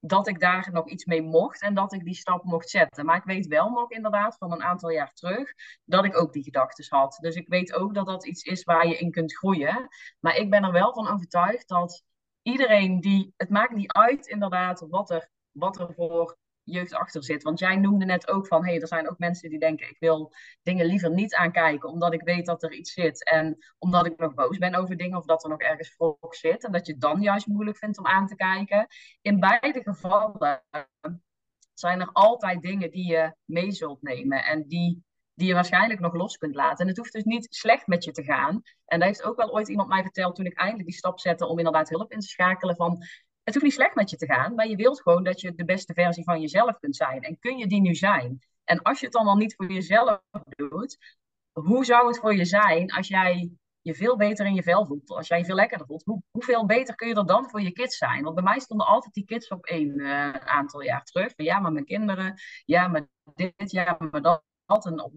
dat 0.00 0.28
ik 0.28 0.40
daar 0.40 0.68
nog 0.72 0.88
iets 0.88 1.04
mee 1.04 1.22
mocht. 1.22 1.62
En 1.62 1.74
dat 1.74 1.92
ik 1.92 2.04
die 2.04 2.14
stap 2.14 2.44
mocht 2.44 2.70
zetten. 2.70 3.04
Maar 3.04 3.16
ik 3.16 3.24
weet 3.24 3.46
wel 3.46 3.70
nog 3.70 3.90
inderdaad 3.90 4.36
van 4.36 4.52
een 4.52 4.62
aantal 4.62 4.90
jaar 4.90 5.12
terug 5.12 5.52
dat 5.84 6.04
ik 6.04 6.16
ook 6.16 6.32
die 6.32 6.42
gedachten 6.42 6.86
had. 6.88 7.18
Dus 7.20 7.34
ik 7.34 7.48
weet 7.48 7.72
ook 7.72 7.94
dat 7.94 8.06
dat 8.06 8.26
iets 8.26 8.42
is 8.42 8.64
waar 8.64 8.86
je 8.86 8.98
in 8.98 9.10
kunt 9.10 9.36
groeien. 9.36 9.88
Maar 10.20 10.36
ik 10.36 10.50
ben 10.50 10.64
er 10.64 10.72
wel 10.72 10.92
van 10.92 11.08
overtuigd 11.08 11.68
dat 11.68 12.04
iedereen 12.42 13.00
die... 13.00 13.34
Het 13.36 13.50
maakt 13.50 13.74
niet 13.74 13.92
uit 13.92 14.26
inderdaad 14.26 14.86
wat 14.88 15.10
er, 15.10 15.30
wat 15.50 15.78
er 15.78 15.94
voor 15.94 16.36
jeugd 16.64 16.94
achter 16.94 17.24
zit. 17.24 17.42
Want 17.42 17.58
jij 17.58 17.76
noemde 17.76 18.04
net 18.04 18.28
ook 18.28 18.46
van, 18.46 18.64
hey, 18.64 18.80
er 18.80 18.86
zijn 18.86 19.10
ook 19.10 19.18
mensen 19.18 19.48
die 19.48 19.58
denken, 19.58 19.88
ik 19.88 19.96
wil 19.98 20.32
dingen 20.62 20.86
liever 20.86 21.10
niet 21.10 21.34
aankijken, 21.34 21.88
omdat 21.88 22.12
ik 22.12 22.22
weet 22.22 22.46
dat 22.46 22.62
er 22.62 22.72
iets 22.72 22.92
zit. 22.92 23.24
En 23.24 23.58
omdat 23.78 24.06
ik 24.06 24.18
nog 24.18 24.34
boos 24.34 24.58
ben 24.58 24.74
over 24.74 24.96
dingen, 24.96 25.18
of 25.18 25.24
dat 25.24 25.44
er 25.44 25.50
nog 25.50 25.60
ergens 25.60 25.94
volk 25.94 26.34
zit. 26.34 26.64
En 26.64 26.72
dat 26.72 26.86
je 26.86 26.96
dan 26.96 27.20
juist 27.20 27.46
moeilijk 27.46 27.76
vindt 27.76 27.98
om 27.98 28.06
aan 28.06 28.26
te 28.26 28.34
kijken. 28.34 28.86
In 29.22 29.40
beide 29.40 29.82
gevallen 29.82 30.62
zijn 31.74 32.00
er 32.00 32.10
altijd 32.12 32.62
dingen 32.62 32.90
die 32.90 33.06
je 33.06 33.34
mee 33.44 33.72
zult 33.72 34.02
nemen. 34.02 34.44
En 34.44 34.68
die, 34.68 35.04
die 35.34 35.48
je 35.48 35.54
waarschijnlijk 35.54 36.00
nog 36.00 36.14
los 36.14 36.36
kunt 36.36 36.54
laten. 36.54 36.78
En 36.78 36.88
het 36.88 36.96
hoeft 36.96 37.12
dus 37.12 37.24
niet 37.24 37.46
slecht 37.50 37.86
met 37.86 38.04
je 38.04 38.10
te 38.10 38.22
gaan. 38.22 38.62
En 38.84 38.98
daar 38.98 39.08
heeft 39.08 39.22
ook 39.22 39.36
wel 39.36 39.52
ooit 39.52 39.68
iemand 39.68 39.88
mij 39.88 40.02
verteld 40.02 40.34
toen 40.34 40.46
ik 40.46 40.58
eindelijk 40.58 40.88
die 40.88 40.96
stap 40.96 41.20
zette 41.20 41.46
om 41.46 41.58
inderdaad 41.58 41.88
hulp 41.88 42.12
in 42.12 42.20
te 42.20 42.26
schakelen 42.26 42.76
van 42.76 43.02
het 43.44 43.54
hoeft 43.54 43.66
niet 43.66 43.74
slecht 43.74 43.94
met 43.94 44.10
je 44.10 44.16
te 44.16 44.26
gaan, 44.26 44.54
maar 44.54 44.68
je 44.68 44.76
wilt 44.76 45.02
gewoon 45.02 45.24
dat 45.24 45.40
je 45.40 45.54
de 45.54 45.64
beste 45.64 45.94
versie 45.94 46.24
van 46.24 46.40
jezelf 46.40 46.78
kunt 46.78 46.96
zijn. 46.96 47.22
En 47.22 47.38
kun 47.38 47.58
je 47.58 47.66
die 47.66 47.80
nu 47.80 47.94
zijn? 47.94 48.38
En 48.64 48.82
als 48.82 48.98
je 48.98 49.04
het 49.04 49.14
dan 49.14 49.26
al 49.26 49.36
niet 49.36 49.54
voor 49.54 49.72
jezelf 49.72 50.20
doet, 50.56 50.98
hoe 51.52 51.84
zou 51.84 52.06
het 52.06 52.18
voor 52.18 52.36
je 52.36 52.44
zijn 52.44 52.90
als 52.90 53.08
jij 53.08 53.50
je 53.80 53.94
veel 53.94 54.16
beter 54.16 54.46
in 54.46 54.54
je 54.54 54.62
vel 54.62 54.86
voelt, 54.86 55.10
als 55.10 55.28
jij 55.28 55.38
je 55.38 55.44
veel 55.44 55.54
lekkerder 55.54 55.86
voelt, 55.86 56.04
hoe, 56.04 56.22
hoeveel 56.30 56.66
beter 56.66 56.94
kun 56.94 57.08
je 57.08 57.14
er 57.14 57.26
dan 57.26 57.50
voor 57.50 57.60
je 57.60 57.72
kids 57.72 57.96
zijn? 57.96 58.22
Want 58.22 58.34
bij 58.34 58.44
mij 58.44 58.58
stonden 58.60 58.86
altijd 58.86 59.14
die 59.14 59.24
kids 59.24 59.48
op 59.48 59.64
één 59.64 59.98
uh, 59.98 60.30
aantal 60.30 60.82
jaar 60.82 61.04
terug. 61.04 61.32
Ja, 61.36 61.58
maar 61.58 61.72
mijn 61.72 61.84
kinderen, 61.84 62.40
ja, 62.64 62.88
maar 62.88 63.06
dit, 63.34 63.70
ja, 63.70 63.96
maar 64.10 64.22
dat. 64.22 64.42
En 64.84 65.02
op, 65.02 65.12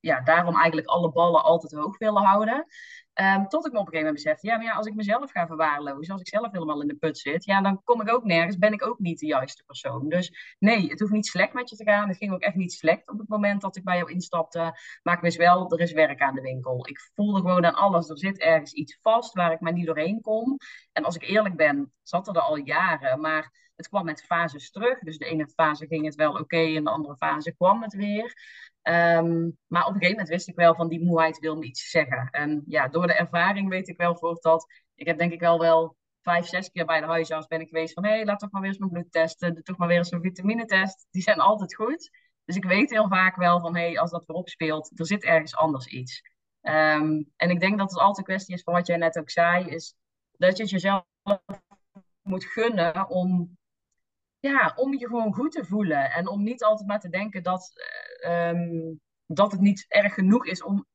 ja, 0.00 0.20
daarom 0.20 0.56
eigenlijk 0.56 0.86
alle 0.86 1.12
ballen 1.12 1.42
altijd 1.42 1.72
hoog 1.72 1.98
willen 1.98 2.22
houden. 2.22 2.66
Um, 3.14 3.48
tot 3.48 3.66
ik 3.66 3.72
me 3.72 3.78
op 3.78 3.86
een 3.86 3.92
gegeven 3.92 4.06
moment 4.06 4.14
besefte, 4.14 4.46
ja, 4.46 4.56
maar 4.56 4.64
ja, 4.64 4.72
als 4.72 4.86
ik 4.86 4.94
mezelf 4.94 5.30
ga 5.30 5.46
verwaarlozen, 5.46 6.12
als 6.12 6.20
ik 6.20 6.28
zelf 6.28 6.52
helemaal 6.52 6.80
in 6.80 6.88
de 6.88 6.94
put 6.94 7.18
zit, 7.18 7.44
ja, 7.44 7.60
dan 7.60 7.82
kom 7.84 8.00
ik 8.00 8.12
ook 8.12 8.24
nergens, 8.24 8.58
ben 8.58 8.72
ik 8.72 8.86
ook 8.86 8.98
niet 8.98 9.18
de 9.18 9.26
juiste 9.26 9.62
persoon. 9.66 10.08
Dus 10.08 10.56
nee, 10.58 10.88
het 10.88 11.00
hoeft 11.00 11.12
niet 11.12 11.26
slecht 11.26 11.52
met 11.52 11.70
je 11.70 11.76
te 11.76 11.84
gaan. 11.84 12.08
Het 12.08 12.16
ging 12.16 12.32
ook 12.32 12.40
echt 12.40 12.54
niet 12.54 12.72
slecht 12.72 13.08
op 13.10 13.18
het 13.18 13.28
moment 13.28 13.60
dat 13.60 13.76
ik 13.76 13.84
bij 13.84 13.96
jou 13.96 14.10
instapte. 14.10 14.78
Maar 15.02 15.14
ik 15.14 15.20
wist 15.20 15.36
wel, 15.36 15.70
er 15.70 15.80
is 15.80 15.92
werk 15.92 16.20
aan 16.20 16.34
de 16.34 16.40
winkel. 16.40 16.88
Ik 16.88 17.10
voelde 17.14 17.40
gewoon 17.40 17.66
aan 17.66 17.74
alles, 17.74 18.08
er 18.08 18.18
zit 18.18 18.38
ergens 18.38 18.72
iets 18.72 18.98
vast 19.02 19.34
waar 19.34 19.52
ik 19.52 19.60
maar 19.60 19.72
niet 19.72 19.86
doorheen 19.86 20.20
kom. 20.20 20.56
En 20.92 21.04
als 21.04 21.14
ik 21.14 21.22
eerlijk 21.22 21.56
ben, 21.56 21.92
zat 22.02 22.28
er 22.28 22.40
al 22.40 22.56
jaren, 22.56 23.20
maar 23.20 23.69
het 23.80 23.88
kwam 23.88 24.04
met 24.04 24.24
fases 24.24 24.70
terug. 24.70 24.98
Dus 24.98 25.18
de 25.18 25.24
ene 25.24 25.48
fase 25.48 25.86
ging 25.86 26.04
het 26.04 26.14
wel 26.14 26.32
oké, 26.32 26.74
en 26.76 26.84
de 26.84 26.90
andere 26.90 27.16
fase 27.16 27.54
kwam 27.54 27.82
het 27.82 27.94
weer. 27.94 28.34
Ehm, 28.82 29.50
maar 29.66 29.86
op 29.86 29.94
een 29.94 30.00
gegeven 30.00 30.10
moment 30.10 30.28
wist 30.28 30.48
ik 30.48 30.54
wel 30.54 30.74
van 30.74 30.88
die 30.88 31.04
moeheid 31.04 31.38
wil 31.38 31.56
me 31.56 31.64
iets 31.64 31.90
zeggen. 31.90 32.28
En 32.30 32.62
ja, 32.66 32.88
door 32.88 33.06
de 33.06 33.14
ervaring 33.14 33.68
weet 33.68 33.88
ik 33.88 33.96
wel 33.96 34.16
voor 34.16 34.38
dat. 34.40 34.66
Ik 34.94 35.06
heb 35.06 35.18
denk 35.18 35.32
ik 35.32 35.40
wel 35.40 35.58
wel 35.58 35.96
vijf, 36.22 36.46
zes 36.46 36.70
keer 36.70 36.84
bij 36.84 37.00
de 37.00 37.06
huisarts 37.06 37.46
ben 37.46 37.60
ik 37.60 37.68
geweest 37.68 37.94
van 37.94 38.04
hé, 38.04 38.10
hey, 38.10 38.24
laat 38.24 38.38
toch 38.38 38.50
maar 38.50 38.60
weer 38.60 38.70
eens 38.70 38.78
mijn 38.78 38.90
bloed 38.90 39.12
testen. 39.12 39.54
Doe 39.54 39.62
toch 39.62 39.76
maar 39.76 39.88
weer 39.88 39.96
eens 39.96 40.10
een 40.10 40.22
vitaminetest. 40.22 41.06
Die 41.10 41.22
zijn 41.22 41.40
altijd 41.40 41.74
goed. 41.74 42.10
Dus 42.44 42.56
ik 42.56 42.64
weet 42.64 42.90
heel 42.90 43.08
vaak 43.08 43.36
wel 43.36 43.60
van 43.60 43.76
hé, 43.76 43.86
hey, 43.86 43.98
als 43.98 44.10
dat 44.10 44.24
weer 44.26 44.36
opspeelt, 44.36 44.98
er 44.98 45.06
zit 45.06 45.24
ergens 45.24 45.56
anders 45.56 45.86
iets. 45.86 46.22
Ehm, 46.60 47.22
en 47.36 47.50
ik 47.50 47.60
denk 47.60 47.78
dat 47.78 47.90
het 47.90 47.98
altijd 48.00 48.18
een 48.18 48.24
kwestie 48.34 48.54
is 48.54 48.62
van 48.62 48.74
wat 48.74 48.86
jij 48.86 48.96
net 48.96 49.18
ook 49.18 49.30
zei, 49.30 49.66
is 49.66 49.94
dat 50.32 50.56
je 50.56 50.62
het 50.62 50.72
jezelf 50.72 51.04
moet 52.22 52.44
gunnen 52.44 53.08
om, 53.08 53.58
ja, 54.40 54.72
om 54.76 54.94
je 54.94 55.06
gewoon 55.06 55.34
goed 55.34 55.52
te 55.52 55.64
voelen. 55.64 56.10
En 56.10 56.28
om 56.28 56.42
niet 56.42 56.62
altijd 56.62 56.88
maar 56.88 57.00
te 57.00 57.08
denken 57.08 57.42
dat, 57.42 57.72
eh, 58.20 58.48
ehm, 58.48 58.94
dat 59.26 59.52
het 59.52 59.60
niet 59.60 59.84
erg 59.88 60.14
genoeg 60.14 60.46
is 60.46 60.62
om. 60.62 60.86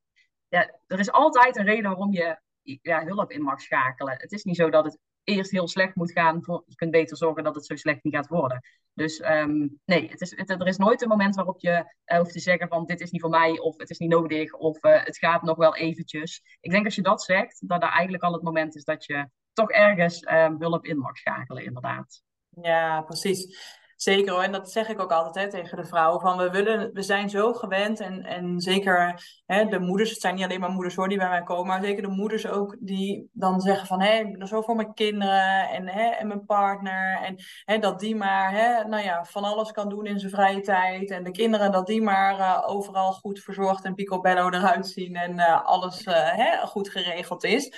Ja, 0.47 0.79
er 0.87 0.99
is 0.99 1.11
altijd 1.11 1.55
een 1.55 1.65
reden 1.65 1.89
waarom 1.89 2.11
je 2.11 2.39
ja, 2.81 3.05
hulp 3.05 3.31
in 3.31 3.41
mag 3.41 3.61
schakelen. 3.61 4.15
Het 4.17 4.31
is 4.31 4.43
niet 4.43 4.55
zo 4.55 4.69
dat 4.69 4.85
het 4.85 4.99
eerst 5.23 5.51
heel 5.51 5.67
slecht 5.67 5.95
moet 5.95 6.11
gaan. 6.11 6.41
Je 6.65 6.75
kunt 6.75 6.91
beter 6.91 7.17
zorgen 7.17 7.43
dat 7.43 7.55
het 7.55 7.65
zo 7.65 7.75
slecht 7.75 8.03
niet 8.03 8.15
gaat 8.15 8.27
worden. 8.27 8.61
Dus 8.93 9.23
um, 9.29 9.79
nee, 9.85 10.09
het 10.09 10.21
is, 10.21 10.31
er 10.31 10.67
is 10.67 10.77
nooit 10.77 11.01
een 11.01 11.07
moment 11.07 11.35
waarop 11.35 11.59
je 11.59 11.93
uh, 12.05 12.17
hoeft 12.17 12.31
te 12.31 12.39
zeggen 12.39 12.67
van 12.67 12.85
dit 12.85 13.01
is 13.01 13.11
niet 13.11 13.21
voor 13.21 13.29
mij 13.29 13.59
of 13.59 13.77
het 13.77 13.89
is 13.89 13.97
niet 13.97 14.09
nodig 14.09 14.53
of 14.53 14.83
uh, 14.83 15.03
het 15.03 15.17
gaat 15.17 15.41
nog 15.41 15.57
wel 15.57 15.75
eventjes. 15.75 16.57
Ik 16.59 16.71
denk 16.71 16.85
als 16.85 16.95
je 16.95 17.01
dat 17.01 17.23
zegt, 17.23 17.67
dat 17.67 17.81
daar 17.81 17.91
eigenlijk 17.91 18.23
al 18.23 18.33
het 18.33 18.43
moment 18.43 18.75
is 18.75 18.83
dat 18.83 19.05
je 19.05 19.29
toch 19.53 19.71
ergens 19.71 20.27
um, 20.31 20.55
hulp 20.59 20.85
in 20.85 20.97
mag 20.97 21.17
schakelen, 21.17 21.63
inderdaad. 21.63 22.23
Ja, 22.61 23.01
precies. 23.01 23.73
Zeker 23.95 24.31
hoor, 24.31 24.41
en 24.41 24.51
dat 24.51 24.71
zeg 24.71 24.87
ik 24.89 25.01
ook 25.01 25.11
altijd 25.11 25.45
hè, 25.45 25.59
tegen 25.59 25.77
de 25.77 25.85
vrouwen. 25.85 26.21
Van 26.21 26.37
we, 26.37 26.49
willen, 26.49 26.93
we 26.93 27.01
zijn 27.01 27.29
zo 27.29 27.53
gewend 27.53 27.99
en, 27.99 28.23
en 28.23 28.59
zeker 28.59 29.23
hè, 29.45 29.65
de 29.65 29.79
moeders, 29.79 30.09
het 30.09 30.21
zijn 30.21 30.35
niet 30.35 30.43
alleen 30.43 30.59
maar 30.59 30.69
moeders 30.69 30.95
hoor 30.95 31.09
die 31.09 31.17
bij 31.17 31.29
mij 31.29 31.43
komen, 31.43 31.65
maar 31.65 31.83
zeker 31.83 32.01
de 32.01 32.07
moeders 32.07 32.47
ook 32.47 32.75
die 32.79 33.29
dan 33.33 33.61
zeggen 33.61 33.87
van 33.87 34.01
hé, 34.01 34.35
zo 34.45 34.61
voor 34.61 34.75
mijn 34.75 34.93
kinderen 34.93 35.69
en, 35.69 35.87
hè, 35.87 36.09
en 36.09 36.27
mijn 36.27 36.45
partner. 36.45 37.21
En 37.21 37.35
hè, 37.65 37.79
dat 37.79 37.99
die 37.99 38.15
maar 38.15 38.51
hè, 38.51 38.87
nou 38.87 39.03
ja, 39.03 39.25
van 39.25 39.43
alles 39.43 39.71
kan 39.71 39.89
doen 39.89 40.05
in 40.05 40.19
zijn 40.19 40.31
vrije 40.31 40.61
tijd. 40.61 41.11
En 41.11 41.23
de 41.23 41.31
kinderen 41.31 41.71
dat 41.71 41.87
die 41.87 42.01
maar 42.01 42.39
uh, 42.39 42.63
overal 42.65 43.11
goed 43.11 43.39
verzorgd 43.39 43.85
en 43.85 43.95
picobello 43.95 44.49
eruit 44.49 44.87
zien 44.87 45.15
en 45.15 45.33
uh, 45.33 45.65
alles 45.65 46.05
uh, 46.05 46.13
hè, 46.15 46.67
goed 46.67 46.89
geregeld 46.89 47.43
is. 47.43 47.71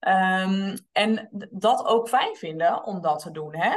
Um, 0.00 0.76
en 0.92 1.28
dat 1.50 1.86
ook 1.86 2.08
fijn 2.08 2.36
vinden 2.36 2.84
om 2.84 3.00
dat 3.00 3.18
te 3.18 3.30
doen. 3.30 3.54
Hè? 3.56 3.72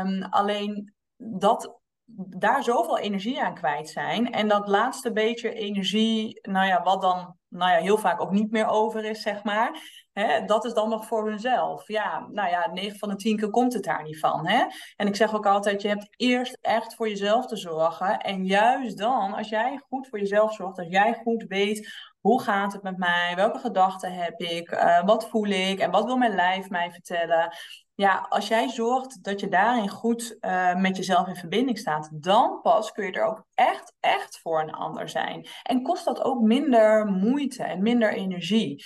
Um, 0.00 0.22
alleen 0.22 0.94
dat 1.16 1.80
daar 2.16 2.62
zoveel 2.62 2.98
energie 2.98 3.42
aan 3.42 3.54
kwijt 3.54 3.88
zijn. 3.88 4.32
En 4.32 4.48
dat 4.48 4.68
laatste 4.68 5.12
beetje 5.12 5.52
energie, 5.52 6.38
nou 6.42 6.66
ja, 6.66 6.82
wat 6.82 7.02
dan 7.02 7.36
nou 7.48 7.70
ja, 7.70 7.78
heel 7.78 7.98
vaak 7.98 8.20
ook 8.20 8.30
niet 8.30 8.50
meer 8.50 8.66
over 8.66 9.04
is, 9.04 9.22
zeg 9.22 9.44
maar. 9.44 9.80
Hè, 10.12 10.44
dat 10.44 10.64
is 10.64 10.72
dan 10.72 10.88
nog 10.88 11.06
voor 11.06 11.28
hunzelf. 11.28 11.88
Ja, 11.88 12.26
nou 12.30 12.48
ja, 12.48 12.70
9 12.72 12.98
van 12.98 13.08
de 13.08 13.16
10 13.16 13.36
keer 13.36 13.50
komt 13.50 13.72
het 13.72 13.84
daar 13.84 14.02
niet 14.02 14.18
van. 14.18 14.46
Hè? 14.46 14.64
En 14.96 15.06
ik 15.06 15.16
zeg 15.16 15.34
ook 15.34 15.46
altijd, 15.46 15.82
je 15.82 15.88
hebt 15.88 16.08
eerst 16.16 16.58
echt 16.60 16.94
voor 16.94 17.08
jezelf 17.08 17.46
te 17.46 17.56
zorgen. 17.56 18.18
En 18.18 18.44
juist 18.44 18.98
dan, 18.98 19.34
als 19.34 19.48
jij 19.48 19.80
goed 19.88 20.08
voor 20.08 20.18
jezelf 20.18 20.54
zorgt, 20.54 20.78
als 20.78 20.88
jij 20.88 21.14
goed 21.14 21.44
weet 21.48 21.92
hoe 22.26 22.42
gaat 22.42 22.72
het 22.72 22.82
met 22.82 22.96
mij, 22.96 23.32
welke 23.36 23.58
gedachten 23.58 24.12
heb 24.12 24.40
ik, 24.40 24.70
uh, 24.70 25.04
wat 25.04 25.28
voel 25.28 25.46
ik 25.46 25.78
en 25.78 25.90
wat 25.90 26.04
wil 26.04 26.16
mijn 26.16 26.34
lijf 26.34 26.68
mij 26.70 26.90
vertellen 26.90 27.52
ja, 27.96 28.26
als 28.28 28.48
jij 28.48 28.68
zorgt 28.68 29.24
dat 29.24 29.40
je 29.40 29.48
daarin 29.48 29.88
goed 29.88 30.36
uh, 30.40 30.74
met 30.74 30.96
jezelf 30.96 31.28
in 31.28 31.36
verbinding 31.36 31.78
staat, 31.78 32.08
dan 32.12 32.60
pas 32.62 32.92
kun 32.92 33.06
je 33.06 33.12
er 33.12 33.24
ook 33.24 33.44
echt, 33.54 33.94
echt 34.00 34.38
voor 34.38 34.60
een 34.60 34.72
ander 34.72 35.08
zijn. 35.08 35.46
En 35.62 35.82
kost 35.82 36.04
dat 36.04 36.22
ook 36.22 36.40
minder 36.40 37.06
moeite 37.06 37.62
en 37.62 37.82
minder 37.82 38.12
energie. 38.12 38.84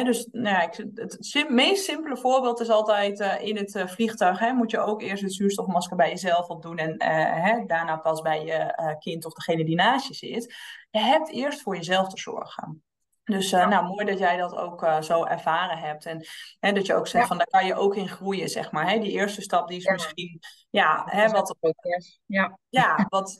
Dus 0.00 0.28
nou 0.30 0.56
ja, 0.56 0.62
ik, 0.62 0.86
het 0.94 1.46
meest 1.48 1.84
simpele 1.84 2.16
voorbeeld 2.16 2.60
is 2.60 2.68
altijd 2.68 3.20
uh, 3.20 3.40
in 3.40 3.56
het 3.56 3.74
uh, 3.74 3.86
vliegtuig. 3.86 4.38
Hè, 4.38 4.52
moet 4.52 4.70
je 4.70 4.78
ook 4.78 5.02
eerst 5.02 5.22
het 5.22 5.34
zuurstofmasker 5.34 5.96
bij 5.96 6.08
jezelf 6.08 6.48
opdoen 6.48 6.76
en 6.76 7.02
hè, 7.42 7.66
daarna 7.66 7.96
pas 7.96 8.20
bij 8.20 8.44
je 8.44 8.96
kind 8.98 9.24
of 9.24 9.32
degene 9.32 9.64
die 9.64 9.74
naast 9.74 10.08
je 10.08 10.14
zit. 10.14 10.54
Je 10.90 10.98
hebt 10.98 11.30
eerst 11.30 11.60
voor 11.60 11.76
jezelf 11.76 12.08
te 12.08 12.20
zorgen. 12.20 12.82
Dus 13.24 13.52
uh, 13.52 13.68
nou, 13.68 13.86
mooi 13.86 14.04
dat 14.04 14.18
jij 14.18 14.36
dat 14.36 14.56
ook 14.56 14.82
uh, 14.82 15.00
zo 15.00 15.24
ervaren 15.24 15.78
hebt. 15.78 16.06
En 16.06 16.26
hè, 16.60 16.72
dat 16.72 16.86
je 16.86 16.94
ook 16.94 17.06
zegt 17.06 17.22
ja. 17.22 17.28
van 17.28 17.38
daar 17.38 17.46
kan 17.46 17.66
je 17.66 17.74
ook 17.74 17.96
in 17.96 18.08
groeien, 18.08 18.48
zeg 18.48 18.70
maar. 18.72 18.90
Hè? 18.90 18.98
Die 18.98 19.10
eerste 19.10 19.42
stap 19.42 19.68
die 19.68 19.76
is 19.76 19.84
ja. 19.84 19.92
misschien 19.92 20.40
ja, 20.70 21.02
hè, 21.06 21.28
wat, 21.30 21.56
ja. 22.26 22.58
Ja, 22.68 23.06
wat 23.08 23.38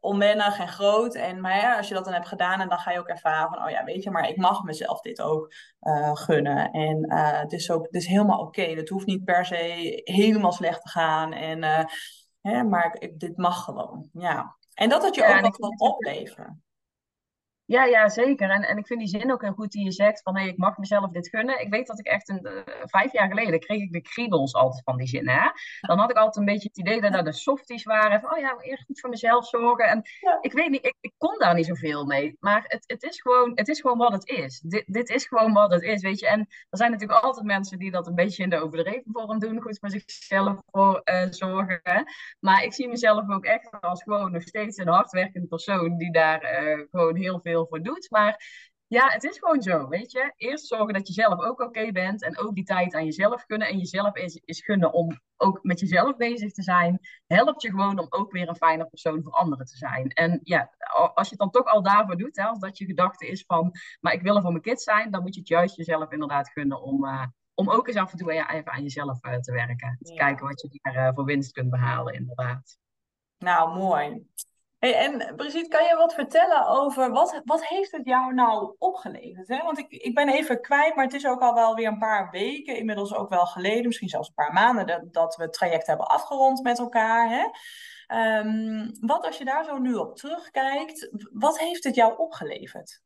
onwennig 0.00 0.58
en 0.58 0.68
groot. 0.68 1.14
En, 1.14 1.40
maar 1.40 1.56
ja, 1.56 1.76
als 1.76 1.88
je 1.88 1.94
dat 1.94 2.04
dan 2.04 2.12
hebt 2.12 2.28
gedaan 2.28 2.60
en 2.60 2.68
dan 2.68 2.78
ga 2.78 2.90
je 2.90 2.98
ook 2.98 3.08
ervaren 3.08 3.48
van 3.48 3.64
oh 3.64 3.70
ja, 3.70 3.84
weet 3.84 4.02
je, 4.02 4.10
maar 4.10 4.28
ik 4.28 4.36
mag 4.36 4.62
mezelf 4.62 5.00
dit 5.00 5.20
ook 5.20 5.52
uh, 5.80 6.16
gunnen. 6.16 6.70
En 6.70 7.12
het, 7.14 7.52
is 7.52 7.70
ook, 7.70 7.84
het 7.84 7.94
is 7.94 8.06
helemaal 8.06 8.40
oké. 8.40 8.60
Okay. 8.60 8.74
Het 8.74 8.88
hoeft 8.88 9.06
niet 9.06 9.24
per 9.24 9.46
se 9.46 10.00
helemaal 10.04 10.52
slecht 10.52 10.82
te 10.82 10.88
gaan. 10.88 11.32
En, 11.32 11.62
hè, 12.40 12.62
maar 12.62 12.96
ik, 12.98 13.18
dit 13.18 13.36
mag 13.36 13.64
gewoon. 13.64 14.08
Ja. 14.12 14.56
En 14.74 14.88
dat 14.88 15.04
het 15.04 15.14
je 15.14 15.26
ook 15.26 15.40
wat 15.40 15.56
kan 15.56 15.78
opleveren. 15.78 16.65
Ja, 17.66 17.84
ja, 17.84 18.08
zeker. 18.08 18.50
En, 18.50 18.62
en 18.62 18.78
ik 18.78 18.86
vind 18.86 19.00
die 19.00 19.08
zin 19.08 19.32
ook 19.32 19.42
heel 19.42 19.52
goed 19.52 19.70
die 19.70 19.84
je 19.84 19.92
zegt 19.92 20.22
van 20.22 20.36
hey, 20.36 20.48
ik 20.48 20.56
mag 20.56 20.76
mezelf 20.76 21.10
dit 21.10 21.28
gunnen. 21.28 21.60
Ik 21.60 21.70
weet 21.70 21.86
dat 21.86 21.98
ik 21.98 22.06
echt 22.06 22.28
een, 22.28 22.40
uh, 22.42 22.62
vijf 22.84 23.12
jaar 23.12 23.28
geleden 23.28 23.60
kreeg 23.60 23.82
ik 23.82 23.92
de 23.92 24.00
kriebels 24.00 24.54
altijd 24.54 24.82
van 24.84 24.96
die 24.96 25.06
zin. 25.06 25.28
Hè? 25.28 25.50
Dan 25.80 25.98
had 25.98 26.10
ik 26.10 26.16
altijd 26.16 26.36
een 26.36 26.52
beetje 26.52 26.68
het 26.68 26.78
idee 26.78 27.00
dat 27.00 27.14
er 27.14 27.24
de 27.24 27.32
softies 27.32 27.84
waren. 27.84 28.20
Van 28.20 28.32
oh 28.32 28.38
ja, 28.38 28.56
eerst 28.60 28.84
goed 28.84 29.00
voor 29.00 29.10
mezelf 29.10 29.46
zorgen. 29.46 29.84
En 29.84 30.02
ja. 30.20 30.38
ik 30.40 30.52
weet 30.52 30.70
niet, 30.70 30.86
ik, 30.86 30.94
ik, 31.00 31.12
kon 31.18 31.38
daar 31.38 31.54
niet 31.54 31.66
zoveel 31.66 32.04
mee. 32.04 32.36
Maar 32.40 32.64
het, 32.66 32.84
het, 32.86 33.02
is, 33.02 33.20
gewoon, 33.20 33.52
het 33.54 33.68
is 33.68 33.80
gewoon 33.80 33.98
wat 33.98 34.12
het 34.12 34.28
is. 34.28 34.60
Dit, 34.60 34.84
dit 34.86 35.08
is 35.08 35.26
gewoon 35.26 35.52
wat 35.52 35.72
het 35.72 35.82
is, 35.82 36.02
weet 36.02 36.18
je. 36.18 36.28
En 36.28 36.40
er 36.40 36.78
zijn 36.78 36.90
natuurlijk 36.90 37.22
altijd 37.22 37.46
mensen 37.46 37.78
die 37.78 37.90
dat 37.90 38.06
een 38.06 38.14
beetje 38.14 38.42
in 38.42 38.50
de 38.50 38.60
overdreven 38.60 39.12
vorm 39.12 39.38
doen. 39.38 39.60
Goed 39.60 39.78
voor 39.78 39.90
zichzelf 39.90 40.60
voor, 40.70 41.00
uh, 41.04 41.26
zorgen. 41.30 41.80
Hè? 41.82 42.02
Maar 42.40 42.64
ik 42.64 42.72
zie 42.72 42.88
mezelf 42.88 43.30
ook 43.30 43.44
echt 43.44 43.80
als 43.80 44.02
gewoon 44.02 44.32
nog 44.32 44.42
steeds 44.42 44.78
een 44.78 44.88
hardwerkende 44.88 45.46
persoon 45.46 45.96
die 45.96 46.12
daar 46.12 46.64
uh, 46.64 46.84
gewoon 46.90 47.16
heel 47.16 47.40
veel 47.42 47.55
voor 47.64 47.82
doet. 47.82 48.10
Maar 48.10 48.44
ja, 48.88 49.08
het 49.08 49.24
is 49.24 49.38
gewoon 49.38 49.62
zo, 49.62 49.88
weet 49.88 50.12
je. 50.12 50.32
Eerst 50.36 50.66
zorgen 50.66 50.94
dat 50.94 51.06
je 51.06 51.12
zelf 51.12 51.40
ook 51.40 51.60
oké 51.60 51.64
okay 51.64 51.92
bent 51.92 52.22
en 52.22 52.38
ook 52.38 52.54
die 52.54 52.64
tijd 52.64 52.94
aan 52.94 53.04
jezelf 53.04 53.46
kunnen. 53.46 53.68
En 53.68 53.78
jezelf 53.78 54.16
is, 54.16 54.34
is 54.44 54.64
gunnen 54.64 54.92
om 54.92 55.20
ook 55.36 55.58
met 55.62 55.80
jezelf 55.80 56.16
bezig 56.16 56.52
te 56.52 56.62
zijn. 56.62 56.98
Helpt 57.26 57.62
je 57.62 57.70
gewoon 57.70 57.98
om 57.98 58.06
ook 58.08 58.32
weer 58.32 58.48
een 58.48 58.56
fijne 58.56 58.86
persoon 58.86 59.22
voor 59.22 59.32
anderen 59.32 59.66
te 59.66 59.76
zijn. 59.76 60.08
En 60.08 60.40
ja, 60.42 60.70
als 61.14 61.28
je 61.28 61.30
het 61.30 61.38
dan 61.38 61.50
toch 61.50 61.72
al 61.72 61.82
daarvoor 61.82 62.16
doet, 62.16 62.36
hè, 62.36 62.44
als 62.44 62.58
dat 62.58 62.78
je 62.78 62.84
gedachte 62.84 63.26
is 63.26 63.44
van, 63.46 63.72
maar 64.00 64.12
ik 64.12 64.22
wil 64.22 64.36
er 64.36 64.42
voor 64.42 64.50
mijn 64.50 64.62
kids 64.62 64.84
zijn, 64.84 65.10
dan 65.10 65.22
moet 65.22 65.34
je 65.34 65.40
het 65.40 65.48
juist 65.48 65.76
jezelf 65.76 66.12
inderdaad 66.12 66.50
gunnen 66.50 66.82
om, 66.82 67.04
uh, 67.04 67.26
om 67.54 67.70
ook 67.70 67.88
eens 67.88 67.96
af 67.96 68.12
en 68.12 68.18
toe 68.18 68.32
ja, 68.32 68.50
even 68.50 68.72
aan 68.72 68.82
jezelf 68.82 69.24
uh, 69.24 69.36
te 69.36 69.52
werken. 69.52 69.98
Te 70.00 70.12
ja. 70.12 70.18
kijken 70.18 70.46
wat 70.46 70.60
je 70.60 70.78
daar 70.82 71.08
uh, 71.08 71.14
voor 71.14 71.24
winst 71.24 71.52
kunt 71.52 71.70
behalen, 71.70 72.14
inderdaad. 72.14 72.78
Nou, 73.38 73.78
mooi. 73.78 74.26
En 74.94 75.36
Brigitte, 75.36 75.68
kan 75.68 75.84
je 75.84 75.96
wat 75.96 76.14
vertellen 76.14 76.66
over 76.68 77.10
wat, 77.10 77.40
wat 77.44 77.66
heeft 77.66 77.92
het 77.92 78.04
jou 78.04 78.34
nou 78.34 78.74
opgeleverd? 78.78 79.48
Hè? 79.48 79.62
Want 79.62 79.78
ik, 79.78 79.90
ik 79.90 80.14
ben 80.14 80.28
even 80.28 80.60
kwijt, 80.60 80.94
maar 80.94 81.04
het 81.04 81.14
is 81.14 81.26
ook 81.26 81.40
al 81.40 81.54
wel 81.54 81.74
weer 81.74 81.88
een 81.88 81.98
paar 81.98 82.30
weken, 82.30 82.76
inmiddels 82.76 83.14
ook 83.14 83.28
wel 83.28 83.46
geleden, 83.46 83.86
misschien 83.86 84.08
zelfs 84.08 84.28
een 84.28 84.34
paar 84.34 84.52
maanden, 84.52 84.86
dat, 84.86 85.12
dat 85.12 85.36
we 85.36 85.42
het 85.42 85.52
traject 85.52 85.86
hebben 85.86 86.06
afgerond 86.06 86.62
met 86.62 86.78
elkaar. 86.78 87.28
Hè? 87.28 87.44
Um, 88.38 88.90
wat 89.00 89.26
als 89.26 89.38
je 89.38 89.44
daar 89.44 89.64
zo 89.64 89.78
nu 89.78 89.94
op 89.94 90.16
terugkijkt, 90.16 91.08
wat 91.32 91.58
heeft 91.58 91.84
het 91.84 91.94
jou 91.94 92.18
opgeleverd? 92.18 93.04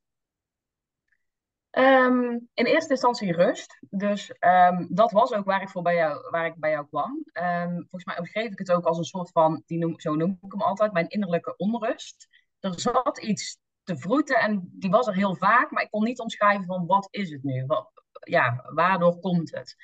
Um, 1.79 2.49
in 2.55 2.65
eerste 2.65 2.91
instantie 2.91 3.33
rust. 3.33 3.79
Dus 3.91 4.35
um, 4.41 4.87
dat 4.91 5.11
was 5.11 5.33
ook 5.33 5.45
waar 5.45 5.63
ik, 5.63 5.69
voor 5.69 5.83
bij 5.83 5.95
jou, 5.95 6.31
waar 6.31 6.47
ik 6.47 6.55
bij 6.57 6.71
jou 6.71 6.87
kwam. 6.87 7.25
Um, 7.33 7.73
volgens 7.73 8.05
mij 8.05 8.19
omschreef 8.19 8.51
ik 8.51 8.59
het 8.59 8.73
ook 8.73 8.85
als 8.85 8.99
een 8.99 9.05
soort 9.05 9.31
van, 9.31 9.63
die 9.67 9.79
noem, 9.79 10.01
zo 10.01 10.15
noem 10.15 10.39
ik 10.43 10.53
hem 10.53 10.63
altijd, 10.63 10.93
mijn 10.93 11.09
innerlijke 11.09 11.57
onrust. 11.57 12.29
Er 12.61 12.81
zat 12.81 13.19
iets 13.19 13.59
te 13.83 13.97
vroeten 13.97 14.37
en 14.37 14.71
die 14.73 14.91
was 14.91 15.07
er 15.07 15.15
heel 15.15 15.37
vaak, 15.37 15.71
maar 15.71 15.83
ik 15.83 15.91
kon 15.91 16.05
niet 16.05 16.21
omschrijven 16.21 16.67
van 16.67 16.87
wat 16.87 17.09
is 17.11 17.31
het 17.31 17.43
nu? 17.43 17.67
Wat, 17.67 17.91
ja, 18.21 18.71
waardoor 18.75 19.19
komt 19.19 19.55
het? 19.55 19.77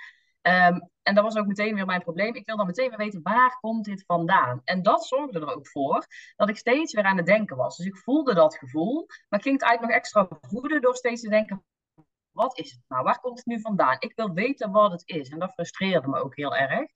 en 1.02 1.14
dat 1.14 1.24
was 1.24 1.36
ook 1.36 1.46
meteen 1.46 1.74
weer 1.74 1.86
mijn 1.86 2.02
probleem. 2.02 2.34
Ik 2.34 2.46
wil 2.46 2.56
dan 2.56 2.66
meteen 2.66 2.88
weer 2.88 2.98
weten, 2.98 3.22
waar 3.22 3.58
komt 3.60 3.84
dit 3.84 4.04
vandaan? 4.06 4.60
En 4.64 4.82
dat 4.82 5.06
zorgde 5.06 5.40
er 5.40 5.54
ook 5.54 5.68
voor 5.68 6.06
dat 6.36 6.48
ik 6.48 6.56
steeds 6.56 6.94
weer 6.94 7.04
aan 7.04 7.16
het 7.16 7.26
denken 7.26 7.56
was. 7.56 7.76
Dus 7.76 7.86
ik 7.86 7.96
voelde 7.96 8.34
dat 8.34 8.56
gevoel, 8.56 9.06
maar 9.28 9.38
ik 9.38 9.44
ging 9.44 9.60
het 9.60 9.68
eigenlijk 9.68 9.80
nog 9.80 9.90
extra 9.90 10.28
voeden 10.40 10.80
door 10.80 10.96
steeds 10.96 11.22
te 11.22 11.28
denken, 11.28 11.64
wat 12.36 12.58
is 12.58 12.70
het 12.70 12.80
nou? 12.88 13.04
Waar 13.04 13.20
komt 13.20 13.38
het 13.38 13.46
nu 13.46 13.60
vandaan? 13.60 13.96
Ik 13.98 14.12
wil 14.14 14.32
weten 14.32 14.70
wat 14.70 14.92
het 14.92 15.02
is. 15.04 15.28
En 15.28 15.38
dat 15.38 15.52
frustreerde 15.52 16.08
me 16.08 16.22
ook 16.22 16.36
heel 16.36 16.56
erg. 16.56 16.90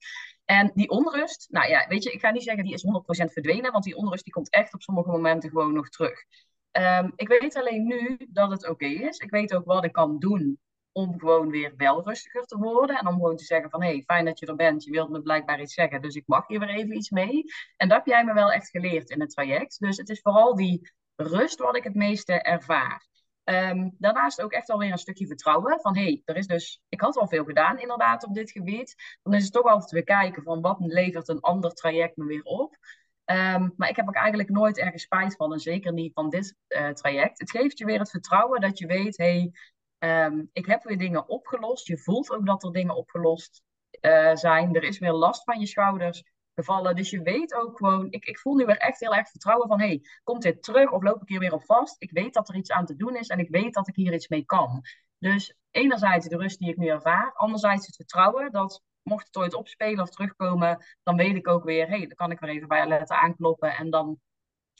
En 0.45 0.71
die 0.73 0.89
onrust, 0.89 1.47
nou 1.51 1.69
ja, 1.69 1.87
weet 1.87 2.03
je, 2.03 2.11
ik 2.11 2.19
ga 2.19 2.31
niet 2.31 2.43
zeggen 2.43 2.63
die 2.63 2.73
is 2.73 2.85
100% 3.27 3.31
verdwenen, 3.31 3.71
want 3.71 3.83
die 3.83 3.95
onrust 3.95 4.23
die 4.23 4.33
komt 4.33 4.49
echt 4.49 4.73
op 4.73 4.81
sommige 4.81 5.09
momenten 5.09 5.49
gewoon 5.49 5.73
nog 5.73 5.89
terug. 5.89 6.23
Um, 6.71 7.11
ik 7.15 7.27
weet 7.27 7.55
alleen 7.55 7.87
nu 7.87 8.17
dat 8.29 8.51
het 8.51 8.69
oké 8.69 8.85
is. 8.85 9.17
Ik 9.17 9.29
weet 9.29 9.53
ook 9.55 9.65
wat 9.65 9.85
ik 9.85 9.91
kan 9.91 10.19
doen 10.19 10.59
om 10.91 11.19
gewoon 11.19 11.49
weer 11.49 11.73
wel 11.77 12.03
rustiger 12.03 12.45
te 12.45 12.57
worden. 12.57 12.97
En 12.97 13.07
om 13.07 13.13
gewoon 13.13 13.35
te 13.35 13.43
zeggen 13.43 13.69
van, 13.69 13.81
hé, 13.81 13.87
hey, 13.87 14.03
fijn 14.05 14.25
dat 14.25 14.39
je 14.39 14.45
er 14.45 14.55
bent. 14.55 14.83
Je 14.83 14.91
wilt 14.91 15.09
me 15.09 15.21
blijkbaar 15.21 15.61
iets 15.61 15.73
zeggen, 15.73 16.01
dus 16.01 16.15
ik 16.15 16.23
mag 16.25 16.47
hier 16.47 16.59
weer 16.59 16.69
even 16.69 16.95
iets 16.95 17.09
mee. 17.09 17.43
En 17.77 17.87
dat 17.87 17.97
heb 17.97 18.05
jij 18.05 18.25
me 18.25 18.33
wel 18.33 18.51
echt 18.51 18.69
geleerd 18.69 19.09
in 19.09 19.19
het 19.19 19.29
traject. 19.29 19.79
Dus 19.79 19.97
het 19.97 20.09
is 20.09 20.21
vooral 20.21 20.55
die 20.55 20.91
rust 21.15 21.59
wat 21.59 21.75
ik 21.75 21.83
het 21.83 21.95
meeste 21.95 22.33
ervaar. 22.33 23.07
Ehm, 23.51 23.89
daarnaast 23.97 24.41
ook 24.41 24.51
echt 24.51 24.69
alweer 24.69 24.91
een 24.91 24.97
stukje 24.97 25.27
vertrouwen. 25.27 25.79
Van 25.81 25.97
hey, 25.97 26.21
er 26.25 26.35
is 26.35 26.47
dus, 26.47 26.81
ik 26.89 27.01
had 27.01 27.17
al 27.17 27.27
veel 27.27 27.43
gedaan 27.43 27.79
inderdaad 27.79 28.25
op 28.25 28.33
dit 28.33 28.51
gebied. 28.51 28.95
Dan 29.23 29.33
is 29.33 29.43
het 29.43 29.53
toch 29.53 29.65
altijd 29.65 29.91
weer 29.91 30.03
kijken 30.03 30.43
van 30.43 30.61
wat 30.61 30.77
levert 30.79 31.27
een 31.27 31.39
ander 31.39 31.73
traject 31.73 32.17
me 32.17 32.25
weer 32.25 32.43
op. 32.43 32.77
Ehm, 33.25 33.69
maar 33.75 33.89
ik 33.89 33.95
heb 33.95 34.07
ook 34.07 34.15
eigenlijk 34.15 34.49
nooit 34.49 34.77
ergens 34.77 35.03
spijt 35.03 35.35
van. 35.35 35.53
En 35.53 35.59
zeker 35.59 35.93
niet 35.93 36.13
van 36.13 36.29
dit 36.29 36.55
uh, 36.67 36.89
traject. 36.89 37.39
Het 37.39 37.51
geeft 37.51 37.77
je 37.77 37.85
weer 37.85 37.99
het 37.99 38.09
vertrouwen 38.09 38.61
dat 38.61 38.77
je 38.77 38.85
weet, 38.85 39.17
hey, 39.17 39.51
um, 39.99 40.49
ik 40.53 40.65
heb 40.65 40.83
weer 40.83 40.97
dingen 40.97 41.29
opgelost. 41.29 41.87
Je 41.87 41.97
voelt 41.97 42.31
ook 42.31 42.45
dat 42.45 42.63
er 42.63 42.71
dingen 42.71 42.95
opgelost 42.95 43.61
uh, 44.01 44.35
zijn. 44.35 44.75
Er 44.75 44.83
is 44.83 44.99
weer 44.99 45.13
last 45.13 45.43
van 45.43 45.59
je 45.59 45.67
schouders 45.67 46.23
gevallen. 46.63 46.95
Dus 46.95 47.09
je 47.09 47.21
weet 47.21 47.53
ook 47.53 47.77
gewoon, 47.77 48.07
ik, 48.11 48.25
ik 48.25 48.39
voel 48.39 48.55
nu 48.55 48.65
weer 48.65 48.77
echt 48.77 48.99
heel 48.99 49.15
erg 49.15 49.29
vertrouwen 49.29 49.67
van, 49.67 49.79
hey, 49.79 50.01
komt 50.23 50.41
dit 50.41 50.63
terug 50.63 50.91
of 50.91 51.03
loop 51.03 51.21
ik 51.21 51.27
hier 51.27 51.39
weer 51.39 51.53
op 51.53 51.65
vast? 51.65 51.95
Ik 52.01 52.11
weet 52.11 52.33
dat 52.33 52.49
er 52.49 52.55
iets 52.55 52.71
aan 52.71 52.85
te 52.85 52.95
doen 52.95 53.15
is 53.15 53.27
en 53.27 53.39
ik 53.39 53.49
weet 53.49 53.73
dat 53.73 53.87
ik 53.87 53.95
hier 53.95 54.13
iets 54.13 54.27
mee 54.27 54.45
kan. 54.45 54.81
Dus 55.17 55.55
enerzijds 55.71 56.27
de 56.27 56.37
rust 56.37 56.59
die 56.59 56.69
ik 56.69 56.77
nu 56.77 56.87
ervaar, 56.87 57.33
anderzijds 57.33 57.85
het 57.85 57.95
vertrouwen 57.95 58.51
dat 58.51 58.83
mocht 59.03 59.25
het 59.25 59.37
ooit 59.37 59.53
opspelen 59.53 60.03
of 60.03 60.09
terugkomen, 60.09 60.85
dan 61.03 61.15
weet 61.15 61.35
ik 61.35 61.47
ook 61.47 61.63
weer, 61.63 61.87
hey, 61.87 61.99
dan 61.99 62.15
kan 62.15 62.31
ik 62.31 62.39
weer 62.39 62.49
even 62.49 62.67
bij 62.67 62.81
Alette 62.81 63.19
aankloppen 63.19 63.75
en 63.75 63.89
dan 63.89 64.19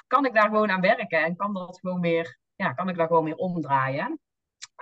kan 0.07 0.25
ik 0.25 0.33
daar 0.33 0.49
gewoon 0.49 0.71
aan 0.71 0.81
werken 0.81 1.23
en 1.23 1.35
kan 1.35 1.53
dat 1.53 1.79
gewoon 1.79 2.01
weer, 2.01 2.39
ja, 2.55 2.73
kan 2.73 2.89
ik 2.89 2.97
daar 2.97 3.07
gewoon 3.07 3.23
weer 3.23 3.35
omdraaien. 3.35 4.19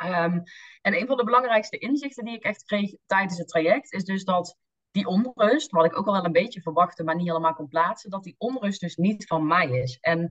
Um, 0.04 0.44
en 0.82 1.00
een 1.00 1.08
van 1.08 1.18
de 1.18 1.24
belangrijkste 1.24 1.78
inzichten 1.78 2.26
die 2.26 2.36
ik 2.36 2.44
echt 2.44 2.64
kreeg 2.64 2.94
tijdens 3.06 3.38
het 3.38 3.48
traject 3.48 3.94
is 3.94 4.04
dus 4.04 4.24
dat 4.24 4.58
die 4.92 5.08
onrust, 5.08 5.72
wat 5.72 5.86
ik 5.86 5.98
ook 5.98 6.08
al 6.08 6.14
wel 6.14 6.26
een 6.26 6.32
beetje 6.32 6.62
verwachtte, 6.62 7.04
maar 7.04 7.16
niet 7.16 7.28
helemaal 7.28 7.54
kon 7.54 7.68
plaatsen, 7.68 8.10
dat 8.10 8.24
die 8.24 8.36
onrust 8.38 8.82
dus 8.82 8.96
niet 8.96 9.28
van 9.28 9.48
mij 9.48 9.70
is. 9.70 9.98
En 10.00 10.30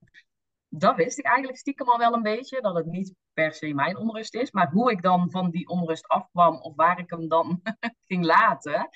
dat 0.68 0.96
wist 0.96 1.18
ik 1.18 1.24
eigenlijk 1.24 1.58
stiekem 1.58 1.88
al 1.88 1.98
wel 1.98 2.14
een 2.14 2.22
beetje, 2.22 2.60
dat 2.60 2.74
het 2.74 2.86
niet 2.86 3.14
per 3.32 3.52
se 3.52 3.74
mijn 3.74 3.96
onrust 3.96 4.34
is. 4.34 4.50
Maar 4.50 4.70
hoe 4.70 4.90
ik 4.90 5.02
dan 5.02 5.30
van 5.30 5.50
die 5.50 5.68
onrust 5.68 6.08
afkwam 6.08 6.60
of 6.60 6.76
waar 6.76 6.98
ik 6.98 7.10
hem 7.10 7.28
dan 7.28 7.60
ging 8.08 8.24
laten, 8.24 8.88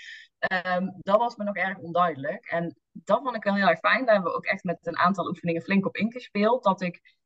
um, 0.67 0.95
dat 0.99 1.19
was 1.19 1.37
me 1.37 1.45
nog 1.45 1.57
erg 1.57 1.79
onduidelijk. 1.79 2.47
En 2.47 2.77
dat 2.93 3.23
vond 3.23 3.37
ik 3.37 3.45
wel 3.45 3.55
heel 3.55 3.69
erg 3.69 3.79
fijn. 3.79 4.05
Daar 4.05 4.15
hebben 4.15 4.33
we 4.33 4.39
ook 4.39 4.45
echt 4.45 4.65
met 4.65 4.87
een 4.87 4.97
aantal 4.97 5.29
oefeningen 5.29 5.63
flink 5.63 5.87
op 5.87 5.97
ingespeeld. 5.97 6.65
Dat 6.65 6.81
ik 6.81 7.17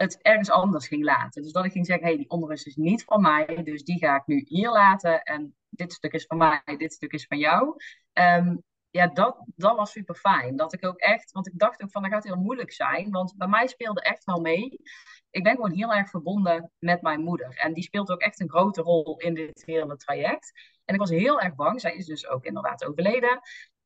het 0.00 0.22
ergens 0.22 0.50
anders 0.50 0.88
ging 0.88 1.04
laten. 1.04 1.42
Dus 1.42 1.52
dat 1.52 1.64
ik 1.64 1.72
ging 1.72 1.86
zeggen, 1.86 2.04
hé, 2.04 2.10
hey, 2.10 2.20
die 2.20 2.30
onrust 2.30 2.66
is 2.66 2.76
niet 2.76 3.04
van 3.04 3.20
mij, 3.20 3.62
dus 3.64 3.84
die 3.84 3.98
ga 3.98 4.16
ik 4.16 4.26
nu 4.26 4.44
hier 4.48 4.70
laten. 4.70 5.22
En 5.22 5.54
dit 5.68 5.92
stuk 5.92 6.12
is 6.12 6.26
van 6.26 6.36
mij, 6.36 6.62
dit 6.76 6.92
stuk 6.92 7.12
is 7.12 7.26
van 7.26 7.38
jou. 7.38 7.76
Um, 8.12 8.62
ja, 8.90 9.06
dat, 9.06 9.44
dat 9.56 9.76
was 9.76 9.90
super 9.90 10.14
fijn. 10.14 10.56
Dat 10.56 10.72
ik 10.72 10.86
ook 10.86 10.98
echt, 10.98 11.32
want 11.32 11.46
ik 11.46 11.58
dacht 11.58 11.82
ook 11.82 11.90
van 11.90 12.02
dat 12.02 12.10
gaat 12.10 12.24
heel 12.24 12.36
moeilijk 12.36 12.72
zijn. 12.72 13.10
Want 13.10 13.34
bij 13.36 13.48
mij 13.48 13.66
speelde 13.66 14.00
echt 14.00 14.24
wel 14.24 14.40
mee. 14.40 14.80
Ik 15.30 15.42
ben 15.42 15.54
gewoon 15.54 15.72
heel 15.72 15.94
erg 15.94 16.10
verbonden 16.10 16.70
met 16.78 17.02
mijn 17.02 17.20
moeder. 17.20 17.56
En 17.56 17.72
die 17.72 17.82
speelt 17.82 18.10
ook 18.10 18.20
echt 18.20 18.40
een 18.40 18.50
grote 18.50 18.82
rol 18.82 19.18
in 19.18 19.34
dit 19.34 19.62
hele 19.64 19.96
traject. 19.96 20.52
En 20.84 20.94
ik 20.94 21.00
was 21.00 21.10
heel 21.10 21.40
erg 21.40 21.54
bang, 21.54 21.80
zij 21.80 21.96
is 21.96 22.06
dus 22.06 22.28
ook 22.28 22.44
inderdaad 22.44 22.84
overleden, 22.84 23.40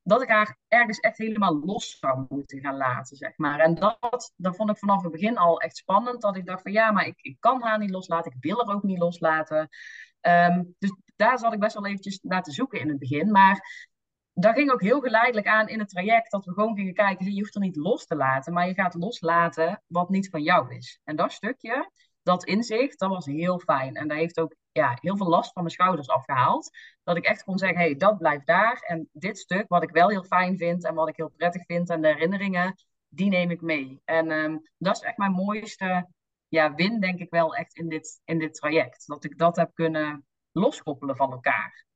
dat 0.04 0.22
ik 0.22 0.28
haar 0.28 0.58
ergens 0.68 0.98
echt 0.98 1.18
helemaal 1.18 1.64
los 1.64 1.98
zou 1.98 2.26
moeten 2.28 2.60
gaan 2.60 2.76
laten, 2.76 3.16
zeg 3.16 3.36
maar. 3.36 3.60
En 3.60 3.74
dat, 3.74 4.32
dat 4.36 4.56
vond 4.56 4.70
ik 4.70 4.78
vanaf 4.78 5.02
het 5.02 5.12
begin 5.12 5.38
al 5.38 5.60
echt 5.60 5.76
spannend. 5.76 6.20
Dat 6.20 6.36
ik 6.36 6.46
dacht 6.46 6.62
van 6.62 6.72
ja, 6.72 6.90
maar 6.90 7.06
ik, 7.06 7.20
ik 7.20 7.36
kan 7.40 7.62
haar 7.62 7.78
niet 7.78 7.90
loslaten. 7.90 8.32
Ik 8.32 8.42
wil 8.42 8.66
haar 8.66 8.74
ook 8.74 8.82
niet 8.82 8.98
loslaten. 8.98 9.68
Um, 10.20 10.74
dus 10.78 10.96
daar 11.16 11.38
zat 11.38 11.52
ik 11.52 11.58
best 11.58 11.74
wel 11.74 11.86
eventjes 11.86 12.18
naar 12.22 12.42
te 12.42 12.52
zoeken 12.52 12.80
in 12.80 12.88
het 12.88 12.98
begin. 12.98 13.30
Maar 13.30 13.86
daar 14.32 14.54
ging 14.54 14.70
ook 14.70 14.82
heel 14.82 15.00
geleidelijk 15.00 15.46
aan 15.46 15.68
in 15.68 15.78
het 15.78 15.88
traject 15.88 16.30
dat 16.30 16.44
we 16.44 16.52
gewoon 16.52 16.76
gingen 16.76 16.94
kijken, 16.94 17.34
je 17.34 17.40
hoeft 17.40 17.54
er 17.54 17.60
niet 17.60 17.76
los 17.76 18.06
te 18.06 18.16
laten, 18.16 18.52
maar 18.52 18.66
je 18.66 18.74
gaat 18.74 18.94
loslaten 18.94 19.82
wat 19.86 20.08
niet 20.08 20.30
van 20.30 20.42
jou 20.42 20.74
is. 20.74 21.00
En 21.04 21.16
dat 21.16 21.32
stukje, 21.32 21.90
dat 22.24 22.44
inzicht, 22.44 22.98
dat 22.98 23.10
was 23.10 23.26
heel 23.26 23.58
fijn. 23.58 23.94
En 23.94 24.08
dat 24.08 24.16
heeft 24.16 24.40
ook 24.40 24.54
ja, 24.72 24.98
heel 25.00 25.16
veel 25.16 25.28
last 25.28 25.52
van 25.52 25.62
mijn 25.62 25.74
schouders 25.74 26.08
afgehaald. 26.08 26.70
Dat 27.02 27.16
ik 27.16 27.24
echt 27.24 27.44
kon 27.44 27.58
zeggen, 27.58 27.78
hé, 27.78 27.84
hey, 27.84 27.96
dat 27.96 28.18
blijft 28.18 28.46
daar. 28.46 28.78
En 28.78 29.08
dit 29.12 29.38
stuk, 29.38 29.64
wat 29.68 29.82
ik 29.82 29.90
wel 29.90 30.08
heel 30.08 30.24
fijn 30.24 30.56
vind 30.56 30.84
en 30.84 30.94
wat 30.94 31.08
ik 31.08 31.16
heel 31.16 31.32
prettig 31.36 31.64
vind 31.64 31.90
en 31.90 32.00
de 32.00 32.08
herinneringen, 32.08 32.74
die 33.08 33.28
neem 33.28 33.50
ik 33.50 33.60
mee. 33.60 34.00
En 34.04 34.30
um, 34.30 34.62
dat 34.78 34.96
is 34.96 35.02
echt 35.02 35.16
mijn 35.16 35.32
mooiste 35.32 36.08
ja, 36.48 36.74
win, 36.74 37.00
denk 37.00 37.20
ik 37.20 37.30
wel, 37.30 37.54
echt 37.54 37.76
in 37.76 37.88
dit, 37.88 38.20
in 38.24 38.38
dit 38.38 38.54
traject. 38.54 39.06
Dat 39.06 39.24
ik 39.24 39.38
dat 39.38 39.56
heb 39.56 39.70
kunnen 39.74 40.26
loskoppelen 40.52 41.16
van 41.16 41.32
elkaar. 41.32 41.86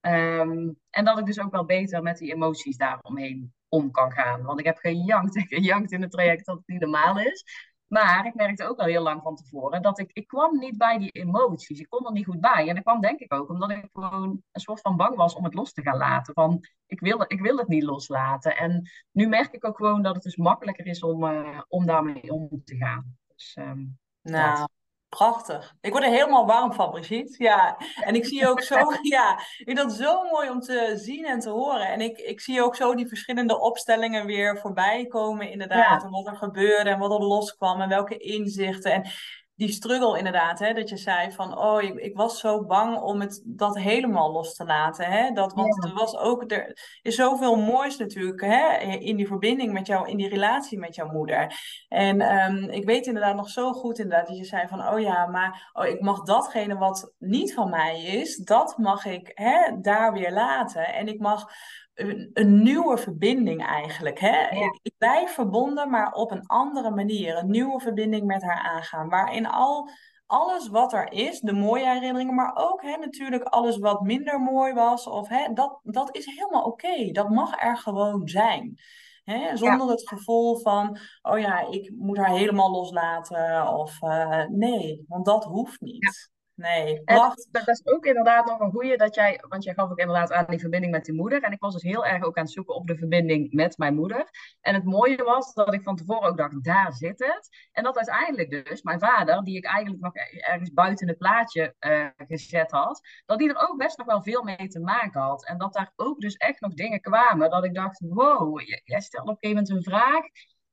Um, 0.00 0.78
en 0.90 1.04
dat 1.04 1.18
ik 1.18 1.26
dus 1.26 1.40
ook 1.40 1.52
wel 1.52 1.64
beter 1.64 2.02
met 2.02 2.18
die 2.18 2.32
emoties 2.34 2.76
daaromheen 2.76 3.54
om 3.68 3.90
kan 3.90 4.12
gaan. 4.12 4.42
Want 4.42 4.58
ik 4.58 4.66
heb 4.66 4.78
gejankt 4.78 5.36
en 5.36 5.46
gejankt 5.46 5.92
in 5.92 6.02
het 6.02 6.10
traject 6.10 6.46
dat 6.46 6.56
het 6.56 6.66
niet 6.66 6.80
normaal 6.80 7.18
is. 7.18 7.44
Maar 7.88 8.26
ik 8.26 8.34
merkte 8.34 8.68
ook 8.68 8.78
al 8.78 8.86
heel 8.86 9.02
lang 9.02 9.22
van 9.22 9.36
tevoren 9.36 9.82
dat 9.82 9.98
ik, 9.98 10.10
ik 10.12 10.26
kwam 10.26 10.58
niet 10.58 10.78
bij 10.78 10.98
die 10.98 11.10
emoties. 11.10 11.80
Ik 11.80 11.88
kon 11.88 12.06
er 12.06 12.12
niet 12.12 12.24
goed 12.24 12.40
bij. 12.40 12.68
En 12.68 12.74
dat 12.74 12.84
kwam 12.84 13.00
denk 13.00 13.20
ik 13.20 13.34
ook 13.34 13.48
omdat 13.48 13.70
ik 13.70 13.88
gewoon 13.92 14.42
een 14.52 14.60
soort 14.60 14.80
van 14.80 14.96
bang 14.96 15.16
was 15.16 15.34
om 15.34 15.44
het 15.44 15.54
los 15.54 15.72
te 15.72 15.82
gaan 15.82 15.96
laten. 15.96 16.34
Van, 16.34 16.64
ik 16.86 17.00
wil, 17.00 17.24
ik 17.26 17.40
wil 17.40 17.56
het 17.56 17.68
niet 17.68 17.82
loslaten. 17.82 18.56
En 18.56 18.90
nu 19.10 19.28
merk 19.28 19.52
ik 19.52 19.66
ook 19.66 19.76
gewoon 19.76 20.02
dat 20.02 20.14
het 20.14 20.22
dus 20.22 20.36
makkelijker 20.36 20.86
is 20.86 21.02
om, 21.02 21.24
uh, 21.24 21.60
om 21.68 21.86
daarmee 21.86 22.32
om 22.32 22.62
te 22.64 22.76
gaan. 22.76 23.16
Dus, 23.26 23.56
um, 23.60 23.98
nou, 24.22 24.68
Prachtig. 25.08 25.74
Ik 25.80 25.92
word 25.92 26.04
er 26.04 26.10
helemaal 26.10 26.46
warm 26.46 26.72
van, 26.72 26.90
Brigitte. 26.90 27.42
Ja, 27.42 27.76
en 28.00 28.14
ik 28.14 28.26
zie 28.26 28.48
ook 28.48 28.62
zo, 28.62 28.76
ja, 29.16 29.38
ik 29.38 29.62
vind 29.64 29.76
dat 29.76 29.92
zo 29.92 30.22
mooi 30.22 30.50
om 30.50 30.60
te 30.60 30.92
zien 30.96 31.24
en 31.24 31.40
te 31.40 31.50
horen. 31.50 31.88
En 31.88 32.00
ik, 32.00 32.18
ik 32.18 32.40
zie 32.40 32.62
ook 32.62 32.76
zo 32.76 32.94
die 32.94 33.08
verschillende 33.08 33.60
opstellingen 33.60 34.26
weer 34.26 34.58
voorbij 34.58 35.06
komen, 35.06 35.50
inderdaad. 35.50 36.04
En 36.04 36.10
wat 36.10 36.26
er 36.26 36.36
gebeurde 36.36 36.90
en 36.90 36.98
wat 36.98 37.10
er 37.10 37.26
loskwam 37.26 37.80
en 37.80 37.88
welke 37.88 38.16
inzichten. 38.16 38.92
En 38.92 39.10
die 39.58 39.72
struggle 39.72 40.18
inderdaad, 40.18 40.58
hè, 40.58 40.72
dat 40.72 40.88
je 40.88 40.96
zei 40.96 41.32
van, 41.32 41.58
oh, 41.58 41.82
ik, 41.82 41.94
ik 41.94 42.16
was 42.16 42.40
zo 42.40 42.64
bang 42.64 43.00
om 43.00 43.20
het, 43.20 43.42
dat 43.44 43.78
helemaal 43.78 44.32
los 44.32 44.54
te 44.54 44.64
laten. 44.64 45.04
Hè? 45.04 45.30
Dat, 45.30 45.52
want 45.52 45.84
er 45.84 45.94
was 45.94 46.16
ook, 46.16 46.50
er 46.52 46.78
is 47.02 47.14
zoveel 47.14 47.56
moois 47.56 47.96
natuurlijk 47.96 48.40
hè, 48.40 48.76
in 48.98 49.16
die 49.16 49.26
verbinding 49.26 49.72
met 49.72 49.86
jou, 49.86 50.08
in 50.08 50.16
die 50.16 50.28
relatie 50.28 50.78
met 50.78 50.94
jouw 50.94 51.10
moeder. 51.12 51.54
En 51.88 52.20
um, 52.20 52.70
ik 52.70 52.84
weet 52.84 53.06
inderdaad 53.06 53.36
nog 53.36 53.48
zo 53.48 53.72
goed 53.72 53.98
inderdaad 53.98 54.26
dat 54.26 54.36
je 54.36 54.44
zei 54.44 54.68
van, 54.68 54.88
oh 54.88 55.00
ja, 55.00 55.26
maar 55.26 55.70
oh, 55.72 55.86
ik 55.86 56.00
mag 56.00 56.22
datgene 56.22 56.76
wat 56.76 57.12
niet 57.18 57.54
van 57.54 57.70
mij 57.70 58.02
is, 58.02 58.36
dat 58.36 58.78
mag 58.78 59.04
ik 59.04 59.30
hè, 59.34 59.80
daar 59.80 60.12
weer 60.12 60.32
laten. 60.32 60.94
En 60.94 61.08
ik 61.08 61.20
mag 61.20 61.50
een, 61.98 62.30
een, 62.32 62.62
nieuwe 62.62 62.98
verbinding 62.98 63.66
eigenlijk. 63.66 64.18
Hè? 64.20 64.48
Ik, 64.50 64.78
ik, 64.82 64.92
blijf 64.98 65.30
verbonden, 65.30 65.90
maar 65.90 66.12
op 66.12 66.30
een 66.30 66.46
andere 66.46 66.90
manier. 66.90 67.36
Een 67.36 67.50
nieuwe 67.50 67.80
verbinding 67.80 68.26
met 68.26 68.42
haar 68.42 68.62
aangaan. 68.62 69.08
Waarin 69.08 69.46
al 69.46 69.90
alles 70.26 70.68
wat 70.68 70.92
er 70.92 71.12
is, 71.12 71.40
de 71.40 71.52
mooie 71.52 71.86
herinneringen, 71.86 72.34
maar 72.34 72.52
ook 72.54 72.82
hè, 72.82 72.96
natuurlijk 72.96 73.44
alles 73.44 73.78
wat 73.78 74.00
minder 74.00 74.40
mooi 74.40 74.72
was. 74.72 75.06
Of, 75.06 75.28
hè, 75.28 75.52
dat, 75.52 75.80
dat 75.82 76.16
is 76.16 76.26
helemaal 76.26 76.64
oké. 76.64 77.10
Dat 77.10 77.28
mag 77.28 77.62
er 77.62 77.76
gewoon 77.76 78.28
zijn. 78.28 78.78
Hè? 79.24 79.56
Zonder 79.56 79.88
het 79.88 80.08
gevoel 80.08 80.56
van, 80.56 80.98
oh 81.22 81.38
ja, 81.38 81.68
ik 81.70 81.92
moet 81.96 82.16
haar 82.16 82.36
helemaal 82.36 82.70
loslaten. 82.70 83.74
Of 83.74 84.02
uh, 84.02 84.44
nee, 84.46 85.04
want 85.08 85.24
dat 85.24 85.44
hoeft 85.44 85.80
niet. 85.80 86.30
Nee, 86.58 87.04
dat, 87.04 87.48
dat, 87.50 87.68
is 87.68 87.86
ook 87.86 88.04
inderdaad 88.04 88.46
nog 88.46 88.60
een 88.60 88.70
goede 88.70 88.96
dat 88.96 89.14
jij, 89.14 89.44
want 89.48 89.64
jij 89.64 89.74
gaf 89.74 89.90
ook 89.90 89.98
inderdaad 89.98 90.32
aan 90.32 90.46
die 90.48 90.58
verbinding 90.58 90.92
met 90.92 91.04
die 91.04 91.14
moeder. 91.14 91.42
En 91.42 91.52
ik 91.52 91.60
was 91.60 91.72
dus 91.72 91.82
heel 91.82 92.06
erg 92.06 92.24
ook 92.24 92.36
aan 92.36 92.44
het 92.44 92.52
zoeken 92.52 92.74
op 92.74 92.86
de 92.86 92.96
verbinding 92.96 93.52
met 93.52 93.78
mijn 93.78 93.94
moeder. 93.94 94.28
En 94.60 94.74
het 94.74 94.84
mooie 94.84 95.24
was 95.24 95.54
dat 95.54 95.74
ik 95.74 95.82
van 95.82 95.96
tevoren 95.96 96.28
ook 96.28 96.36
dacht, 96.36 96.64
daar 96.64 96.92
zit 96.92 97.18
het. 97.18 97.48
En 97.72 97.82
dat 97.82 97.96
uiteindelijk 97.96 98.66
dus 98.66 98.82
mijn 98.82 98.98
vader, 98.98 99.44
die 99.44 99.56
ik 99.56 99.64
eigenlijk 99.64 100.02
nog 100.02 100.14
ergens 100.14 100.72
buiten 100.72 101.08
het 101.08 101.18
plaatje 101.18 101.74
uh, 101.80 102.06
gezet 102.16 102.70
had, 102.70 103.00
dat 103.26 103.38
die 103.38 103.48
er 103.48 103.68
ook 103.68 103.78
best 103.78 103.98
nog 103.98 104.06
wel 104.06 104.22
veel 104.22 104.42
mee 104.42 104.68
te 104.68 104.80
maken 104.80 105.20
had. 105.20 105.46
En 105.46 105.58
dat 105.58 105.72
daar 105.72 105.92
ook 105.96 106.20
dus 106.20 106.36
echt 106.36 106.60
nog 106.60 106.74
dingen 106.74 107.00
kwamen 107.00 107.50
dat 107.50 107.64
ik 107.64 107.74
dacht, 107.74 108.00
wow, 108.00 108.60
jij 108.84 109.00
stelt 109.00 109.28
op 109.28 109.28
een 109.28 109.36
gegeven 109.40 109.64
moment 109.64 109.86
een 109.86 109.92
vraag. 109.92 110.24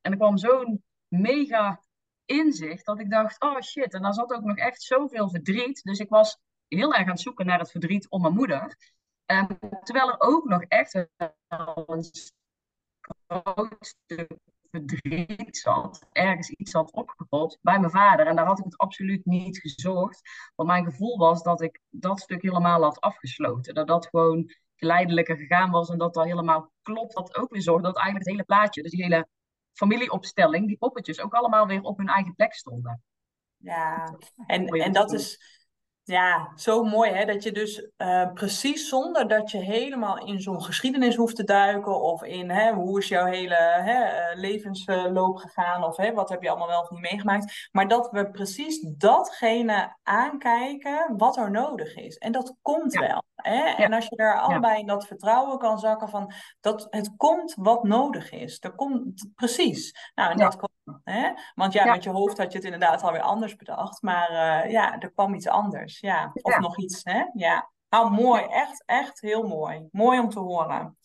En 0.01 0.11
er 0.11 0.17
kwam 0.17 0.37
zo'n 0.37 0.83
mega 1.07 1.79
inzicht 2.25 2.85
dat 2.85 2.99
ik 2.99 3.09
dacht, 3.09 3.41
oh 3.41 3.61
shit, 3.61 3.93
en 3.93 4.01
daar 4.01 4.13
zat 4.13 4.33
ook 4.33 4.43
nog 4.43 4.57
echt 4.57 4.81
zoveel 4.81 5.29
verdriet. 5.29 5.83
Dus 5.83 5.99
ik 5.99 6.09
was 6.09 6.37
heel 6.67 6.93
erg 6.93 7.03
aan 7.03 7.09
het 7.09 7.19
zoeken 7.19 7.45
naar 7.45 7.59
het 7.59 7.71
verdriet 7.71 8.09
om 8.09 8.21
mijn 8.21 8.33
moeder. 8.33 8.93
Um, 9.25 9.47
terwijl 9.83 10.09
er 10.11 10.19
ook 10.19 10.45
nog 10.45 10.63
echt 10.63 10.93
een 10.93 11.09
groot 11.47 12.35
stuk 13.79 14.37
verdriet 14.71 15.57
zat, 15.57 16.05
ergens 16.11 16.49
iets 16.49 16.73
had 16.73 16.91
opgerold 16.91 17.57
bij 17.61 17.79
mijn 17.79 17.91
vader. 17.91 18.27
En 18.27 18.35
daar 18.35 18.45
had 18.45 18.59
ik 18.59 18.65
het 18.65 18.77
absoluut 18.77 19.25
niet 19.25 19.57
gezocht. 19.57 20.21
Want 20.55 20.69
mijn 20.69 20.85
gevoel 20.85 21.17
was 21.17 21.43
dat 21.43 21.61
ik 21.61 21.81
dat 21.89 22.19
stuk 22.19 22.41
helemaal 22.41 22.81
had 22.81 23.01
afgesloten. 23.01 23.73
Dat 23.73 23.87
dat 23.87 24.07
gewoon 24.07 24.53
geleidelijker 24.75 25.37
gegaan 25.37 25.71
was 25.71 25.89
en 25.89 25.97
dat 25.97 26.13
dat 26.13 26.25
helemaal 26.25 26.71
klopt. 26.81 27.13
Dat 27.13 27.35
ook 27.35 27.51
weer 27.51 27.61
zorgde 27.61 27.87
dat 27.87 27.97
eigenlijk 27.97 28.25
het 28.25 28.35
hele 28.35 28.47
plaatje, 28.47 28.81
dus 28.81 28.91
die 28.91 29.03
hele 29.03 29.27
familieopstelling, 29.75 30.67
die 30.67 30.77
poppetjes 30.77 31.19
ook 31.19 31.33
allemaal 31.33 31.67
weer 31.67 31.81
op 31.81 31.97
hun 31.97 32.07
eigen 32.07 32.35
plek 32.35 32.53
stonden. 32.53 33.03
Ja, 33.57 34.17
en, 34.47 34.67
en 34.67 34.91
dat 34.91 35.13
is 35.13 35.54
Ja, 36.07 36.51
zo 36.55 36.83
mooi 36.83 37.11
hè, 37.11 37.25
dat 37.25 37.43
je 37.43 37.51
dus 37.51 37.87
uh, 37.97 38.31
precies 38.33 38.89
zonder 38.89 39.27
dat 39.27 39.51
je 39.51 39.57
helemaal 39.57 40.25
in 40.25 40.41
zo'n 40.41 40.63
geschiedenis 40.63 41.15
hoeft 41.15 41.35
te 41.35 41.43
duiken 41.43 42.01
of 42.01 42.23
in 42.23 42.49
hè, 42.49 42.73
hoe 42.73 42.99
is 42.99 43.07
jouw 43.07 43.25
hele 43.25 43.55
hè, 43.55 44.03
eh, 44.03 44.39
levensloop 44.39 45.37
gegaan 45.37 45.83
of 45.83 45.97
hè, 45.97 46.13
wat 46.13 46.29
heb 46.29 46.41
je 46.41 46.49
allemaal 46.49 46.67
wel 46.67 46.81
of 46.81 46.89
niet 46.89 47.01
meegemaakt, 47.01 47.69
maar 47.71 47.87
dat 47.87 48.09
we 48.11 48.29
precies 48.29 48.81
datgene 48.97 49.95
aankijken 50.03 51.17
wat 51.17 51.37
er 51.37 51.51
nodig 51.51 51.95
is. 51.95 52.17
En 52.17 52.31
dat 52.31 52.55
komt 52.61 52.93
wel. 52.93 53.23
Hè? 53.35 53.63
En 53.63 53.93
als 53.93 54.07
je 54.07 54.15
daar 54.15 54.39
allebei 54.39 54.79
in 54.79 54.87
dat 54.87 55.07
vertrouwen 55.07 55.57
kan 55.57 55.79
zakken 55.79 56.09
van 56.09 56.33
dat 56.59 56.87
het 56.89 57.13
komt 57.17 57.53
wat 57.57 57.83
nodig 57.83 58.31
is. 58.31 58.57
Er 58.61 58.75
komt 58.75 59.29
precies. 59.35 60.11
Nou, 60.15 60.31
en 60.31 60.37
dat 60.37 60.55
komt. 60.55 60.73
Hè? 61.03 61.31
Want 61.55 61.73
ja, 61.73 61.85
met 61.91 62.03
je 62.03 62.09
hoofd 62.09 62.37
had 62.37 62.51
je 62.51 62.57
het 62.57 62.65
inderdaad 62.65 63.03
alweer 63.03 63.21
anders 63.21 63.55
bedacht, 63.55 64.01
maar 64.01 64.31
uh, 64.31 64.71
ja, 64.71 64.99
er 64.99 65.11
kwam 65.11 65.33
iets 65.33 65.47
anders. 65.47 65.99
Ja, 65.99 66.31
of 66.33 66.59
nog 66.59 66.77
iets, 66.77 67.03
hè? 67.03 67.23
Ja. 67.33 67.69
Nou, 67.89 68.11
mooi. 68.11 68.43
Echt, 68.43 68.83
echt 68.85 69.21
heel 69.21 69.43
mooi. 69.47 69.87
Mooi 69.91 70.19
om 70.19 70.29
te 70.29 70.39
horen. 70.39 70.97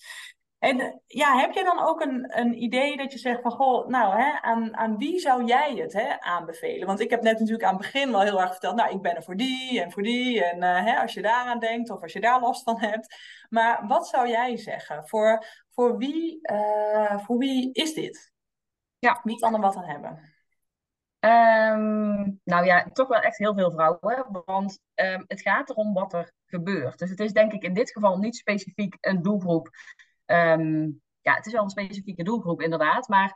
En 0.59 1.03
ja, 1.07 1.39
heb 1.39 1.53
je 1.53 1.65
dan 1.65 1.81
ook 1.81 2.01
een, 2.01 2.39
een 2.39 2.63
idee 2.63 2.97
dat 2.97 3.13
je 3.13 3.19
zegt 3.19 3.43
van, 3.43 3.51
goh, 3.51 3.89
nou, 3.89 4.21
hè, 4.21 4.41
aan, 4.41 4.77
aan 4.77 4.97
wie 4.97 5.19
zou 5.19 5.45
jij 5.45 5.75
het 5.75 5.93
hè, 5.93 6.21
aanbevelen? 6.21 6.87
Want 6.87 7.01
ik 7.01 7.11
heb 7.11 7.23
net 7.23 7.39
natuurlijk 7.39 7.65
aan 7.65 7.75
het 7.75 7.83
begin 7.83 8.11
wel 8.11 8.21
heel 8.21 8.41
erg 8.41 8.51
verteld, 8.51 8.77
nou, 8.77 8.95
ik 8.95 9.03
ben 9.03 9.17
er 9.17 9.23
voor 9.23 9.37
die 9.37 9.83
en 9.83 9.93
voor 9.93 10.03
die. 10.03 10.45
En 10.45 10.63
uh, 10.63 10.85
hè, 10.85 11.01
als 11.01 11.15
je 11.15 11.23
daaraan 11.23 11.59
denkt 11.59 11.91
of 11.91 12.03
als 12.03 12.13
je 12.13 12.21
daar 12.21 12.41
last 12.41 12.63
van 12.63 12.81
hebt. 12.81 13.17
Maar 13.49 13.87
wat 13.87 14.09
zou 14.09 14.29
jij 14.29 14.57
zeggen? 14.57 15.09
Voor, 15.09 15.47
voor, 15.71 15.97
wie, 15.97 16.39
uh, 16.53 17.19
voor 17.19 17.39
wie 17.39 17.73
is 17.73 17.95
dit? 17.95 18.30
Ja. 19.01 19.21
Wie 19.23 19.39
kan 19.39 19.55
er 19.55 19.61
wat 19.61 19.77
aan 19.77 19.85
hebben? 19.85 20.19
Um, 21.21 22.41
nou 22.45 22.65
ja, 22.65 22.89
toch 22.93 23.09
wel 23.09 23.21
echt 23.21 23.39
heel 23.39 23.55
veel 23.55 23.71
vrouwen. 23.71 24.43
Want 24.45 24.81
um, 24.95 25.25
het 25.27 25.41
gaat 25.41 25.71
erom 25.71 25.93
wat 25.93 26.13
er 26.13 26.33
gebeurt. 26.47 26.99
Dus 26.99 27.11
het 27.11 27.21
is 27.21 27.33
denk 27.33 27.53
ik 27.53 27.63
in 27.63 27.75
dit 27.75 27.93
geval 27.93 28.19
niet 28.19 28.37
specifiek 28.37 28.97
een 29.01 29.23
doelgroep. 29.23 29.71
Um, 30.27 31.03
ja, 31.21 31.35
het 31.35 31.47
is 31.47 31.53
wel 31.53 31.63
een 31.63 31.71
specifieke 31.71 32.23
doelgroep 32.23 32.61
inderdaad. 32.61 33.09
Maar 33.09 33.33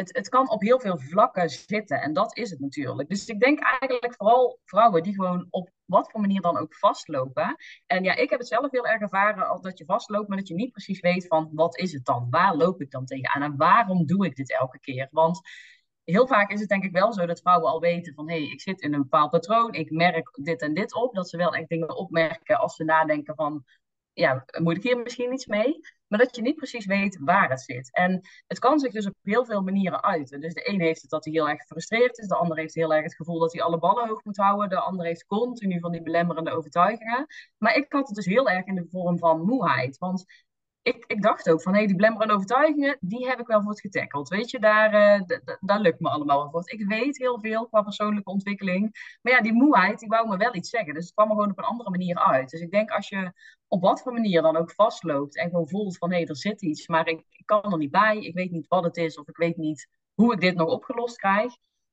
het, 0.00 0.16
het 0.16 0.28
kan 0.28 0.50
op 0.50 0.60
heel 0.60 0.80
veel 0.80 0.98
vlakken 0.98 1.50
zitten. 1.50 2.00
En 2.00 2.12
dat 2.12 2.36
is 2.36 2.50
het 2.50 2.60
natuurlijk. 2.60 3.08
Dus 3.08 3.26
ik 3.26 3.40
denk 3.40 3.60
eigenlijk 3.60 4.14
vooral 4.16 4.58
vrouwen 4.64 5.02
die 5.02 5.14
gewoon 5.14 5.46
op 5.50 5.70
wat 5.84 6.10
voor 6.10 6.20
manier 6.20 6.40
dan 6.40 6.58
ook 6.58 6.74
vastlopen. 6.74 7.56
En 7.86 8.04
ja, 8.04 8.14
ik 8.14 8.30
heb 8.30 8.38
het 8.38 8.48
zelf 8.48 8.70
heel 8.70 8.86
erg 8.86 9.00
ervaren 9.00 9.62
dat 9.62 9.78
je 9.78 9.84
vastloopt, 9.84 10.28
maar 10.28 10.38
dat 10.38 10.48
je 10.48 10.54
niet 10.54 10.72
precies 10.72 11.00
weet 11.00 11.26
van 11.26 11.50
wat 11.52 11.78
is 11.78 11.92
het 11.92 12.04
dan? 12.04 12.26
Waar 12.30 12.56
loop 12.56 12.80
ik 12.80 12.90
dan 12.90 13.04
tegenaan? 13.04 13.42
En 13.42 13.56
waarom 13.56 14.06
doe 14.06 14.26
ik 14.26 14.36
dit 14.36 14.52
elke 14.52 14.80
keer? 14.80 15.08
Want 15.10 15.40
heel 16.04 16.26
vaak 16.26 16.50
is 16.50 16.60
het 16.60 16.68
denk 16.68 16.84
ik 16.84 16.92
wel 16.92 17.12
zo 17.12 17.26
dat 17.26 17.40
vrouwen 17.40 17.70
al 17.70 17.80
weten 17.80 18.14
van 18.14 18.28
hé, 18.28 18.42
hey, 18.42 18.50
ik 18.50 18.60
zit 18.60 18.80
in 18.80 18.94
een 18.94 19.02
bepaald 19.02 19.30
patroon, 19.30 19.72
ik 19.72 19.90
merk 19.90 20.38
dit 20.42 20.62
en 20.62 20.74
dit 20.74 20.94
op. 20.94 21.14
Dat 21.14 21.28
ze 21.28 21.36
wel 21.36 21.54
echt 21.54 21.68
dingen 21.68 21.96
opmerken 21.96 22.58
als 22.58 22.76
ze 22.76 22.84
nadenken 22.84 23.34
van 23.34 23.64
ja, 24.12 24.44
moet 24.58 24.76
ik 24.76 24.82
hier 24.82 24.98
misschien 24.98 25.32
iets 25.32 25.46
mee? 25.46 25.80
Maar 26.10 26.18
dat 26.18 26.36
je 26.36 26.42
niet 26.42 26.56
precies 26.56 26.86
weet 26.86 27.18
waar 27.20 27.50
het 27.50 27.60
zit. 27.60 27.92
En 27.92 28.20
het 28.46 28.58
kan 28.58 28.78
zich 28.78 28.92
dus 28.92 29.06
op 29.06 29.14
heel 29.22 29.44
veel 29.44 29.62
manieren 29.62 30.02
uiten. 30.02 30.40
Dus 30.40 30.54
de 30.54 30.68
een 30.68 30.80
heeft 30.80 31.00
het 31.00 31.10
dat 31.10 31.24
hij 31.24 31.32
heel 31.32 31.48
erg 31.48 31.60
gefrustreerd 31.60 32.18
is. 32.18 32.26
De 32.26 32.36
ander 32.36 32.56
heeft 32.56 32.74
heel 32.74 32.94
erg 32.94 33.02
het 33.02 33.14
gevoel 33.14 33.38
dat 33.38 33.52
hij 33.52 33.62
alle 33.62 33.78
ballen 33.78 34.08
hoog 34.08 34.24
moet 34.24 34.36
houden. 34.36 34.68
De 34.68 34.80
ander 34.80 35.06
heeft 35.06 35.26
continu 35.26 35.80
van 35.80 35.92
die 35.92 36.02
belemmerende 36.02 36.50
overtuigingen. 36.50 37.26
Maar 37.58 37.76
ik 37.76 37.92
had 37.92 38.06
het 38.06 38.16
dus 38.16 38.26
heel 38.26 38.48
erg 38.48 38.66
in 38.66 38.74
de 38.74 38.86
vorm 38.90 39.18
van 39.18 39.44
moeheid. 39.44 39.98
Want 39.98 40.24
ik, 40.82 41.04
ik 41.06 41.22
dacht 41.22 41.50
ook 41.50 41.62
van, 41.62 41.72
hé, 41.72 41.78
hey, 41.78 41.86
die 41.86 41.96
blemmerende 41.96 42.34
overtuigingen, 42.34 42.96
die 43.00 43.28
heb 43.28 43.40
ik 43.40 43.46
wel 43.46 43.60
voor 43.62 43.70
het 43.70 43.80
getackeld. 43.80 44.28
Weet 44.28 44.50
je, 44.50 44.58
daar, 44.58 45.20
uh, 45.20 45.38
daar 45.60 45.80
lukt 45.80 46.00
me 46.00 46.08
allemaal 46.08 46.38
wel 46.38 46.50
voor. 46.50 46.62
Ik 46.64 46.86
weet 46.86 47.18
heel 47.18 47.40
veel 47.40 47.68
qua 47.68 47.82
persoonlijke 47.82 48.30
ontwikkeling. 48.30 49.16
Maar 49.22 49.32
ja, 49.32 49.40
die 49.40 49.52
moeheid, 49.52 49.98
die 49.98 50.08
wou 50.08 50.28
me 50.28 50.36
wel 50.36 50.54
iets 50.54 50.70
zeggen. 50.70 50.94
Dus 50.94 51.04
het 51.04 51.14
kwam 51.14 51.28
er 51.28 51.34
gewoon 51.34 51.50
op 51.50 51.58
een 51.58 51.64
andere 51.64 51.90
manier 51.90 52.18
uit. 52.18 52.50
Dus 52.50 52.60
ik 52.60 52.70
denk, 52.70 52.90
als 52.90 53.08
je 53.08 53.32
op 53.68 53.82
wat 53.82 54.02
voor 54.02 54.12
manier 54.12 54.42
dan 54.42 54.56
ook 54.56 54.72
vastloopt 54.72 55.36
en 55.36 55.50
gewoon 55.50 55.68
voelt 55.68 55.98
van, 55.98 56.10
hé, 56.10 56.16
hey, 56.16 56.26
er 56.26 56.36
zit 56.36 56.62
iets, 56.62 56.86
maar 56.86 57.08
ik, 57.08 57.24
ik, 57.30 57.46
kan 57.46 57.72
er 57.72 57.78
niet 57.78 57.90
bij. 57.90 58.18
Ik 58.18 58.34
weet 58.34 58.50
niet 58.50 58.68
wat 58.68 58.84
het 58.84 58.96
is 58.96 59.18
of 59.18 59.28
ik 59.28 59.36
weet 59.36 59.56
niet 59.56 59.88
hoe 60.14 60.32
ik 60.32 60.40
dit 60.40 60.54
nog 60.54 60.68
opgelost 60.68 61.16
krijg. 61.16 61.52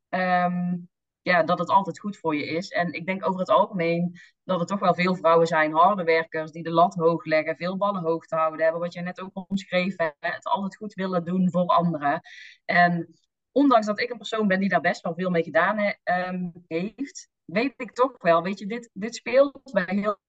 Um, 0.10 0.90
ja, 1.28 1.44
dat 1.44 1.60
het 1.60 1.70
altijd 1.70 2.00
goed 2.00 2.18
voor 2.18 2.36
je 2.36 2.46
is. 2.46 2.70
En 2.70 2.94
ik 2.94 3.06
denk 3.06 3.28
over 3.28 3.40
het 3.40 3.50
algemeen 3.50 4.20
dat 4.44 4.60
er 4.60 4.66
toch 4.66 4.80
wel 4.80 4.94
veel 4.94 5.16
vrouwen 5.16 5.48
zijn, 5.48 5.74
harde 5.74 6.04
werkers, 6.04 6.52
die 6.52 6.64
de 6.64 6.72
lat 6.72 6.96
hoog 6.96 7.26
leggen, 7.26 7.56
veel 7.56 7.78
ballen 7.78 8.02
hoog 8.04 8.26
te 8.26 8.36
houden 8.36 8.64
hebben. 8.64 8.82
Wat 8.82 8.94
jij 8.94 9.04
net 9.04 9.22
ook 9.22 9.46
omschreef, 9.50 9.96
het 10.20 10.46
altijd 10.46 10.76
goed 10.76 10.94
willen 10.94 11.26
doen 11.26 11.52
voor 11.52 11.66
anderen. 11.66 12.22
En 12.66 13.16
ondanks 13.52 13.86
dat 13.86 14.00
ik 14.00 14.10
een 14.10 14.18
persoon 14.18 14.48
ben 14.48 14.60
die 14.60 14.70
daar 14.70 14.82
best 14.82 15.02
wel 15.02 15.14
veel 15.14 15.30
mee 15.30 15.44
gedaan 15.44 15.94
um, 16.04 16.52
heeft, 16.68 17.30
weet 17.46 17.74
ik 17.78 17.92
toch 17.92 18.22
wel, 18.22 18.44
weet 18.44 18.60
je, 18.60 18.66
dit, 18.66 18.90
dit 18.94 19.16
speelt 19.16 19.72
bij 19.72 19.86
heel 19.88 20.20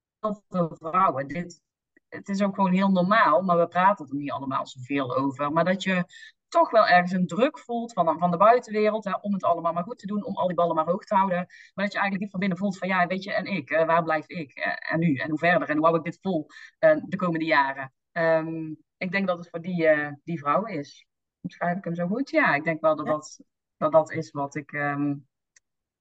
veel 0.48 0.76
vrouwen. 0.78 1.28
Dit, 1.28 1.60
het 2.08 2.28
is 2.28 2.42
ook 2.42 2.54
gewoon 2.54 2.72
heel 2.72 2.90
normaal, 2.90 3.42
maar 3.42 3.58
we 3.58 3.68
praten 3.68 4.08
er 4.08 4.14
niet 4.14 4.30
allemaal 4.30 4.66
zoveel 4.66 5.16
over. 5.16 5.52
Maar 5.52 5.64
dat 5.64 5.82
je 5.82 6.04
toch 6.48 6.70
wel 6.70 6.86
ergens 6.86 7.12
een 7.12 7.26
druk 7.26 7.58
voelt 7.58 7.92
van, 7.92 8.18
van 8.18 8.30
de 8.30 8.36
buitenwereld 8.36 9.04
hè, 9.04 9.12
om 9.20 9.32
het 9.32 9.44
allemaal 9.44 9.72
maar 9.72 9.82
goed 9.82 9.98
te 9.98 10.06
doen, 10.06 10.24
om 10.24 10.36
al 10.36 10.46
die 10.46 10.56
ballen 10.56 10.74
maar 10.74 10.84
hoog 10.84 11.04
te 11.04 11.14
houden. 11.14 11.36
Maar 11.36 11.84
dat 11.84 11.92
je 11.92 11.98
eigenlijk 11.98 12.20
niet 12.20 12.30
van 12.30 12.40
binnen 12.40 12.58
voelt 12.58 12.78
van 12.78 12.88
ja, 12.88 13.06
weet 13.06 13.24
je, 13.24 13.32
en 13.32 13.44
ik, 13.44 13.70
uh, 13.70 13.86
waar 13.86 14.02
blijf 14.02 14.26
ik? 14.26 14.58
Uh, 14.58 14.92
en 14.92 14.98
nu? 14.98 15.14
En 15.14 15.28
hoe 15.28 15.38
verder? 15.38 15.68
En 15.68 15.76
hoe 15.76 15.86
hou 15.86 15.98
ik 15.98 16.04
dit 16.04 16.18
vol 16.20 16.46
uh, 16.80 16.96
de 17.04 17.16
komende 17.16 17.44
jaren? 17.44 17.92
Um, 18.12 18.78
ik 18.96 19.12
denk 19.12 19.26
dat 19.26 19.38
het 19.38 19.48
voor 19.50 19.60
die, 19.60 19.88
die 20.24 20.38
vrouwen 20.38 20.70
is. 20.70 21.06
Schrijf 21.42 21.76
ik 21.76 21.84
hem 21.84 21.94
zo 21.94 22.06
goed? 22.06 22.30
Ja, 22.30 22.54
ik 22.54 22.64
denk 22.64 22.80
wel 22.80 22.96
dat 22.96 23.06
dat, 23.06 23.40
dat, 23.76 23.92
dat 23.92 24.12
is 24.12 24.30
wat 24.30 24.54
ik, 24.54 24.72
um, 24.72 25.28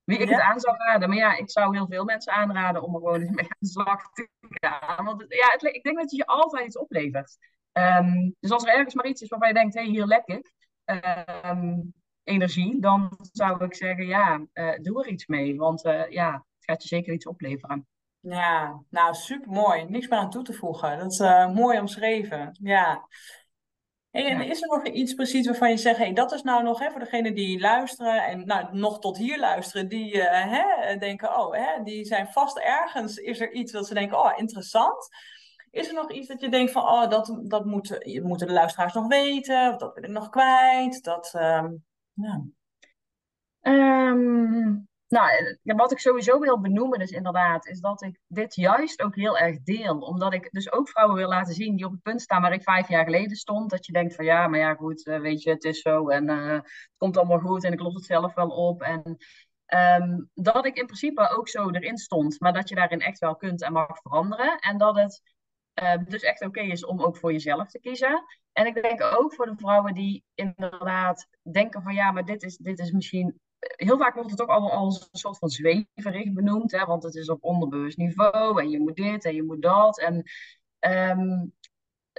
wie 0.04 0.18
ik 0.18 0.30
ja. 0.30 0.36
het 0.36 0.44
aan 0.44 0.60
zou 0.60 0.78
raden. 0.78 1.10
Maar 1.10 1.18
ja, 1.18 1.38
ik 1.38 1.52
zou 1.52 1.76
heel 1.76 1.88
veel 1.88 2.04
mensen 2.04 2.34
aanraden 2.34 2.82
om 2.82 2.94
er 2.94 3.00
gewoon 3.00 3.22
eens 3.22 3.36
mee 3.36 3.44
aan 3.44 3.58
de 3.60 3.68
slag 3.68 4.12
te 4.12 4.30
gaan. 4.40 5.06
Want 5.06 5.26
ja, 5.28 5.48
het, 5.52 5.64
ik 5.64 5.84
denk 5.84 5.96
dat 5.96 6.04
het 6.04 6.16
je 6.16 6.26
altijd 6.26 6.66
iets 6.66 6.78
oplevert. 6.78 7.38
Um, 7.78 8.36
dus 8.40 8.52
als 8.52 8.64
er 8.64 8.74
ergens 8.74 8.94
maar 8.94 9.08
iets 9.08 9.22
is 9.22 9.30
waarvan 9.30 9.48
je 9.48 9.54
denkt, 9.54 9.74
hé, 9.74 9.82
hey, 9.82 9.90
hier 9.90 10.06
lek 10.06 10.26
ik 10.26 10.54
um, 11.46 11.94
energie, 12.24 12.82
dan 12.82 13.18
zou 13.32 13.66
ik 13.66 13.76
zeggen, 13.76 14.06
ja, 14.06 14.46
uh, 14.54 14.76
doe 14.82 15.04
er 15.04 15.12
iets 15.12 15.26
mee. 15.26 15.58
Want 15.58 15.86
uh, 15.86 16.10
ja, 16.10 16.32
het 16.32 16.66
gaat 16.66 16.82
je 16.82 16.88
zeker 16.88 17.14
iets 17.14 17.28
opleveren. 17.28 17.88
Ja, 18.20 18.82
nou 18.90 19.14
super 19.14 19.52
mooi. 19.52 19.84
Niks 19.84 20.08
meer 20.08 20.20
aan 20.20 20.30
toe 20.30 20.44
te 20.44 20.54
voegen. 20.54 20.98
Dat 20.98 21.12
is 21.12 21.20
uh, 21.20 21.54
mooi 21.54 21.80
omschreven. 21.80 22.58
Ja. 22.62 23.08
Hey, 24.10 24.26
en 24.26 24.42
is 24.42 24.62
er 24.62 24.68
nog 24.68 24.88
iets 24.88 25.14
precies 25.14 25.46
waarvan 25.46 25.70
je 25.70 25.78
zegt, 25.78 25.98
hey, 25.98 26.14
dat 26.14 26.32
is 26.32 26.42
nou 26.42 26.64
nog 26.64 26.80
hè, 26.80 26.92
voor 26.92 27.00
degenen 27.00 27.36
die 27.36 27.60
luisteren 27.60 28.26
en 28.26 28.46
nou, 28.46 28.78
nog 28.78 29.00
tot 29.00 29.18
hier 29.18 29.40
luisteren, 29.40 29.88
die 29.88 30.16
uh, 30.16 30.24
hè, 30.30 30.98
denken, 30.98 31.40
oh, 31.40 31.54
hè, 31.54 31.84
die 31.84 32.06
zijn 32.06 32.28
vast 32.28 32.58
ergens, 32.58 33.18
is 33.18 33.40
er 33.40 33.52
iets 33.52 33.72
dat 33.72 33.88
ze 33.88 33.94
denken, 33.94 34.20
oh, 34.20 34.34
interessant. 34.36 35.08
Is 35.78 35.88
er 35.88 35.94
nog 35.94 36.12
iets 36.12 36.28
dat 36.28 36.42
je 36.42 36.50
denkt 36.50 36.72
van, 36.72 36.84
oh, 36.84 37.10
dat, 37.10 37.40
dat 37.44 37.66
moeten, 37.66 38.22
moeten 38.24 38.48
de 38.48 38.54
luisteraars 38.54 38.94
nog 38.94 39.08
weten, 39.08 39.70
of 39.74 39.78
dat 39.78 39.94
wil 39.94 40.04
ik 40.04 40.10
nog 40.10 40.30
kwijt? 40.30 41.04
Dat, 41.04 41.30
ja. 42.14 42.44
Um, 43.62 44.88
nou, 45.08 45.58
wat 45.64 45.92
ik 45.92 46.00
sowieso 46.00 46.40
wil 46.40 46.60
benoemen 46.62 47.00
dus 47.00 47.12
inderdaad, 47.12 47.68
is 47.68 47.80
dat 47.80 48.02
ik 48.02 48.20
dit 48.28 48.56
juist 48.56 49.02
ook 49.02 49.16
heel 49.16 49.38
erg 49.38 49.62
deel. 49.64 50.00
Omdat 50.00 50.34
ik 50.34 50.52
dus 50.52 50.72
ook 50.72 50.90
vrouwen 50.90 51.18
wil 51.18 51.28
laten 51.28 51.54
zien 51.54 51.76
die 51.76 51.86
op 51.86 51.92
het 51.92 52.02
punt 52.02 52.22
staan 52.22 52.42
waar 52.42 52.54
ik 52.54 52.64
vijf 52.64 52.88
jaar 52.88 53.04
geleden 53.04 53.36
stond. 53.36 53.70
Dat 53.70 53.86
je 53.86 53.92
denkt 53.92 54.16
van 54.16 54.26
ja, 54.26 54.48
maar 54.48 54.60
ja 54.60 54.74
goed, 54.74 55.06
eh, 55.06 55.20
weet 55.20 55.42
je, 55.44 55.50
het 55.50 55.64
is 55.64 55.82
zo 55.82 56.10
en 56.10 56.30
uh, 56.30 56.52
het 56.52 56.94
komt 56.98 57.18
allemaal 57.18 57.40
goed 57.40 57.64
en 57.64 57.74
ik 57.74 57.80
los 57.80 57.94
het 57.94 58.06
zelf 58.06 58.34
wel 58.34 58.50
op. 58.50 58.82
En 58.82 59.18
um, 60.02 60.30
dat 60.34 60.66
ik 60.66 60.78
in 60.78 60.86
principe 60.86 61.30
ook 61.30 61.50
zo 61.50 61.70
erin 61.70 61.98
stond, 61.98 62.40
maar 62.40 62.54
dat 62.54 62.70
je 62.70 62.76
daarin 62.76 63.02
echt 63.02 63.20
wel 63.20 63.36
kunt 63.36 63.62
en 63.62 63.74
mag 63.74 64.02
veranderen. 64.02 64.58
En 64.60 64.78
dat 64.78 64.96
het 64.96 65.22
uh, 65.84 65.94
dus 66.08 66.22
echt 66.22 66.46
oké 66.46 66.62
is 66.62 66.86
om 66.86 67.02
ook 67.02 67.18
voor 67.18 67.32
jezelf 67.32 67.70
te 67.70 67.80
kiezen. 67.80 68.24
En 68.52 68.66
ik 68.66 68.82
denk 68.82 69.02
ook 69.02 69.34
voor 69.34 69.46
de 69.46 69.56
vrouwen 69.56 69.94
die 69.94 70.24
inderdaad 70.36 71.28
denken 71.52 71.82
van 71.82 71.94
ja, 71.94 72.12
maar 72.12 72.26
dit 72.26 72.44
is, 72.44 72.58
dit 72.58 72.80
is 72.80 72.92
misschien. 72.92 73.40
Heel 73.60 73.98
vaak 73.98 74.14
wordt 74.14 74.32
het 74.32 74.42
ook 74.42 74.50
allemaal 74.50 74.72
als 74.72 75.02
een 75.02 75.20
soort 75.20 75.38
van 75.38 75.50
zweverig 75.50 76.34
benoemd, 76.34 76.72
hè, 76.72 76.86
want 76.86 77.04
het 77.04 77.16
is 77.16 77.30
op 77.30 77.44
onderbewust 77.44 77.98
niveau 77.98 78.62
en 78.62 78.70
je 78.70 78.80
moet 78.80 78.96
dit 78.96 79.26
en 79.26 79.36
je 79.36 79.44
moet 79.44 79.62
dat. 79.62 80.00
En 80.00 80.24
um, 80.80 81.54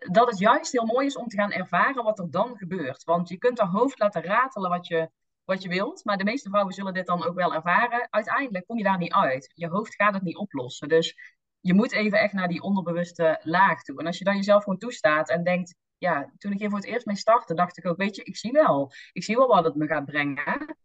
dat 0.07 0.29
het 0.29 0.39
juist 0.39 0.73
heel 0.73 0.87
mooi 0.87 1.07
is 1.07 1.17
om 1.17 1.29
te 1.29 1.37
gaan 1.37 1.53
ervaren 1.53 2.05
wat 2.05 2.19
er 2.19 2.31
dan 2.31 2.57
gebeurt. 2.57 3.05
Want 3.05 3.29
je 3.29 3.39
kunt 3.39 3.59
er 3.59 3.67
hoofd 3.67 3.99
laten 3.99 4.23
ratelen 4.23 4.71
wat 4.71 4.87
je, 4.87 5.11
wat 5.45 5.63
je 5.63 5.69
wilt, 5.69 6.05
maar 6.05 6.17
de 6.17 6.25
meeste 6.25 6.49
vrouwen 6.49 6.75
zullen 6.75 6.95
dit 6.95 7.07
dan 7.07 7.25
ook 7.25 7.35
wel 7.35 7.55
ervaren. 7.55 8.07
Uiteindelijk 8.11 8.67
kom 8.67 8.79
je 8.79 8.85
daar 8.85 8.99
niet 8.99 9.13
uit. 9.13 9.53
Je 9.55 9.69
hoofd 9.69 9.95
gaat 9.95 10.15
het 10.15 10.23
niet 10.23 10.37
oplossen. 10.37 10.89
Dus 10.89 11.38
je 11.61 11.75
moet 11.75 11.93
even 11.93 12.19
echt 12.19 12.33
naar 12.33 12.49
die 12.49 12.63
onderbewuste 12.63 13.41
laag 13.43 13.83
toe. 13.83 13.99
En 13.99 14.07
als 14.07 14.19
je 14.19 14.25
dan 14.25 14.37
jezelf 14.37 14.63
gewoon 14.63 14.79
toestaat 14.79 15.31
en 15.31 15.45
denkt, 15.45 15.75
ja, 15.99 16.33
toen 16.39 16.53
ik 16.53 16.59
hier 16.59 16.69
voor 16.69 16.79
het 16.79 16.89
eerst 16.89 17.07
mee 17.07 17.17
startte, 17.17 17.55
dacht 17.55 17.79
ik 17.79 17.87
ook, 17.87 17.97
weet 17.97 18.17
je, 18.17 18.23
ik 18.23 18.37
zie 18.37 18.53
wel. 18.53 18.93
Ik 19.13 19.25
zie 19.25 19.37
wel 19.37 19.49
wat 19.49 19.65
het 19.65 19.75
me 19.75 19.87
gaat 19.87 20.05
brengen. 20.05 20.77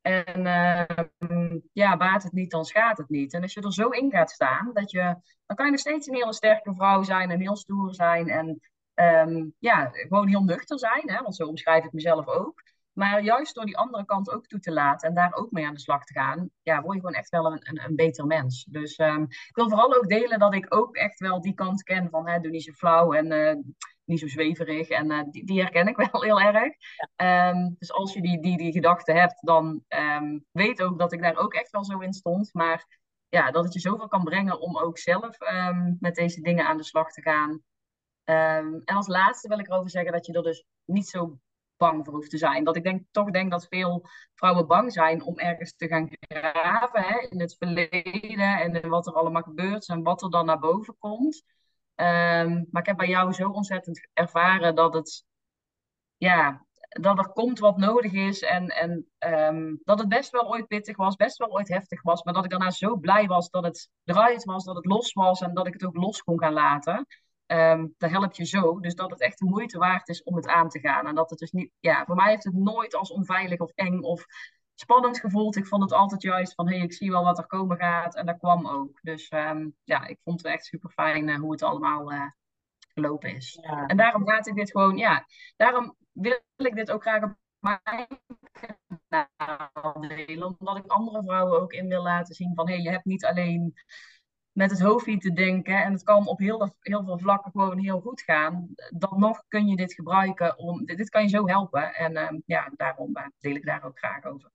En 0.00 0.40
uh, 0.40 1.56
ja, 1.72 1.96
baat 1.96 2.22
het 2.22 2.32
niet, 2.32 2.50
dan 2.50 2.64
schaadt 2.64 2.98
het 2.98 3.08
niet. 3.08 3.32
En 3.32 3.42
als 3.42 3.54
je 3.54 3.60
er 3.60 3.72
zo 3.72 3.88
in 3.88 4.10
gaat 4.10 4.30
staan, 4.30 4.70
dat 4.72 4.90
je, 4.90 5.16
dan 5.46 5.56
kan 5.56 5.64
je 5.64 5.70
nog 5.70 5.80
steeds 5.80 6.06
een 6.06 6.14
hele 6.14 6.32
sterke 6.32 6.74
vrouw 6.74 7.02
zijn 7.02 7.30
en 7.30 7.40
heel 7.40 7.56
stoer 7.56 7.94
zijn. 7.94 8.28
En 8.28 8.60
um, 8.94 9.54
ja, 9.58 9.90
gewoon 9.92 10.28
heel 10.28 10.44
nuchter 10.44 10.78
zijn, 10.78 11.10
hè, 11.10 11.22
want 11.22 11.36
zo 11.36 11.46
omschrijf 11.46 11.84
ik 11.84 11.92
mezelf 11.92 12.26
ook. 12.26 12.62
Maar 12.98 13.22
juist 13.22 13.54
door 13.54 13.64
die 13.64 13.76
andere 13.76 14.04
kant 14.04 14.30
ook 14.30 14.46
toe 14.46 14.60
te 14.60 14.72
laten 14.72 15.08
en 15.08 15.14
daar 15.14 15.34
ook 15.34 15.50
mee 15.50 15.66
aan 15.66 15.74
de 15.74 15.80
slag 15.80 16.04
te 16.04 16.12
gaan, 16.12 16.50
ja, 16.62 16.82
word 16.82 16.94
je 16.94 17.00
gewoon 17.00 17.14
echt 17.14 17.28
wel 17.28 17.52
een, 17.52 17.60
een, 17.62 17.84
een 17.84 17.96
beter 17.96 18.26
mens. 18.26 18.64
Dus 18.64 18.98
um, 18.98 19.22
ik 19.22 19.54
wil 19.54 19.68
vooral 19.68 19.96
ook 19.96 20.08
delen 20.08 20.38
dat 20.38 20.54
ik 20.54 20.74
ook 20.74 20.96
echt 20.96 21.18
wel 21.18 21.40
die 21.40 21.54
kant 21.54 21.82
ken 21.82 22.10
van 22.10 22.28
hè, 22.28 22.40
doe 22.40 22.50
niet 22.50 22.64
zo 22.64 22.72
flauw 22.72 23.12
en 23.12 23.32
uh, 23.32 23.54
niet 24.04 24.20
zo 24.20 24.28
zweverig. 24.28 24.88
En 24.88 25.10
uh, 25.10 25.22
die, 25.30 25.44
die, 25.44 25.60
herken 25.60 25.86
ik 25.86 25.96
wel 25.96 26.22
heel 26.22 26.40
erg. 26.40 26.74
Ja. 27.16 27.48
Um, 27.50 27.76
dus 27.78 27.92
als 27.92 28.12
je 28.12 28.22
die, 28.22 28.42
die, 28.42 28.56
die 28.56 28.72
gedachte 28.72 29.12
hebt, 29.12 29.46
dan 29.46 29.84
um, 29.88 30.44
weet 30.50 30.82
ook 30.82 30.98
dat 30.98 31.12
ik 31.12 31.22
daar 31.22 31.36
ook 31.36 31.54
echt 31.54 31.70
wel 31.70 31.84
zo 31.84 31.98
in 31.98 32.12
stond. 32.12 32.54
Maar 32.54 33.00
ja, 33.28 33.50
dat 33.50 33.64
het 33.64 33.72
je 33.72 33.80
zoveel 33.80 34.08
kan 34.08 34.24
brengen 34.24 34.60
om 34.60 34.78
ook 34.78 34.98
zelf 34.98 35.38
met 35.98 36.14
deze 36.14 36.40
dingen 36.40 36.66
aan 36.66 36.76
de 36.76 36.84
slag 36.84 37.12
te 37.12 37.22
gaan. 37.22 37.62
en 38.24 38.82
als 38.84 39.06
laatste 39.06 39.48
wil 39.48 39.58
ik 39.58 39.68
erover 39.68 39.90
zeggen 39.90 40.12
dat 40.12 40.26
je 40.26 40.32
er 40.32 40.42
dus 40.42 40.64
niet 40.84 41.08
zo 41.08 41.38
bang 41.78 42.04
voor 42.04 42.14
hoeft 42.14 42.30
te 42.30 42.38
zijn. 42.38 42.64
Dat 42.64 42.76
ik 42.76 42.82
denk, 42.82 43.02
toch 43.10 43.30
denk 43.30 43.50
dat 43.50 43.66
veel 43.70 44.06
vrouwen 44.34 44.66
bang 44.66 44.92
zijn 44.92 45.22
om 45.22 45.38
ergens 45.38 45.74
te 45.76 45.86
gaan 45.88 46.08
graven 46.28 47.02
hè, 47.02 47.26
in 47.28 47.40
het 47.40 47.56
verleden 47.58 48.60
en 48.60 48.88
wat 48.88 49.06
er 49.06 49.12
allemaal 49.12 49.42
gebeurt 49.42 49.88
en 49.88 50.02
wat 50.02 50.22
er 50.22 50.30
dan 50.30 50.46
naar 50.46 50.58
boven 50.58 50.96
komt. 50.98 51.42
Um, 51.94 52.66
maar 52.70 52.82
ik 52.82 52.86
heb 52.86 52.96
bij 52.96 53.08
jou 53.08 53.32
zo 53.32 53.50
ontzettend 53.50 54.08
ervaren 54.12 54.74
dat 54.74 54.94
het, 54.94 55.24
ja, 56.16 56.66
dat 56.88 57.18
er 57.18 57.28
komt 57.28 57.58
wat 57.58 57.76
nodig 57.76 58.12
is 58.12 58.42
en, 58.42 58.68
en 58.68 59.06
um, 59.18 59.80
dat 59.84 59.98
het 59.98 60.08
best 60.08 60.30
wel 60.30 60.48
ooit 60.48 60.66
pittig 60.66 60.96
was, 60.96 61.16
best 61.16 61.38
wel 61.38 61.50
ooit 61.52 61.68
heftig 61.68 62.02
was, 62.02 62.22
maar 62.22 62.34
dat 62.34 62.44
ik 62.44 62.50
daarna 62.50 62.70
zo 62.70 62.96
blij 62.96 63.26
was 63.26 63.50
dat 63.50 63.64
het 63.64 63.90
eruit 64.04 64.44
was, 64.44 64.64
dat 64.64 64.76
het 64.76 64.84
los 64.84 65.12
was 65.12 65.40
en 65.40 65.54
dat 65.54 65.66
ik 65.66 65.72
het 65.72 65.84
ook 65.84 65.96
los 65.96 66.22
kon 66.22 66.38
gaan 66.38 66.52
laten 66.52 67.06
um, 67.52 67.94
dat 67.98 68.10
helpt 68.10 68.36
je 68.36 68.44
zo. 68.44 68.80
Dus 68.80 68.94
dat 68.94 69.10
het 69.10 69.20
echt 69.20 69.38
de 69.38 69.44
moeite 69.44 69.78
waard 69.78 70.08
is 70.08 70.22
om 70.22 70.36
het 70.36 70.46
aan 70.46 70.68
te 70.68 70.80
gaan. 70.80 71.06
En 71.06 71.14
dat 71.14 71.30
het 71.30 71.38
dus 71.38 71.50
niet, 71.50 71.70
ja, 71.80 72.04
voor 72.04 72.16
mij 72.16 72.30
heeft 72.30 72.44
het 72.44 72.54
nooit 72.54 72.94
als 72.94 73.10
onveilig 73.10 73.58
of 73.58 73.70
eng 73.74 74.00
of 74.00 74.26
spannend 74.74 75.20
gevoeld. 75.20 75.56
Ik 75.56 75.66
vond 75.66 75.82
het 75.82 75.92
altijd 75.92 76.22
juist 76.22 76.54
van, 76.54 76.68
hé, 76.68 76.74
hey, 76.74 76.84
ik 76.84 76.92
zie 76.92 77.10
wel 77.10 77.24
wat 77.24 77.38
er 77.38 77.46
komen 77.46 77.76
gaat. 77.76 78.16
En 78.16 78.26
dat 78.26 78.38
kwam 78.38 78.66
ook. 78.66 78.98
Dus 79.02 79.30
um, 79.30 79.76
ja, 79.84 80.06
ik 80.06 80.18
vond 80.24 80.42
het 80.42 80.52
echt 80.52 80.64
super 80.64 80.90
fijn 80.90 81.28
uh, 81.28 81.38
hoe 81.38 81.52
het 81.52 81.62
allemaal 81.62 82.12
uh, 82.12 82.30
gelopen 82.94 83.34
is. 83.34 83.58
Ja. 83.62 83.86
En 83.86 83.96
daarom 83.96 84.24
laat 84.24 84.46
ik 84.46 84.54
dit 84.54 84.70
gewoon, 84.70 84.96
ja, 84.96 85.26
daarom 85.56 85.96
wil 86.12 86.40
ik 86.56 86.74
dit 86.74 86.90
ook 86.90 87.02
graag 87.02 87.22
op 87.22 87.36
mijn 87.58 88.06
kanaal 89.08 90.00
delen. 90.00 90.56
Omdat 90.58 90.76
ik 90.76 90.86
andere 90.86 91.22
vrouwen 91.22 91.60
ook 91.60 91.72
in 91.72 91.88
wil 91.88 92.02
laten 92.02 92.34
zien 92.34 92.54
van, 92.54 92.68
hé, 92.68 92.74
hey, 92.74 92.82
je 92.82 92.90
hebt 92.90 93.04
niet 93.04 93.24
alleen 93.24 93.74
met 94.58 94.70
het 94.70 94.80
hoofdje 94.80 95.18
te 95.18 95.32
denken. 95.32 95.84
En 95.84 95.92
het 95.92 96.02
kan 96.02 96.26
op 96.26 96.38
heel, 96.38 96.76
heel 96.80 97.04
veel 97.04 97.18
vlakken 97.18 97.50
gewoon 97.50 97.78
heel 97.78 98.00
goed 98.00 98.22
gaan. 98.22 98.68
Dan 98.90 99.20
nog 99.20 99.44
kun 99.48 99.66
je 99.66 99.76
dit 99.76 99.94
gebruiken 99.94 100.58
om. 100.58 100.84
Dit 100.84 101.08
kan 101.08 101.22
je 101.22 101.28
zo 101.28 101.48
helpen. 101.48 101.94
En 101.94 102.12
uh, 102.12 102.40
ja, 102.46 102.70
daarom 102.76 103.16
uh, 103.16 103.26
deel 103.38 103.54
ik 103.54 103.64
daar 103.64 103.84
ook 103.84 103.98
graag 103.98 104.24
over. 104.24 104.50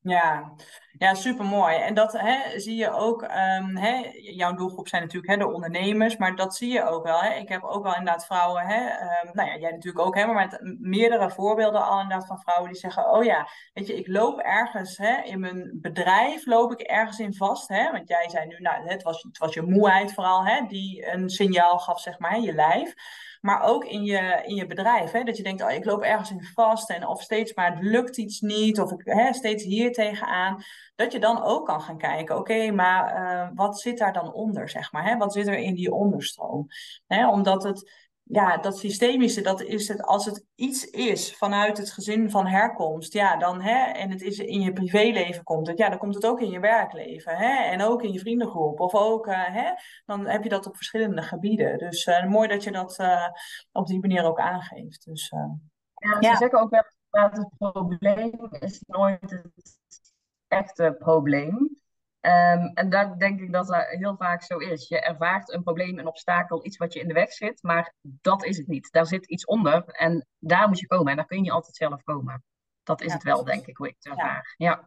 Ja, 0.00 0.52
ja 0.98 1.14
super 1.14 1.44
mooi. 1.44 1.76
En 1.76 1.94
dat 1.94 2.12
hè, 2.12 2.60
zie 2.60 2.76
je 2.76 2.90
ook. 2.90 3.22
Um, 3.22 3.76
hè, 3.76 4.10
jouw 4.12 4.54
doelgroep 4.54 4.88
zijn 4.88 5.02
natuurlijk 5.02 5.32
hè, 5.32 5.38
de 5.38 5.52
ondernemers, 5.52 6.16
maar 6.16 6.36
dat 6.36 6.56
zie 6.56 6.72
je 6.72 6.84
ook 6.84 7.04
wel. 7.04 7.20
Hè. 7.20 7.34
Ik 7.34 7.48
heb 7.48 7.62
ook 7.62 7.82
wel 7.82 7.94
inderdaad 7.96 8.26
vrouwen, 8.26 8.66
hè, 8.66 8.84
um, 8.84 9.30
nou 9.32 9.48
ja, 9.48 9.56
jij 9.56 9.70
natuurlijk 9.70 10.06
ook, 10.06 10.14
hè, 10.14 10.26
maar 10.26 10.48
met 10.48 10.76
meerdere 10.80 11.30
voorbeelden 11.30 11.84
al 11.84 12.00
inderdaad 12.00 12.26
van 12.26 12.40
vrouwen 12.40 12.70
die 12.70 12.80
zeggen: 12.80 13.10
Oh 13.10 13.24
ja, 13.24 13.48
weet 13.72 13.86
je, 13.86 13.94
ik 13.94 14.06
loop 14.06 14.38
ergens 14.38 14.96
hè, 14.96 15.22
in 15.22 15.40
mijn 15.40 15.78
bedrijf, 15.80 16.46
loop 16.46 16.72
ik 16.72 16.80
ergens 16.80 17.18
in 17.18 17.34
vast. 17.34 17.68
Hè, 17.68 17.92
want 17.92 18.08
jij 18.08 18.28
zei 18.28 18.46
nu, 18.46 18.56
nou, 18.58 18.88
het 18.88 19.02
was, 19.02 19.22
het 19.22 19.38
was 19.38 19.54
je 19.54 19.62
moeheid 19.62 20.14
vooral, 20.14 20.46
hè, 20.46 20.66
die 20.66 21.12
een 21.12 21.30
signaal 21.30 21.78
gaf, 21.78 22.00
zeg 22.00 22.18
maar, 22.18 22.40
je 22.40 22.54
lijf. 22.54 22.94
Maar 23.40 23.62
ook 23.62 23.84
in 23.84 24.04
je, 24.04 24.42
in 24.46 24.54
je 24.54 24.66
bedrijf. 24.66 25.10
Hè? 25.10 25.22
Dat 25.22 25.36
je 25.36 25.42
denkt, 25.42 25.62
oh, 25.62 25.70
ik 25.70 25.84
loop 25.84 26.02
ergens 26.02 26.30
in 26.30 26.42
vast. 26.42 26.90
En 26.90 27.06
of 27.06 27.22
steeds 27.22 27.54
maar 27.54 27.74
het 27.74 27.84
lukt 27.84 28.16
iets 28.16 28.40
niet. 28.40 28.80
Of 28.80 28.92
ik 28.92 29.00
hè, 29.04 29.32
steeds 29.32 29.64
hier 29.64 29.92
tegenaan. 29.92 30.62
Dat 30.94 31.12
je 31.12 31.18
dan 31.18 31.42
ook 31.42 31.66
kan 31.66 31.80
gaan 31.80 31.98
kijken. 31.98 32.36
Oké, 32.36 32.70
maar 32.70 33.16
uh, 33.16 33.48
wat 33.54 33.80
zit 33.80 33.98
daar 33.98 34.12
dan 34.12 34.32
onder? 34.32 34.68
Zeg 34.68 34.92
maar, 34.92 35.04
hè? 35.04 35.16
Wat 35.16 35.32
zit 35.32 35.46
er 35.46 35.58
in 35.58 35.74
die 35.74 35.92
onderstroom? 35.92 36.66
Hè? 37.06 37.28
Omdat 37.28 37.62
het 37.62 38.07
ja, 38.30 38.56
dat 38.56 38.78
systemische, 38.78 39.40
dat 39.40 39.62
is 39.62 39.88
het, 39.88 40.02
als 40.02 40.24
het 40.24 40.44
iets 40.54 40.84
is 40.84 41.36
vanuit 41.36 41.78
het 41.78 41.90
gezin 41.90 42.30
van 42.30 42.46
herkomst, 42.46 43.12
ja, 43.12 43.36
dan, 43.36 43.60
hè, 43.60 43.92
en 43.92 44.10
het 44.10 44.22
is 44.22 44.38
in 44.38 44.60
je 44.60 44.72
privéleven 44.72 45.44
komt 45.44 45.66
het, 45.66 45.78
ja, 45.78 45.88
dan 45.88 45.98
komt 45.98 46.14
het 46.14 46.26
ook 46.26 46.40
in 46.40 46.50
je 46.50 46.60
werkleven, 46.60 47.36
hè, 47.36 47.64
en 47.64 47.82
ook 47.82 48.02
in 48.02 48.12
je 48.12 48.18
vriendengroep, 48.18 48.80
of 48.80 48.94
ook, 48.94 49.26
uh, 49.26 49.44
hè, 49.44 49.72
dan 50.06 50.26
heb 50.26 50.42
je 50.42 50.48
dat 50.48 50.66
op 50.66 50.76
verschillende 50.76 51.22
gebieden. 51.22 51.78
Dus 51.78 52.06
uh, 52.06 52.24
mooi 52.24 52.48
dat 52.48 52.64
je 52.64 52.72
dat 52.72 52.98
uh, 52.98 53.28
op 53.72 53.86
die 53.86 54.00
manier 54.00 54.24
ook 54.24 54.40
aangeeft. 54.40 55.04
Dus, 55.04 55.28
ja, 55.28 56.14
ze 56.14 56.26
ja. 56.26 56.36
zeggen 56.36 56.60
ook 56.60 56.70
wel 56.70 56.84
dat 57.10 57.36
het 57.36 57.48
probleem 57.58 58.48
is 58.60 58.82
nooit 58.86 59.30
het 59.30 60.12
echte 60.48 60.96
probleem. 60.98 61.78
Um, 62.20 62.70
en 62.74 62.90
daar 62.90 63.18
denk 63.18 63.40
ik 63.40 63.52
dat 63.52 63.66
dat 63.66 63.86
heel 63.86 64.16
vaak 64.16 64.42
zo 64.42 64.58
is. 64.58 64.88
Je 64.88 65.00
ervaart 65.00 65.52
een 65.52 65.62
probleem, 65.62 65.98
een 65.98 66.06
obstakel, 66.06 66.66
iets 66.66 66.76
wat 66.76 66.92
je 66.92 67.00
in 67.00 67.08
de 67.08 67.14
weg 67.14 67.32
zit, 67.32 67.62
maar 67.62 67.94
dat 68.00 68.44
is 68.44 68.56
het 68.56 68.66
niet. 68.66 68.92
Daar 68.92 69.06
zit 69.06 69.26
iets 69.26 69.44
onder 69.44 69.84
en 69.84 70.26
daar 70.38 70.68
moet 70.68 70.78
je 70.78 70.86
komen. 70.86 71.10
En 71.10 71.16
daar 71.16 71.26
kun 71.26 71.36
je 71.36 71.42
niet 71.42 71.52
altijd 71.52 71.76
zelf 71.76 72.02
komen. 72.02 72.44
Dat 72.82 73.00
is 73.00 73.06
ja, 73.06 73.12
het 73.12 73.22
wel, 73.22 73.44
denk 73.44 73.66
ik, 73.66 73.76
hoe 73.76 73.88
ik 73.88 73.94
het 73.98 74.06
ervaar. 74.06 74.54
Ja. 74.56 74.70
ja. 74.70 74.84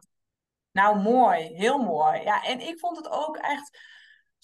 Nou, 0.72 1.00
mooi. 1.00 1.42
Heel 1.42 1.78
mooi. 1.78 2.22
Ja, 2.22 2.44
en 2.44 2.60
ik 2.60 2.78
vond 2.78 2.96
het 2.96 3.10
ook 3.10 3.36
echt 3.36 3.78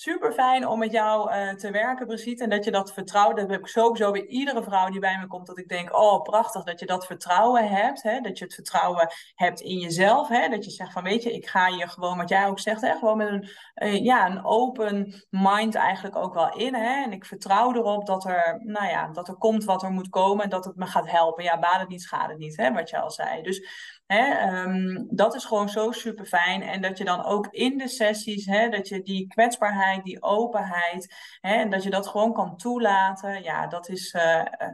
super 0.01 0.32
fijn 0.32 0.66
om 0.66 0.78
met 0.78 0.92
jou 0.92 1.30
uh, 1.30 1.51
te 1.51 1.70
werken, 1.70 2.07
Brigitte. 2.07 2.44
En 2.44 2.51
dat 2.51 2.64
je 2.64 2.70
dat 2.70 2.92
vertrouwen, 2.92 3.36
dat 3.36 3.51
heb 3.51 3.61
ik 3.61 3.66
sowieso 3.66 4.11
bij 4.11 4.26
iedere 4.26 4.62
vrouw 4.62 4.90
die 4.90 5.01
bij 5.01 5.18
me 5.18 5.26
komt, 5.26 5.46
dat 5.46 5.59
ik 5.59 5.68
denk, 5.68 5.99
oh 5.99 6.22
prachtig 6.22 6.64
dat 6.64 6.80
je 6.80 6.86
dat 6.86 7.07
vertrouwen 7.07 7.68
hebt. 7.68 8.03
Hè? 8.03 8.20
Dat 8.20 8.38
je 8.38 8.44
het 8.44 8.55
vertrouwen 8.55 9.09
hebt 9.34 9.61
in 9.61 9.78
jezelf. 9.78 10.28
Hè? 10.28 10.49
Dat 10.49 10.64
je 10.64 10.70
zegt 10.70 10.92
van, 10.92 11.03
weet 11.03 11.22
je, 11.22 11.32
ik 11.32 11.49
ga 11.49 11.72
hier 11.72 11.88
gewoon, 11.88 12.16
wat 12.16 12.28
jij 12.28 12.46
ook 12.46 12.59
zegt, 12.59 12.80
hè? 12.80 12.92
gewoon 12.92 13.16
met 13.16 13.28
een, 13.28 13.49
uh, 13.74 14.05
ja, 14.05 14.30
een 14.30 14.44
open 14.44 15.24
mind 15.30 15.74
eigenlijk 15.74 16.16
ook 16.16 16.34
wel 16.34 16.57
in. 16.57 16.74
Hè? 16.74 17.03
En 17.05 17.12
ik 17.12 17.24
vertrouw 17.24 17.74
erop 17.74 18.07
dat 18.07 18.24
er, 18.24 18.61
nou 18.64 18.88
ja, 18.88 19.09
dat 19.09 19.28
er 19.28 19.36
komt 19.36 19.64
wat 19.64 19.82
er 19.82 19.90
moet 19.90 20.09
komen 20.09 20.44
en 20.44 20.51
dat 20.51 20.64
het 20.64 20.76
me 20.76 20.86
gaat 20.86 21.11
helpen. 21.11 21.44
Ja, 21.44 21.59
baat 21.59 21.80
het 21.80 21.88
niet, 21.88 22.03
schade 22.03 22.32
het 22.32 22.38
niet, 22.38 22.57
hè? 22.57 22.72
wat 22.72 22.90
je 22.90 23.01
al 23.01 23.11
zei. 23.11 23.42
Dus 23.42 23.68
Hè, 24.09 24.63
um, 24.63 25.07
dat 25.11 25.35
is 25.35 25.45
gewoon 25.45 25.69
zo 25.69 25.93
super 25.93 26.27
fijn. 26.27 26.63
En 26.63 26.83
dat 26.83 26.99
je 26.99 27.05
dan 27.05 27.25
ook 27.25 27.47
in 27.51 27.79
de 27.79 27.89
sessies, 27.89 28.47
hè, 28.47 28.69
dat 28.69 28.89
je 28.89 29.03
die 29.03 29.27
kwetsbaarheid, 29.27 30.05
die 30.05 30.23
openheid, 30.23 31.15
hè, 31.41 31.55
en 31.55 31.71
dat 31.71 31.83
je 31.83 31.91
dat 31.91 32.07
gewoon 32.07 32.33
kan 32.33 32.57
toelaten. 32.57 33.43
Ja, 33.43 33.67
dat 33.67 33.89
is, 33.89 34.15
uh, 34.15 34.23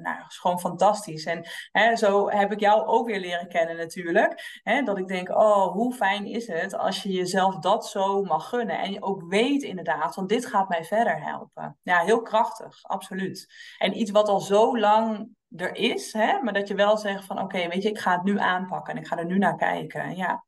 nou, 0.03 0.19
is 0.29 0.39
gewoon 0.39 0.61
fantastisch. 0.61 1.25
En 1.25 1.47
hè, 1.73 1.97
zo 1.97 2.31
heb 2.31 2.53
ik 2.53 2.61
jou 2.61 2.87
ook 2.87 3.07
weer 3.07 3.21
leren 3.21 3.49
kennen 3.49 3.77
natuurlijk. 3.77 4.61
Hè, 4.63 4.83
dat 4.83 4.99
ik 4.99 5.09
denk, 5.09 5.29
oh, 5.29 5.73
hoe 5.73 5.95
fijn 5.95 6.27
is 6.27 6.47
het 6.47 6.75
als 6.75 7.03
je 7.03 7.13
jezelf 7.13 7.59
dat 7.59 7.87
zo 7.87 8.23
mag 8.23 8.49
gunnen. 8.49 8.79
En 8.79 8.93
je 8.93 9.03
ook 9.03 9.23
weet 9.29 9.63
inderdaad, 9.63 10.15
want 10.15 10.29
dit 10.29 10.47
gaat 10.47 10.69
mij 10.69 10.85
verder 10.85 11.23
helpen. 11.23 11.79
Ja, 11.83 12.01
heel 12.01 12.23
krachtig, 12.23 12.83
absoluut. 12.83 13.53
En 13.79 13.99
iets 13.99 14.11
wat 14.11 14.29
al 14.29 14.41
zo 14.41 14.79
lang 14.79 15.29
er 15.57 15.75
is, 15.75 16.13
hè, 16.13 16.43
maar 16.43 16.53
dat 16.53 16.69
je 16.69 16.75
wel 16.75 16.97
zegt 16.97 17.25
van 17.25 17.39
oké, 17.41 17.69
weet 17.69 17.83
je, 17.83 17.89
ik 17.89 17.99
ga 17.99 18.13
het 18.13 18.23
nu 18.23 18.39
aanpakken 18.39 18.95
en 18.95 19.01
ik 19.01 19.07
ga 19.07 19.19
er 19.19 19.27
nu 19.27 19.39
naar 19.39 19.57
kijken. 19.57 20.17
Ja, 20.17 20.45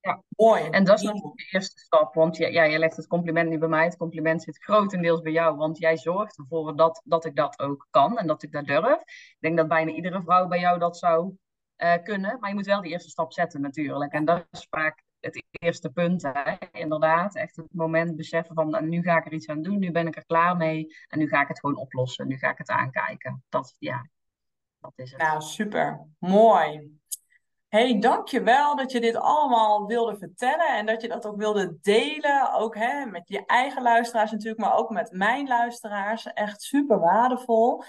ja. 0.00 0.22
mooi. 0.28 0.62
En 0.62 0.84
dat 0.84 0.98
is 0.98 1.04
natuurlijk 1.04 1.36
de 1.36 1.48
eerste 1.50 1.80
stap, 1.80 2.14
want 2.14 2.36
ja, 2.36 2.48
ja, 2.48 2.62
je 2.62 2.78
legt 2.78 2.96
het 2.96 3.06
compliment 3.06 3.50
niet 3.50 3.58
bij 3.58 3.68
mij, 3.68 3.84
het 3.84 3.96
compliment 3.96 4.42
zit 4.42 4.62
grotendeels 4.62 5.20
bij 5.20 5.32
jou, 5.32 5.56
want 5.56 5.78
jij 5.78 5.96
zorgt 5.96 6.38
ervoor 6.38 6.76
dat, 6.76 7.02
dat 7.04 7.24
ik 7.24 7.36
dat 7.36 7.58
ook 7.58 7.86
kan 7.90 8.18
en 8.18 8.26
dat 8.26 8.42
ik 8.42 8.52
dat 8.52 8.66
durf. 8.66 9.00
Ik 9.00 9.36
denk 9.38 9.56
dat 9.56 9.68
bijna 9.68 9.90
iedere 9.90 10.22
vrouw 10.22 10.46
bij 10.46 10.60
jou 10.60 10.78
dat 10.78 10.98
zou 10.98 11.34
uh, 11.76 11.94
kunnen, 12.02 12.36
maar 12.40 12.48
je 12.48 12.54
moet 12.54 12.66
wel 12.66 12.80
die 12.80 12.92
eerste 12.92 13.10
stap 13.10 13.32
zetten 13.32 13.60
natuurlijk. 13.60 14.12
En 14.12 14.24
dat 14.24 14.46
is 14.50 14.66
vaak 14.70 15.02
het 15.20 15.44
eerste 15.50 15.90
punt, 15.90 16.22
hè? 16.22 16.54
inderdaad. 16.72 17.34
Echt 17.36 17.56
het 17.56 17.66
moment 17.72 18.16
beseffen 18.16 18.54
van, 18.54 18.70
nou, 18.70 18.86
nu 18.86 19.02
ga 19.02 19.18
ik 19.18 19.26
er 19.26 19.32
iets 19.32 19.48
aan 19.48 19.62
doen, 19.62 19.78
nu 19.78 19.90
ben 19.90 20.06
ik 20.06 20.16
er 20.16 20.26
klaar 20.26 20.56
mee 20.56 20.86
en 21.08 21.18
nu 21.18 21.28
ga 21.28 21.42
ik 21.42 21.48
het 21.48 21.60
gewoon 21.60 21.76
oplossen, 21.76 22.28
nu 22.28 22.36
ga 22.36 22.50
ik 22.50 22.58
het 22.58 22.70
aankijken. 22.70 23.44
Dat, 23.48 23.76
ja, 23.78 24.08
dat 24.80 24.92
is 24.94 25.10
het. 25.10 25.20
Nou, 25.20 25.40
super. 25.40 26.06
Mooi. 26.18 26.96
hey, 27.68 27.98
dankjewel 27.98 28.76
dat 28.76 28.92
je 28.92 29.00
dit 29.00 29.16
allemaal 29.16 29.86
wilde 29.86 30.18
vertellen 30.18 30.76
en 30.76 30.86
dat 30.86 31.02
je 31.02 31.08
dat 31.08 31.26
ook 31.26 31.36
wilde 31.36 31.78
delen. 31.80 32.52
Ook 32.52 32.74
hè, 32.74 33.06
met 33.06 33.28
je 33.28 33.46
eigen 33.46 33.82
luisteraars 33.82 34.30
natuurlijk, 34.30 34.60
maar 34.60 34.76
ook 34.76 34.90
met 34.90 35.12
mijn 35.12 35.46
luisteraars. 35.46 36.26
Echt 36.32 36.62
super 36.62 37.00
waardevol. 37.00 37.82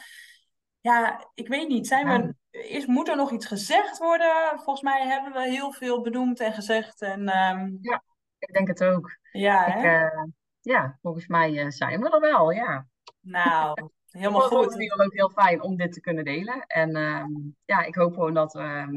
Ja, 0.79 1.27
ik 1.33 1.47
weet 1.47 1.67
niet. 1.67 1.87
Zijn 1.87 2.07
we, 2.07 2.35
is, 2.59 2.85
moet 2.85 3.07
er 3.07 3.15
nog 3.15 3.31
iets 3.31 3.45
gezegd 3.45 3.97
worden? 3.97 4.49
Volgens 4.55 4.81
mij 4.81 5.07
hebben 5.07 5.33
we 5.33 5.49
heel 5.49 5.71
veel 5.73 6.01
benoemd 6.01 6.39
en 6.39 6.53
gezegd. 6.53 7.01
En, 7.01 7.19
um... 7.19 7.77
Ja, 7.81 8.03
ik 8.37 8.53
denk 8.53 8.67
het 8.67 8.83
ook. 8.83 9.17
Ja, 9.31 9.65
ik, 9.65 9.83
uh, 9.83 10.23
ja 10.61 10.97
volgens 11.01 11.27
mij 11.27 11.51
uh, 11.51 11.69
zijn 11.69 12.01
we 12.01 12.09
er 12.09 12.19
wel, 12.19 12.51
ja. 12.51 12.87
Nou, 13.19 13.89
Helemaal 14.11 14.41
goed. 14.41 14.73
Het 14.73 14.79
is 14.79 14.99
ook 14.99 15.13
heel 15.13 15.29
fijn 15.29 15.61
om 15.61 15.75
dit 15.75 15.93
te 15.93 16.01
kunnen 16.01 16.23
delen. 16.25 16.63
En 16.67 16.97
uh, 16.97 17.23
ja, 17.65 17.83
ik 17.83 17.95
hoop 17.95 18.13
gewoon 18.13 18.33
dat 18.33 18.55
uh, 18.55 18.87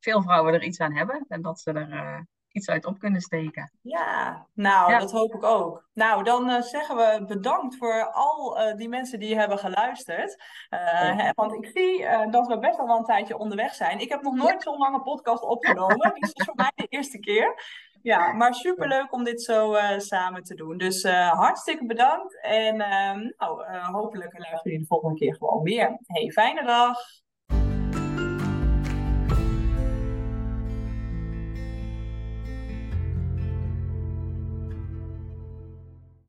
veel 0.00 0.22
vrouwen 0.22 0.54
er 0.54 0.62
iets 0.62 0.80
aan 0.80 0.94
hebben. 0.96 1.24
En 1.28 1.42
dat 1.42 1.60
ze 1.60 1.72
er 1.72 1.88
uh, 1.88 2.18
iets 2.52 2.68
uit 2.68 2.84
op 2.86 2.98
kunnen 2.98 3.20
steken. 3.20 3.72
Ja, 3.80 4.46
nou, 4.54 4.90
Ja. 4.90 4.98
dat 4.98 5.10
hoop 5.12 5.34
ik 5.34 5.42
ook. 5.42 5.88
Nou, 5.92 6.24
dan 6.24 6.48
eh, 6.50 6.62
zeggen 6.62 6.96
we 6.96 7.24
bedankt 7.26 7.76
voor 7.76 8.10
al 8.12 8.58
eh, 8.58 8.76
die 8.76 8.88
mensen 8.88 9.18
die 9.18 9.36
hebben 9.38 9.58
geluisterd. 9.58 10.42
Eh, 10.68 11.16
hè, 11.16 11.30
want 11.34 11.52
ik 11.64 11.70
zie 11.74 12.04
eh, 12.06 12.30
dat 12.30 12.46
we 12.46 12.58
best 12.58 12.78
al 12.78 12.86
wel 12.86 12.98
een 12.98 13.04
tijdje 13.04 13.38
onderweg 13.38 13.74
zijn. 13.74 13.98
Ik 13.98 14.08
heb 14.08 14.22
nog 14.22 14.34
nooit 14.34 14.62
zo'n 14.62 14.78
lange 14.78 15.00
podcast 15.02 15.42
opgenomen, 15.42 16.14
dus 16.20 16.32
dat 16.32 16.38
is 16.38 16.44
voor 16.44 16.54
mij 16.56 16.72
de 16.74 16.86
eerste 16.88 17.18
keer. 17.18 17.54
Ja, 18.02 18.32
maar 18.32 18.54
superleuk 18.54 19.12
om 19.12 19.24
dit 19.24 19.42
zo 19.42 19.74
eh, 19.74 19.98
samen 19.98 20.42
te 20.42 20.54
doen. 20.54 20.78
Dus 20.78 21.02
eh, 21.02 21.30
hartstikke 21.30 21.86
bedankt 21.86 22.40
en 22.40 22.80
ehm, 22.80 23.30
nou, 23.38 23.64
eh, 23.64 23.88
hopelijk 23.88 24.32
luisteren 24.32 24.60
jullie 24.62 24.78
de 24.78 24.86
volgende 24.86 25.18
keer 25.18 25.34
gewoon 25.34 25.62
weer. 25.62 25.98
Hey, 26.06 26.30
fijne 26.30 26.64
dag! 26.64 27.21